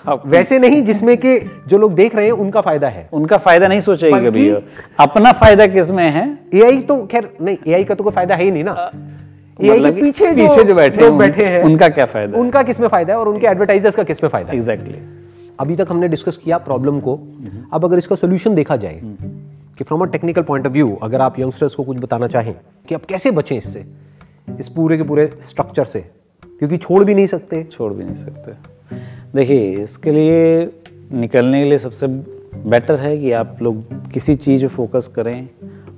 वैसे 0.26 0.58
नहीं 0.58 0.82
जिसमें 0.84 1.16
कि 1.16 1.38
जो 1.68 1.78
लोग 1.78 1.94
देख 1.94 2.14
रहे 2.14 2.24
हैं 2.26 2.32
उनका 2.34 2.60
फ़ायदा 2.60 2.88
है। 2.88 3.08
उनका 3.12 3.36
फ़ायदा 3.38 3.68
नहीं 3.68 3.80
सोचेगी 3.80 4.26
कभी 4.26 4.48
अपना 5.00 5.32
फ़ायदा 5.32 5.66
किसमें 5.66 6.08
है? 6.10 6.26
एआई 6.54 6.80
तो 6.80 6.96
खैर 7.06 7.30
नहीं 7.40 7.56
एआई 7.66 7.84
का 7.84 7.94
तो 7.94 8.04
कोई 8.04 8.12
फ़ायदा 8.12 8.34
है 8.34 8.44
ही 8.44 8.50
नहीं 8.50 8.64
ना। 8.64 8.90
एआई 9.58 9.78
के 9.78 9.80
मतलब 9.80 10.00
पीछे 10.00 10.34
पीछे 10.34 10.64
जो 10.64 10.74
बैठे 10.74 11.00
लोग 11.00 11.10
हैं, 11.10 11.18
बैठे 11.18 11.46
हैं 11.46 11.62
उनका 11.62 11.88
क्या 11.88 12.04
फ़ायदा? 12.04 12.38
उनका 12.38 12.62
किसमें 12.62 12.88
फ़ायदा 12.88 13.12
है 13.12 13.18
और 13.18 13.28
उनके 13.28 13.46
एडवर्टाइजर्स 13.46 13.96
का 13.96 14.02
किसमें 14.02 14.30
फ़ायदा 14.30 14.52
एग्जैक्टली 14.52 14.98
अभी 15.60 15.76
तक 15.76 15.86
हमने 15.90 16.08
डिस्कस 16.08 16.36
किया 16.36 16.58
प्रॉब्लम 16.58 17.00
को। 17.00 17.14
अब 17.72 17.84
अगर 17.84 17.98
इसका 17.98 18.16
सोल्यूशन 18.16 18.54
देखा 18.54 18.76
जाए 18.76 19.00
कि 19.80 19.84
from 19.84 20.00
a 20.00 20.04
technical 20.04 20.42
point 20.42 20.66
of 20.66 20.72
view 20.72 20.98
अगर 21.02 21.20
आप 21.20 21.38
यंगस्टर्स 21.38 21.74
को 21.74 21.84
कुछ 21.84 21.98
बताना 21.98 22.26
चाहें 22.26 22.54
कि 22.88 22.94
आप 22.94 23.04
कैसे 23.04 23.30
बचें 23.30 23.56
इससे 23.56 23.86
इस 24.60 24.68
पूरे 24.68 24.96
के 24.96 25.02
पूरे 25.02 25.26
स्ट्रक्चर 25.26 25.84
से? 25.84 26.00
क्योंकि 26.58 26.76
छोड़ 26.76 27.04
भी 27.04 27.14
नहीं 27.14 27.26
सकते। 27.26 27.64
छोड़ 27.64 27.92
भी 27.92 28.04
नहीं 28.04 28.14
सकते। 28.14 28.52
देखिए 29.34 29.72
इसके 29.72 30.12
लिए 30.12 30.70
निकलने 31.12 31.62
के 31.62 31.68
लिए 31.68 31.78
सबसे 31.78 32.06
बेटर 32.66 33.00
है 33.00 33.18
कि 33.18 33.32
आप 33.32 33.58
लोग 33.62 33.84
किसी 34.10 34.34
चीज़ 34.34 34.62
पर 34.62 34.68
फोकस 34.68 35.12
करें 35.16 35.48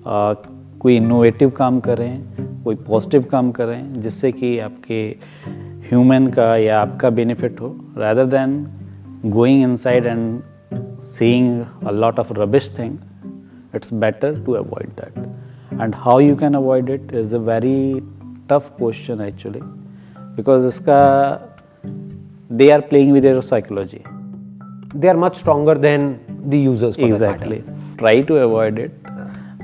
आ, 0.07 0.33
कोई 0.81 0.97
इनोवेटिव 0.97 1.51
काम 1.51 1.81
करें 1.81 2.25
कोई 2.65 2.75
पॉजिटिव 2.75 3.23
काम 3.23 3.53
करें 3.53 3.93
जिससे 3.93 4.33
कि 4.33 4.59
आपके 4.59 5.17
ह्यूमन 5.89 6.27
का 6.27 6.57
या 6.57 6.81
आपका 6.81 7.11
बेनिफिट 7.11 7.61
हो। 7.61 7.77
Rather 7.99 8.31
than 8.31 8.69
going 9.27 9.77
inside 9.77 10.05
and 10.05 10.39
seeing 10.99 11.65
a 11.89 11.93
lot 11.93 12.19
of 12.19 12.33
rubbish 12.33 12.77
thing 12.77 12.93
it's 13.75 13.91
better 14.05 14.33
to 14.47 14.57
avoid 14.57 14.97
that 14.97 15.15
and 15.79 15.95
how 16.07 16.19
you 16.19 16.37
can 16.37 16.55
avoid 16.55 16.91
it 16.91 17.13
is 17.13 17.33
a 17.33 17.43
very 17.51 18.03
tough 18.49 18.73
question 18.81 19.21
actually 19.21 19.63
because 20.37 20.65
इसका 20.65 20.99
they 22.51 22.71
are 22.71 22.83
playing 22.83 23.13
with 23.13 23.25
your 23.25 23.43
psychology 23.51 24.03
they 24.95 25.09
are 25.09 25.17
much 25.17 25.37
stronger 25.37 25.79
than 25.79 26.11
the 26.47 26.55
users 26.55 26.99
exactly 27.07 27.63
try 28.03 28.19
to 28.31 28.43
avoid 28.43 28.83
it 28.83 29.09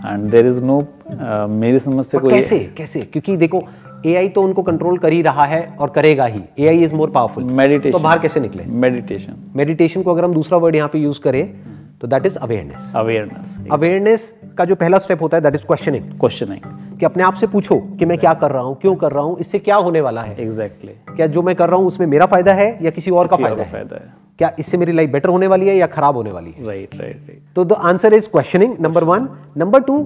and 0.05 0.31
there 0.31 0.47
is 0.47 0.63
no 0.63 0.79
uh, 0.79 1.47
मेरी 1.49 1.79
समझ 1.79 2.05
से 2.05 2.19
कोई 2.19 2.31
कैसे 2.31 2.59
कैसे 2.77 3.01
क्योंकि 3.13 3.37
देखो 3.37 3.63
AI 4.07 4.29
तो 4.29 4.43
उनको 4.43 4.63
कंट्रोल 4.63 4.99
कर 4.99 5.13
ही 5.13 5.21
रहा 5.23 5.45
है 5.45 5.63
और 5.81 5.91
करेगा 5.95 6.27
ही 6.27 6.43
AI 6.59 6.83
is 6.85 6.95
more 6.95 7.11
powerful 7.11 7.45
meditation 7.61 7.93
तो 7.93 7.99
बाहर 7.99 8.19
कैसे 8.19 8.41
निकले 8.41 8.65
meditation 8.87 9.57
मेडिटेशन 9.57 10.03
को 10.03 10.13
अगर 10.13 10.25
हम 10.25 10.35
दूसरा 10.35 10.59
वर्ड 10.59 10.77
यहाँ 10.77 10.89
पे 10.93 10.99
यूज़ 10.99 11.21
करें 11.21 11.43
तो 12.01 12.07
that 12.07 12.27
is 12.27 12.37
awareness 12.39 12.93
awareness 12.97 13.57
awareness 13.73 14.33
का 14.59 14.65
जो 14.65 14.75
पहला 14.75 14.99
स्टेप 14.99 15.23
होता 15.23 15.37
है 15.37 15.43
दैट 15.43 15.55
इज़ 15.55 15.65
क्वेश्चनिंग 15.67 16.05
क्वेश्चनिंग 16.21 16.97
कि 16.99 17.07
अपने 17.07 17.23
आप 17.23 17.35
से 17.35 17.47
पूछो 17.47 17.79
कि 17.99 18.05
मैं 18.05 18.19
क्या 18.19 18.35
कर 18.35 18.51
रहा 18.51 18.63
हूँ 18.63 18.77
क्यों 18.81 18.95
कर 18.97 19.13
रहा 19.13 19.23
हूँ 19.25 19.39
इससे 19.39 19.59
क्या 19.59 19.77
होने 19.77 20.01
वाला 20.01 20.23
है? 20.23 20.37
Exactly 20.41 20.93
exactly. 20.93 21.17
क्या 21.17 21.27
जो 21.27 21.43
मैं 21.43 21.55
कर 21.55 21.69
रहा 21.69 21.79
हूँ 21.79 21.87
उसमें 21.87 22.07
मेरा 22.07 22.27
फ़ायदा 22.27 22.53
है 22.53 22.67
या 22.85 22.91
किसी 22.91 23.11
और 23.11 23.29
का 23.29 23.37
फ़ायदा 23.37 23.65
है? 23.65 23.71
फ़ायदा 23.71 23.97
है। 23.97 24.13
क्या 24.39 24.53
इससे 24.59 24.77
मेरी 24.77 24.93
लाइफ 24.93 25.11
बेटर 25.11 25.29
होने 25.29 25.47
वाली 25.47 25.69
है 25.69 25.77
या 25.77 25.87
खराब 25.87 26.17
होने 26.17 26.33
वाली 26.33 26.51
है? 26.51 26.67
राइट 26.67 26.95
राइट 26.95 27.17
राइट 27.29 27.43
तो 27.57 27.65
the 27.65 27.73
answer 27.73 28.15
is 28.15 28.29
questioning 28.29 28.77
number 28.81 29.05
one 29.05 29.29
number 29.57 29.81
two 29.81 29.99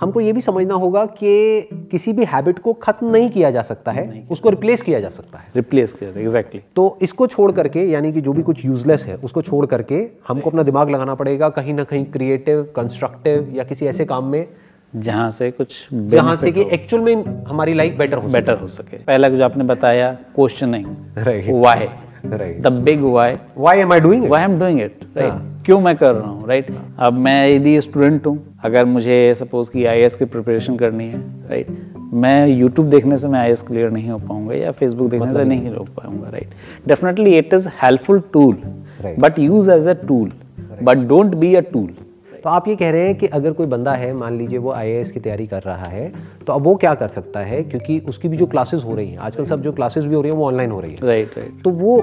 हमको 0.00 0.20
ये 0.20 0.32
भी 0.32 0.40
समझना 0.40 0.74
होगा 0.74 1.06
कि 1.06 1.60
किसी 1.90 2.12
भी 2.12 2.24
हैबिट 2.24 2.58
को 2.58 2.72
खत्म 2.72 3.10
नहीं 3.10 3.30
किया 3.30 3.50
जा 3.50 3.62
सकता 3.62 3.92
है 3.92 4.26
उसको 4.30 4.50
रिप्लेस 4.50 4.82
किया 4.82 5.00
जा 5.00 5.08
सकता 5.08 5.38
है। 5.38 5.52
Replace 5.52 5.92
किया 5.92 6.12
exactly. 6.12 6.60
तो 6.76 6.98
इसको 7.02 7.26
छोड़ 7.26 7.52
करके 7.52 7.84
यानी 7.84 8.12
कि 8.12 8.20
जो 8.20 8.32
भी 8.32 8.42
कुछ 8.42 8.64
यूजलेस 8.64 9.04
है 9.04 9.16
उसको 9.16 9.42
छोड़ 9.42 9.66
करके 9.66 10.06
हमको 10.28 10.50
अपना 10.50 10.62
दिमाग 10.62 10.90
लगाना 10.90 11.14
पड़ेगा 11.14 11.48
कहीं 11.48 11.74
ना 11.74 11.84
कहीं 11.84 12.04
क्रिएटिव 12.04 12.62
कंस्ट्रक्टिव 12.76 13.52
या 13.54 13.64
किसी 13.64 13.86
ऐसे 13.86 14.04
काम 14.04 14.24
में 14.24 14.46
जहाँ 14.96 15.30
से 15.30 15.50
कुछ 15.50 15.88
जहाँ 15.92 16.36
से 16.36 16.52
कि 16.52 16.60
एक्चुअल 16.60 17.02
में 17.02 17.44
हमारी 17.44 17.74
लाइफ 17.74 17.96
बेटर 17.98 18.18
हो 18.18 18.28
बेटर 18.28 18.58
हो 18.58 18.68
सके। 18.68 18.96
पहला 18.96 19.28
जो 19.28 19.44
आपने 19.44 19.64
बताया 19.64 20.12
questioning 20.34 20.86
Right. 21.24 21.50
Why 21.60 21.88
right 22.24 22.60
the 22.62 22.72
big 22.82 23.02
why 23.04 23.34
why 23.58 23.78
am 23.78 23.92
I 23.92 24.00
doing 24.00 24.28
why 24.30 24.42
am 24.42 24.58
doing 24.58 24.80
it 24.80 25.04
right 25.16 25.64
क्यों 25.66 25.80
मैं 25.80 25.96
कर 25.96 26.12
रहा 26.14 26.28
हूँ 26.28 26.48
राइट 26.48 26.70
अब 26.98 27.12
मैं 27.14 27.48
यदि 27.48 27.80
स्टूडेंट 27.80 28.26
हूँ 28.26 28.38
अगर 28.64 28.84
मुझे 28.84 29.34
सपोज़ 29.34 29.70
कि 29.70 29.84
आईएएस 29.84 30.14
की 30.14 30.24
प्रिपरेशन 30.24 30.76
करनी 30.76 31.04
है 31.04 31.20
राइट 31.48 31.68
मैं 32.14 32.46
यूट्यूब 32.46 32.90
देखने 32.90 33.18
से 33.18 33.28
मैं 33.28 33.40
आई 33.40 33.54
क्लियर 33.66 33.90
नहीं 33.90 34.10
हो 34.10 34.18
पाऊँगा 34.18 34.54
या 34.54 34.70
फेसबुक 34.72 35.10
देखने 35.10 35.32
से 35.32 35.44
नहीं 35.44 35.74
हो 35.74 35.84
पाऊँगा 35.96 36.30
right 36.30 36.50
definitely 36.88 37.36
it 37.38 37.54
is 37.54 37.68
helpful 37.82 38.22
tool 38.32 38.56
but 39.18 39.38
use 39.38 39.70
as 39.70 39.88
a 39.88 39.94
tool 40.06 40.30
but 40.82 41.06
don't 41.08 41.34
be 41.34 41.54
a 41.54 41.60
tool 41.60 41.88
तो 42.44 42.50
आप 42.50 42.68
ये 42.68 42.76
कह 42.76 42.90
रहे 42.90 43.06
हैं 43.06 43.14
कि 43.18 43.26
अगर 43.26 43.52
कोई 43.52 43.66
बंदा 43.66 43.92
है 43.92 44.12
मान 44.14 44.36
लीजिए 44.38 44.58
वो 44.58 44.72
आईएएस 44.72 45.10
की 45.10 45.20
तैयारी 45.20 45.46
कर 45.46 45.62
रहा 45.62 45.86
है 45.86 46.12
तो 46.46 46.52
अब 46.52 46.62
वो 46.62 46.74
क्या 46.74 46.94
कर 46.94 47.08
सकता 47.08 47.40
है? 47.40 47.62
क्योंकि 47.62 47.98
उसकी 48.08 48.28
भी 48.28 48.36
जो 48.36 48.46
क्लासेस 48.46 48.84
हो 48.84 48.94
रही 48.94 49.10
हैं 49.10 49.18
आजकल 49.18 49.44
सब 49.44 49.62
जो 49.62 49.72
क्लासेस 49.72 50.04
भी 50.04 50.14
हो 50.14 50.20
रही 50.22 50.32
हैं 50.32 50.38
वो 50.38 50.46
ऑनलाइन 50.46 50.70
हो 50.70 50.80
रही 50.80 50.92
है। 50.92 51.06
राइट 51.06 51.38
राइट 51.38 51.62
तो 51.64 51.70
वो 51.70 52.02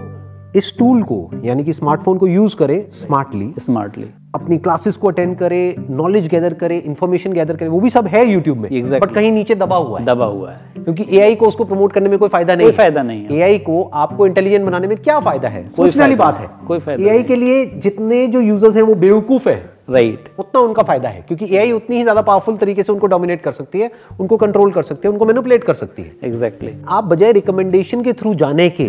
इस 0.56 0.74
टूल 0.80 1.04
को 1.04 1.30
यानी 1.44 1.64
कि 1.64 1.74
स्मार्टफ़ोन 1.74 2.18
को 2.18 2.28
यूज़ 2.28 2.56
करे 2.56 2.90
स्मार्टली 2.92 3.54
स्मार्टली 3.60 4.10
अपनी 4.36 4.58
क्लासेस 4.58 4.98
को 4.98 5.08
अटेंड 5.08 5.36
करे 5.38 5.76
नॉलेज 5.92 6.28
गैदर 6.28 6.54
करे 6.54 6.78
इन्फॉर्मेशन 6.78 7.34
गैदर 7.34 7.56
करे 7.56 7.70
वो 7.70 7.80
भी 7.80 7.90
सब 7.90 8.08
है 8.08 8.26
यूट्यूब 8.28 8.58
में। 8.58 8.70
Exactly. 8.70 9.02
बट 9.02 9.14
कहीं 9.16 9.32
नीचे 9.32 9.56
दबा 9.56 9.76
हुआ 9.78 10.00
है। 10.00 10.06
दबा 10.06 10.26
हुआ 10.26 10.52
है। 10.52 10.74
क्योंकि 10.78 11.06
एआई 11.12 11.36
को 11.36 11.48
उसको 11.48 11.66
प्रमोट 11.66 11.94
करने 11.94 12.10
में 12.10 12.18
कोई 12.20 12.30
फ़ायदा 12.30 12.56
नहीं 12.56 12.68
कोई 12.68 12.76
फ़ायदा 12.78 13.04
नहीं 13.04 13.24
है। 13.24 13.38
एआई 13.38 13.58
को 13.60 13.82
आपको 13.96 14.28
इंटेलिजेंट 14.28 14.66
बनाने 14.66 14.88
में 14.88 14.98
क्या 14.98 15.20
फ़ायदा 15.20 15.50
है? 15.50 15.68
सोचने 15.70 16.02
वाली 16.02 16.16
बात 16.16 16.40
है। 16.40 16.50
कोई 16.68 16.80
फ़ायदा 16.80 17.04
एआई 17.06 17.24
के 17.24 17.36
लिए 17.36 17.64
जितने 17.78 18.26
जो 18.28 18.42
यूज़र्स 18.42 18.76
हैं 18.76 18.84
वो 18.84 18.96
बेवकूफ़ 18.96 19.50
है। 19.50 19.56
Right 19.90 20.16
right. 20.16 20.40
उतना 20.40 20.62
उनका 20.62 20.84
फ़ायदा 20.84 21.10
है 21.10 21.22
क्योंकि 21.22 21.56
एआई 21.56 21.72
उतनी 21.72 21.96
ही 21.96 22.04
ज़्यादा 22.04 22.22
पावरफुल 22.22 22.56
तरीके 22.58 22.84
से 22.84 22.92
उनको 22.92 23.08
डोमिनेट 23.08 23.42
कर 23.42 23.52
सकती 23.52 23.80
है 23.80 23.90
उनको 24.20 24.38
कंट्रोल 24.38 24.72
कर 24.72 24.84
सकती 24.84 25.08
है 25.08 25.12
उनको 25.12 25.26
मैनिपुलेट 25.26 25.64
कर 25.64 25.74
सकती 25.74 26.02
है। 26.02 26.16
Exactly 26.24 26.70
exactly. 26.70 26.90
आप 26.90 27.04
बजाय 27.04 27.32
रिकमेंडेशन 27.32 28.02
के 28.04 28.14
थ्रू 28.14 28.34
जाने 28.36 28.70
के 28.70 28.88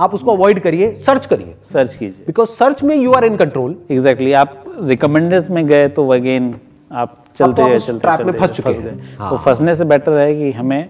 आप 0.00 0.14
उसको 0.14 0.32
अवॉइड 0.32 0.60
करिए 0.60 0.92
सर्च 0.96 1.26
करिए। 1.26 1.54
सर्च 1.64 1.94
कीजिए। 1.94 2.24
बिकॉज़ 2.26 2.48
सर्च 2.48 2.82
में 2.84 2.96
you 2.96 3.12
are 3.12 3.24
in 3.24 3.36
control 3.36 3.76
exactly 3.90 4.32
आप 4.34 4.62
रिकमेंडर्स 4.82 5.50
में 5.50 5.66
गए 5.66 5.88
तो 5.88 6.08
अगेन 6.08 6.54
आप 6.92 7.24
चलते 7.36 7.62
तो 7.62 7.68
आप 7.68 7.78
चलते 7.78 8.06
trap 8.06 8.24
में 8.26 8.32
फंस 8.32 8.50
चुके 8.50 8.70
हैं। 8.70 8.98
तो 9.20 9.36
फंसने 9.38 9.74
से 9.74 9.84
बेटर 9.84 10.18
है 10.18 10.34
कि 10.34 10.50
हमें 10.52 10.88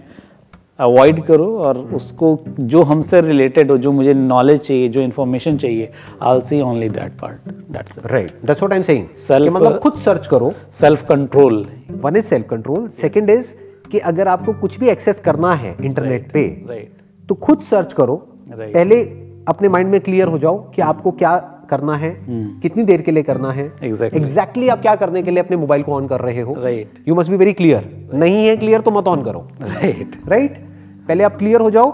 अवॉइड 0.79 1.23
करो 1.25 1.47
और 1.59 1.79
उसको 1.95 2.39
जो 2.61 2.83
हमसे 2.83 3.21
रिलेटेड 3.21 3.71
हो 3.71 3.77
जो 3.79 3.93
मुझे 3.93 4.15
नॉलेज 4.15 4.61
चाहिए 4.61 4.89
जो 4.89 5.01
इन्फॉर्मेशन 5.01 5.57
चाहिए 5.59 5.91
I 6.23 6.41
see 6.41 6.61
only 6.61 6.89
that 6.89 7.13
part 7.21 7.51
that's 7.73 7.99
right 8.07 8.31
that's 8.45 8.63
what 8.63 8.73
I 8.73 8.79
am 8.79 8.85
saying 8.85 9.07
कि 9.43 9.51
मतलब 9.51 9.79
खुद 9.79 9.95
सर्च 10.05 10.27
करो। 10.27 10.53
Self 10.81 11.05
control 11.09 11.65
one 12.03 12.17
is 12.17 12.27
self 12.27 12.49
control 12.51 12.87
second 12.97 13.31
is 13.31 13.55
कि 13.91 13.99
अगर 14.11 14.29
आपको 14.29 14.53
कुछ 14.61 14.79
भी 14.81 14.89
एक्सेस 14.89 15.21
करना 15.21 15.53
है 15.55 15.77
इंटरनेट 15.81 16.21
right, 16.21 16.33
पे 16.33 16.65
राइट 16.69 16.93
तो 17.29 17.35
खुद 17.37 17.61
सर्च 17.63 17.93
करो। 17.93 18.17
Right. 18.47 18.73
पहले 18.75 19.01
अपने 19.49 19.69
माइंड 19.69 19.91
में 19.91 20.01
क्लियर 20.01 20.29
हो 20.29 20.39
जाओ 20.39 20.59
कि 20.71 20.83
आपको 20.83 21.11
क्या 21.13 21.37
करना 21.71 21.95
है 21.95 22.11
hmm. 22.17 22.63
कितनी 22.63 22.83
देर 22.83 23.03
के 23.03 23.13
लिए 23.13 23.23
करना 23.23 23.51
है 23.53 23.65
Hmm. 23.71 23.85
Exactly. 23.85 24.17
एग्जैक्टली 24.17 24.69
आप 24.69 24.81
क्या 24.81 24.95
करने 24.97 25.23
के 25.23 25.31
लिए 25.31 25.43
अपने 25.43 25.57
मोबाइल 25.57 25.83
को 25.83 25.95
ऑन 25.95 26.07
कर 26.07 26.21
रहे 26.21 26.41
हो 26.41 26.55
Right. 26.55 27.09
You 27.09 27.15
must 27.15 27.31
be 27.31 27.37
very 27.37 27.53
clear 27.53 27.89
नहीं 28.15 28.47
है 28.47 28.57
क्लियर 28.57 28.81
तो 28.81 28.91
मत 28.91 29.09
ऑन 29.09 29.23
करो 29.25 29.49
राइट 29.63 29.97
right. 29.97 30.29
Right 30.29 30.53
right? 30.53 31.07
पहले 31.09 31.25
आप 31.25 31.37
क्लियर 31.37 31.61
हो 31.61 31.71
जाओ 31.71 31.91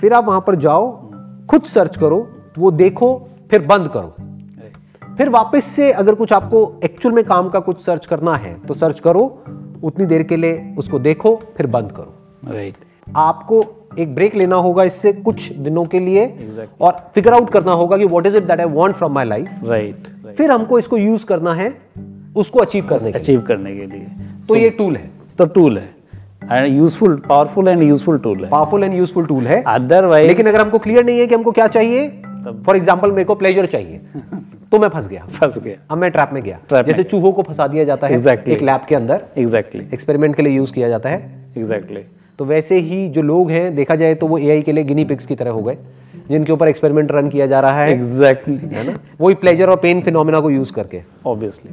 फिर 0.00 0.12
आप 0.12 0.24
वहाँ 0.24 0.40
पर 0.46 0.54
जाओ 0.56 0.90
खुद 1.50 1.62
सर्च 1.62 1.96
करो 1.96 2.26
वो 2.58 2.70
देखो 2.70 3.14
फिर 3.50 3.66
बंद 3.66 3.88
करो 3.88 4.14
फिर 5.16 5.28
वापस 5.28 5.64
से 5.64 5.90
अगर 5.92 6.14
कुछ 6.14 6.32
आपको 6.32 6.80
एक्चुअल 6.84 7.14
में 7.14 7.24
काम 7.24 7.48
का 7.48 7.60
कुछ 7.60 7.80
सर्च 7.80 8.06
करना 8.06 8.36
है 8.36 8.54
तो 8.66 8.74
सर्च 8.74 9.00
करो 9.00 9.24
उतनी 9.82 10.06
देर 10.06 10.22
के 10.22 10.36
लिए 10.36 10.74
उसको 10.78 10.98
देखो 10.98 11.34
फिर 11.56 11.66
बंद 11.66 11.92
करो 11.92 12.14
राइट 12.52 12.74
right. 12.74 13.16
आपको 13.16 13.64
एक 13.98 14.14
ब्रेक 14.14 14.34
लेना 14.34 14.56
होगा 14.56 14.84
इससे 14.84 15.12
कुछ 15.12 15.52
दिनों 15.52 15.84
के 15.84 16.00
लिए 16.00 16.26
Exactly. 16.26 16.80
और 16.80 16.96
फिगर 17.14 17.32
आउट 17.32 17.50
करना 17.50 17.72
होगा 17.72 17.96
कि 17.96 18.04
what 18.04 18.26
is 18.26 18.36
it 18.36 18.44
that 18.44 18.60
I 18.60 18.66
want 18.66 18.94
from 18.94 19.12
my 19.12 19.24
life 19.24 19.60
right 19.64 20.08
फिर 20.36 20.50
हमको 20.50 20.78
इसको 20.78 20.96
यूज़ 20.96 21.24
करना 21.26 21.54
है 21.54 21.74
उसको 22.36 22.58
अचीव 22.58 22.86
करने 22.86 23.12
के 23.12 23.18
अचीव 23.18 23.40
करने 23.40 23.74
के 23.74 23.86
लिए। 23.86 24.06
तो 24.48 24.54
so, 24.54 24.60
ये 24.60 24.70
टूल 24.70 24.96
है। 24.96 25.10
तो 25.38 25.44
टूल 25.46 25.78
है। 25.78 25.88
And 26.52 26.76
useful 26.76 27.16
powerful 27.28 27.68
and 27.68 27.82
useful 27.82 28.18
tool 28.18 28.44
है। 28.44 28.50
पावरफुल 28.50 28.84
एंड 28.84 28.94
यूजफुल 28.94 29.26
टूल 29.26 29.46
है। 29.46 29.62
अदरवाइज़ 29.66 30.26
लेकिन 30.28 30.46
अगर 30.46 30.60
हमको 30.60 30.78
क्लियर 30.78 31.04
नहीं 31.04 31.18
है 31.18 31.26
कि 31.26 31.34
हमको 31.34 31.50
क्या 31.50 31.66
चाहिए 31.66 32.08
फॉर 32.66 32.76
एग्ज़ाम्पल 32.76 33.10
मेरे 33.10 33.24
को 33.24 33.34
प्लेजर 33.34 33.66
चाहिए 33.66 34.00
तो 34.72 34.78
मैं 34.78 34.88
फंस 34.88 35.08
गया। 35.08 35.26
फंस 35.32 35.58
गया। 35.58 35.76
अब 35.90 35.98
मैं 35.98 36.10
ट्रैप 36.10 36.30
में 36.32 36.42
गया। 36.42 36.58
Trap 36.72 36.86
जैसे 36.86 37.02
चूहों 37.02 37.32
को 37.32 37.42
फंसा 37.42 37.66
दिया 37.66 37.84
जाता 37.84 38.06
है 38.06 38.18
Exactly. 38.18 38.48
एक 38.48 38.62
लैब 38.62 38.80
के 38.88 38.94
अंदर। 38.94 39.24
एग्जैक्टली 39.38 39.86
एक्सपेरिमेंट 39.94 40.36
के 40.36 40.42
लिए 40.42 40.56
यूज़ 40.56 40.72
किया 40.72 40.88
जाता 40.88 41.08
है। 41.08 41.50
एग्जैक्टली 41.58 42.04
तो 42.38 42.44
वैसे 42.44 42.78
ही 42.80 43.08
जो 43.08 43.22
लोग 43.22 43.50
हैं 43.50 43.74
देखा 43.74 43.96
जाए 43.96 44.14
तो 44.14 44.26
वो 44.26 44.38
एआई 44.38 44.62
के 44.62 44.72
लिए 44.72 44.84
गिनी 44.84 45.04
पिग्स 45.04 45.26
की 45.26 45.34
तरह 45.34 45.50
हो 45.50 45.62
गए 45.62 45.76
जिनके 46.28 46.52
ऊपर 46.52 46.68
एक्सपेरिमेंट 46.68 47.12
रन 47.12 47.28
किया 47.28 47.46
जा 47.46 47.60
रहा 47.60 47.82
है। 47.82 47.92
Exactly 47.92 48.56
exactly. 48.56 48.74
है 48.74 48.86
ना? 48.86 48.98
वही 49.20 49.34
प्लेजर 49.34 49.70
और 49.70 49.76
पेन 49.76 50.00
फिनोमिना 50.02 50.40
को 50.40 50.50
यूज़ 50.50 50.72
करके। 50.72 51.02
ऑब्वियसली 51.26 51.70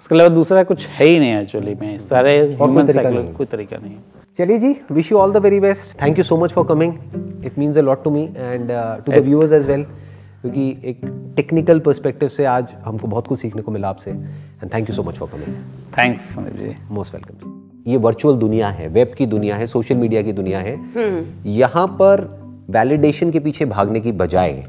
उसके 0.00 0.14
अलावा 0.14 0.34
दूसरा 0.34 0.62
कुछ 0.62 0.86
है 0.88 1.06
ही 1.06 1.18
नहीं 1.18 1.34
एक्चुअली 1.36 1.74
में। 1.80 1.98
सारे 1.98 2.40
और 2.54 2.72
कोई 2.74 2.84
तरीका 2.84 3.10
नहीं 3.10 3.32
कोई 3.34 3.46
तरीका 3.46 3.76
नहीं 3.76 3.96
चलिए 4.38 4.58
जी 4.58 4.74
wish 4.90 5.12
you 5.12 5.18
all 5.18 5.32
the 5.32 5.42
very 5.44 5.60
best 5.60 6.00
thank 6.02 6.18
you 6.18 6.24
so 6.24 6.36
much 6.36 6.52
for 6.52 6.66
coming 6.66 6.94
it 7.44 7.58
means 7.58 7.78
a 7.78 7.80
lot 7.80 8.04
to 8.04 8.10
me 8.10 8.24
and 8.36 8.70
to 9.06 9.12
the 9.12 9.24
viewers 9.24 9.52
as 9.52 9.66
well 9.66 9.84
क्योंकि 10.42 10.68
एक 10.84 11.00
टेक्निकल 11.36 11.80
पर्सपेक्टिव 11.80 12.28
से 12.28 12.44
आज 12.44 12.74
हमको 12.84 13.08
बहुत 13.08 13.26
कुछ 13.26 13.40
सीखने 13.40 13.62
को 13.62 13.72
मिला 13.72 13.88
आपसे। 13.88 14.10
And 14.10 14.74
thank 14.74 14.88
you 14.90 14.96
so 14.96 15.02
much 15.02 15.18
for 15.18 15.28
coming 15.28 15.56
thanks 15.98 16.34
Sandeep 16.34 16.60
ji. 16.60 16.76
Most 16.90 17.14
welcome 17.14 17.59
ये 17.86 17.96
वर्चुअल 17.96 18.36
दुनिया 18.36 18.68
है 18.68 18.88
वेब 18.88 19.12
की 19.18 19.26
दुनिया 19.26 19.56
है 19.56 19.66
सोशल 19.66 19.94
मीडिया 19.94 20.22
की 20.22 20.32
दुनिया 20.32 20.58
है 20.58 20.78
यहाँ 21.46 21.86
पर 21.86 22.20
वैलिडेशन 22.70 23.30
के 23.30 23.40
पीछे 23.40 23.64
भागने 23.64 24.00
की 24.00 24.12
बजाय 24.12 24.64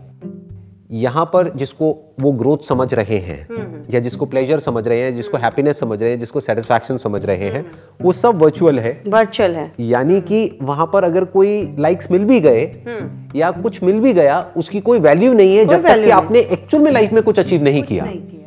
यहाँ 0.92 1.26
पर 1.26 1.50
जिसको 1.56 2.14
वो 2.20 2.32
ग्रोथ 2.32 2.58
समझ 2.58 2.94
रहे 2.94 3.18
हैं 3.18 3.48
या 3.94 4.00
जिसको 4.00 4.26
प्लेजर 4.26 4.60
समझ 4.60 4.88
रहे 4.88 5.00
हैं 5.00 5.16
जिसको 5.16 5.38
हैप्पीनेस 5.38 5.80
समझ 5.80 6.02
रहे 6.02 6.10
हैं 6.12 6.20
जिसको 6.20 6.40
सेटिस्फैक्शन 6.40 6.98
समझ 6.98 7.26
रहे 7.26 7.50
हैं 7.50 7.66
वो 8.02 8.12
सब 8.12 8.42
वर्चुअल 8.42 8.80
है। 8.80 9.04
वर्चुअल 9.08 9.52
है। 9.52 9.72
यानी 9.80 10.22
कि 10.22 10.58
वहाँ 10.62 10.90
पर 10.94 11.04
अगर 11.04 11.26
कोई 11.26 11.76
लाइक्स 11.80 12.12
मिल 12.12 12.26
भी 12.26 12.40
गए 12.40 12.72
या 13.36 13.52
कुछ 13.52 13.84
मिल 13.84 14.00
भी 14.00 14.14
गया 14.14 14.46
उसकी 14.58 14.80
कोई 14.80 15.00
वैल्यू 15.00 15.34
नहीं 15.34 15.58
है 15.58 15.66
जब 15.66 15.88
तक 15.88 16.04
कि 16.04 16.10
आपने 16.10 16.40
एक्चुअल 16.40 16.84
में 16.84 16.92
लाइफ 16.92 17.14
में 17.14 17.24
कुछ 17.24 17.40
अचीव 17.40 17.64
नहीं 17.64 17.84
किया। 17.84 18.06
नहीं 18.06 18.22
किया। 18.22 18.41